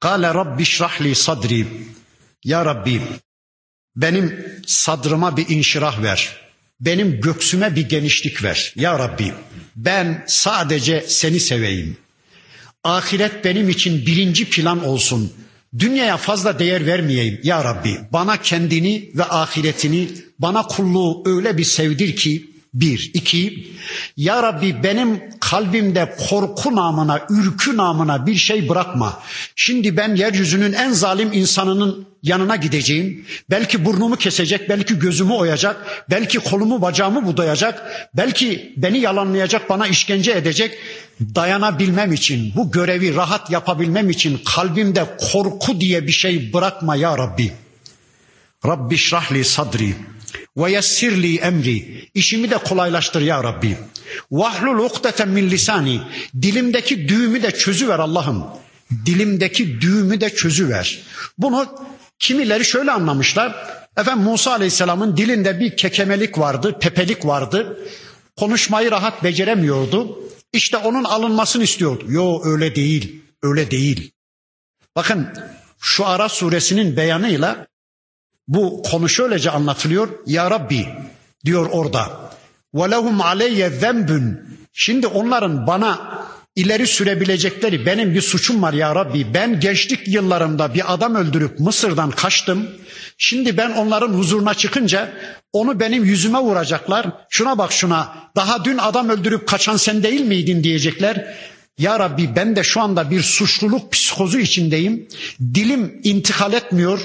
Kale 0.00 0.34
Rabbi 0.34 0.64
şrahli 0.64 1.14
sadri. 1.14 1.66
Ya 2.44 2.64
Rabbi 2.64 3.02
benim 3.96 4.46
sadrıma 4.66 5.36
bir 5.36 5.48
inşirah 5.48 6.02
ver. 6.02 6.36
Benim 6.80 7.20
göksüme 7.20 7.76
bir 7.76 7.88
genişlik 7.88 8.42
ver. 8.42 8.72
Ya 8.76 8.98
Rabbi 8.98 9.32
ben 9.76 10.24
sadece 10.26 11.04
seni 11.08 11.40
seveyim. 11.40 11.96
Ahiret 12.84 13.44
benim 13.44 13.68
için 13.68 14.06
birinci 14.06 14.50
plan 14.50 14.84
olsun. 14.84 15.32
Dünyaya 15.78 16.16
fazla 16.16 16.58
değer 16.58 16.86
vermeyeyim 16.86 17.40
ya 17.42 17.64
Rabbi. 17.64 18.00
Bana 18.12 18.36
kendini 18.36 19.10
ve 19.14 19.24
ahiretini, 19.24 20.08
bana 20.38 20.62
kulluğu 20.62 21.22
öyle 21.26 21.58
bir 21.58 21.64
sevdir 21.64 22.16
ki 22.16 22.52
bir. 22.74 23.10
iki, 23.14 23.66
Ya 24.16 24.42
Rabbi 24.42 24.82
benim 24.82 25.20
kalbimde 25.40 26.14
korku 26.28 26.76
namına, 26.76 27.26
ürkü 27.30 27.76
namına 27.76 28.26
bir 28.26 28.34
şey 28.34 28.68
bırakma. 28.68 29.22
Şimdi 29.56 29.96
ben 29.96 30.14
yeryüzünün 30.14 30.72
en 30.72 30.90
zalim 30.90 31.32
insanının 31.32 32.06
yanına 32.22 32.56
gideceğim. 32.56 33.26
Belki 33.50 33.84
burnumu 33.84 34.16
kesecek, 34.16 34.68
belki 34.68 34.98
gözümü 34.98 35.32
oyacak, 35.32 36.04
belki 36.10 36.38
kolumu 36.38 36.82
bacağımı 36.82 37.26
budayacak, 37.26 38.08
belki 38.14 38.74
beni 38.76 38.98
yalanlayacak, 38.98 39.70
bana 39.70 39.86
işkence 39.86 40.32
edecek. 40.32 40.78
Dayanabilmem 41.34 42.12
için, 42.12 42.52
bu 42.56 42.70
görevi 42.70 43.14
rahat 43.14 43.50
yapabilmem 43.50 44.10
için 44.10 44.40
kalbimde 44.44 45.16
korku 45.32 45.80
diye 45.80 46.06
bir 46.06 46.12
şey 46.12 46.52
bırakma 46.52 46.96
ya 46.96 47.18
Rabbi. 47.18 47.52
Rabbi 48.66 48.98
şrahli 48.98 49.44
sadri 49.44 49.94
ve 50.56 50.72
yessirli 50.72 51.36
emri. 51.36 52.08
İşimi 52.14 52.50
de 52.50 52.58
kolaylaştır 52.58 53.22
ya 53.22 53.44
Rabbi. 53.44 53.78
Vahlul 54.30 54.84
ukdeten 54.84 55.28
min 55.28 55.50
lisani. 55.50 56.00
Dilimdeki 56.42 57.08
düğümü 57.08 57.42
de 57.42 57.50
çözüver 57.50 57.98
Allah'ım. 57.98 58.44
Dilimdeki 59.06 59.80
düğümü 59.80 60.20
de 60.20 60.30
çözüver. 60.34 60.98
Bunu 61.38 61.66
kimileri 62.18 62.64
şöyle 62.64 62.90
anlamışlar. 62.90 63.54
Efendim 63.96 64.24
Musa 64.24 64.52
Aleyhisselam'ın 64.52 65.16
dilinde 65.16 65.60
bir 65.60 65.76
kekemelik 65.76 66.38
vardı, 66.38 66.78
pepelik 66.80 67.26
vardı. 67.26 67.78
Konuşmayı 68.36 68.90
rahat 68.90 69.24
beceremiyordu. 69.24 70.18
İşte 70.52 70.76
onun 70.76 71.04
alınmasını 71.04 71.62
istiyordu. 71.62 72.04
Yo 72.08 72.40
öyle 72.44 72.74
değil. 72.74 73.22
Öyle 73.42 73.70
değil. 73.70 74.12
Bakın 74.96 75.28
şu 75.80 76.06
Ara 76.06 76.28
suresinin 76.28 76.96
beyanıyla 76.96 77.66
bu 78.48 78.82
konu 78.82 79.08
şöylece 79.08 79.50
anlatılıyor. 79.50 80.08
Ya 80.26 80.50
Rabbi 80.50 80.88
diyor 81.44 81.68
orada. 81.72 82.32
Ve 82.74 82.90
lehum 82.90 83.20
aleyye 83.20 83.70
zenbün. 83.70 84.40
Şimdi 84.72 85.06
onların 85.06 85.66
bana 85.66 86.22
ileri 86.56 86.86
sürebilecekleri 86.86 87.86
benim 87.86 88.14
bir 88.14 88.20
suçum 88.20 88.62
var 88.62 88.72
ya 88.72 88.94
Rabbi. 88.94 89.34
Ben 89.34 89.60
gençlik 89.60 90.08
yıllarımda 90.08 90.74
bir 90.74 90.94
adam 90.94 91.14
öldürüp 91.14 91.60
Mısır'dan 91.60 92.10
kaçtım. 92.10 92.70
Şimdi 93.18 93.56
ben 93.56 93.70
onların 93.70 94.12
huzuruna 94.12 94.54
çıkınca 94.54 95.12
onu 95.52 95.80
benim 95.80 96.04
yüzüme 96.04 96.38
vuracaklar. 96.38 97.06
Şuna 97.28 97.58
bak 97.58 97.72
şuna. 97.72 98.14
Daha 98.36 98.64
dün 98.64 98.78
adam 98.78 99.08
öldürüp 99.08 99.48
kaçan 99.48 99.76
sen 99.76 100.02
değil 100.02 100.20
miydin 100.20 100.64
diyecekler. 100.64 101.36
Ya 101.78 101.98
Rabbi 101.98 102.36
ben 102.36 102.56
de 102.56 102.62
şu 102.62 102.80
anda 102.80 103.10
bir 103.10 103.22
suçluluk 103.22 103.92
psikozu 103.92 104.38
içindeyim. 104.38 105.08
Dilim 105.54 106.00
intikal 106.04 106.52
etmiyor. 106.52 107.00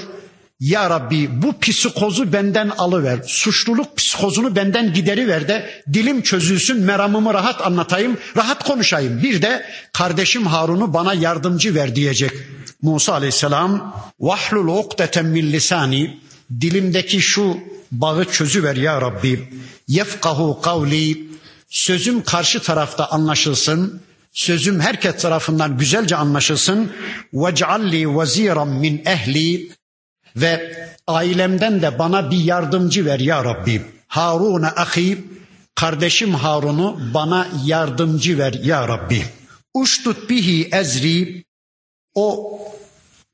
Ya 0.60 0.90
Rabbi 0.90 1.42
bu 1.42 1.58
psikozu 1.60 2.32
benden 2.32 2.68
alıver. 2.68 3.18
Suçluluk 3.26 3.96
psikozunu 3.96 4.56
benden 4.56 4.92
gideriver 4.92 5.48
de 5.48 5.82
dilim 5.92 6.22
çözülsün, 6.22 6.80
meramımı 6.80 7.34
rahat 7.34 7.66
anlatayım, 7.66 8.18
rahat 8.36 8.64
konuşayım. 8.64 9.22
Bir 9.22 9.42
de 9.42 9.66
kardeşim 9.92 10.46
Harun'u 10.46 10.94
bana 10.94 11.14
yardımcı 11.14 11.74
ver 11.74 11.96
diyecek. 11.96 12.30
Musa 12.82 13.12
aleyhisselam 13.12 13.94
vahlul 14.20 14.78
ukdeten 14.78 15.26
min 15.26 15.52
lisani 15.52 16.20
dilimdeki 16.60 17.20
şu 17.20 17.58
bağı 17.92 18.24
çözüver 18.24 18.76
ya 18.76 19.00
Rabbi. 19.00 19.48
Yefkahu 19.88 20.60
kavli 20.62 21.28
sözüm 21.68 22.22
karşı 22.22 22.62
tarafta 22.62 23.06
anlaşılsın. 23.06 24.00
Sözüm 24.32 24.80
herkes 24.80 25.22
tarafından 25.22 25.78
güzelce 25.78 26.16
anlaşılsın. 26.16 26.92
Vec'alli 27.32 28.18
veziran 28.18 28.68
min 28.68 29.02
ehli 29.06 29.72
ve 30.36 30.78
ailemden 31.06 31.82
de 31.82 31.98
bana 31.98 32.30
bir 32.30 32.44
yardımcı 32.44 33.06
ver 33.06 33.20
ya 33.20 33.44
Rabbi. 33.44 33.82
Harun 34.08 34.62
ahi 34.62 35.24
kardeşim 35.74 36.34
Harun'u 36.34 37.00
bana 37.14 37.48
yardımcı 37.64 38.38
ver 38.38 38.52
ya 38.52 38.88
Rabbi. 38.88 39.24
Uştut 39.74 40.30
bihi 40.30 40.68
ezri 40.72 41.44
o 42.14 42.58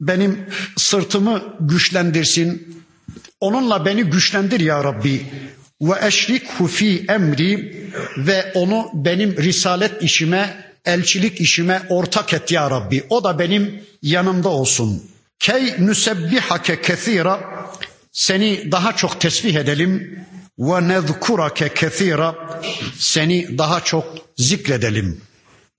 benim 0.00 0.46
sırtımı 0.76 1.42
güçlendirsin. 1.60 2.83
Onunla 3.44 3.84
beni 3.84 4.04
güçlendir 4.04 4.60
ya 4.60 4.84
Rabbi. 4.84 5.26
Ve 5.80 6.06
eşrikhu 6.06 6.66
fi 6.66 7.04
emri 7.08 7.76
ve 8.16 8.52
onu 8.54 8.90
benim 8.94 9.36
risalet 9.36 10.02
işime, 10.02 10.72
elçilik 10.84 11.40
işime 11.40 11.82
ortak 11.88 12.32
et 12.32 12.52
ya 12.52 12.70
Rabbi. 12.70 13.04
O 13.10 13.24
da 13.24 13.38
benim 13.38 13.82
yanımda 14.02 14.48
olsun. 14.48 15.02
Key 15.38 15.74
nusebbihake 15.78 16.82
kethira 16.82 17.40
seni 18.12 18.72
daha 18.72 18.96
çok 18.96 19.20
tesbih 19.20 19.54
edelim 19.54 20.20
ve 20.58 20.88
nezkurake 20.88 21.74
kethira 21.74 22.60
seni 22.98 23.58
daha 23.58 23.80
çok 23.80 24.04
zikredelim. 24.36 25.20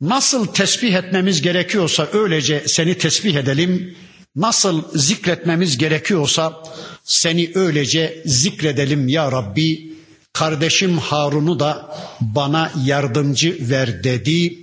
Nasıl 0.01 0.47
tesbih 0.47 0.93
etmemiz 0.93 1.41
gerekiyorsa 1.41 2.07
öylece 2.13 2.63
seni 2.68 2.97
tesbih 2.97 3.36
edelim. 3.36 3.95
Nasıl 4.36 4.84
zikretmemiz 4.95 5.78
gerekiyorsa 5.78 6.63
seni 7.06 7.51
öylece 7.56 8.24
zikredelim 8.26 9.08
ya 9.08 9.32
Rabbi. 9.32 9.95
Kardeşim 10.34 10.97
Harun'u 10.97 11.60
da 11.60 11.97
bana 12.22 12.72
yardımcı 12.86 13.58
ver 13.60 14.03
dedi. 14.03 14.60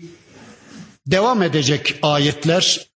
Devam 1.06 1.42
edecek 1.42 1.94
ayetler 2.02 2.92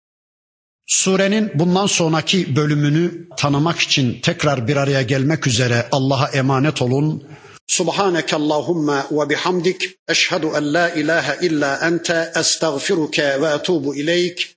Surenin 0.86 1.52
bundan 1.54 1.86
sonraki 1.86 2.56
bölümünü 2.56 3.28
tanımak 3.36 3.78
için 3.78 4.20
tekrar 4.20 4.68
bir 4.68 4.76
araya 4.76 5.02
gelmek 5.02 5.46
üzere 5.46 5.88
Allah'a 5.92 6.28
emanet 6.28 6.82
olun. 6.82 7.24
Subhaneke 7.66 8.36
Allahumma 8.36 9.06
ve 9.10 9.28
bihamdik 9.28 9.90
eşhedü 10.08 10.46
en 10.56 10.74
la 10.74 10.90
ilahe 10.90 11.46
illa 11.46 11.76
ente 11.76 12.32
estağfiruke 12.36 13.42
ve 13.42 13.46
etubu 13.46 13.96
ileyk. 13.96 14.56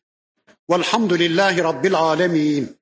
Velhamdülillahi 0.70 1.64
Rabbil. 1.64 2.79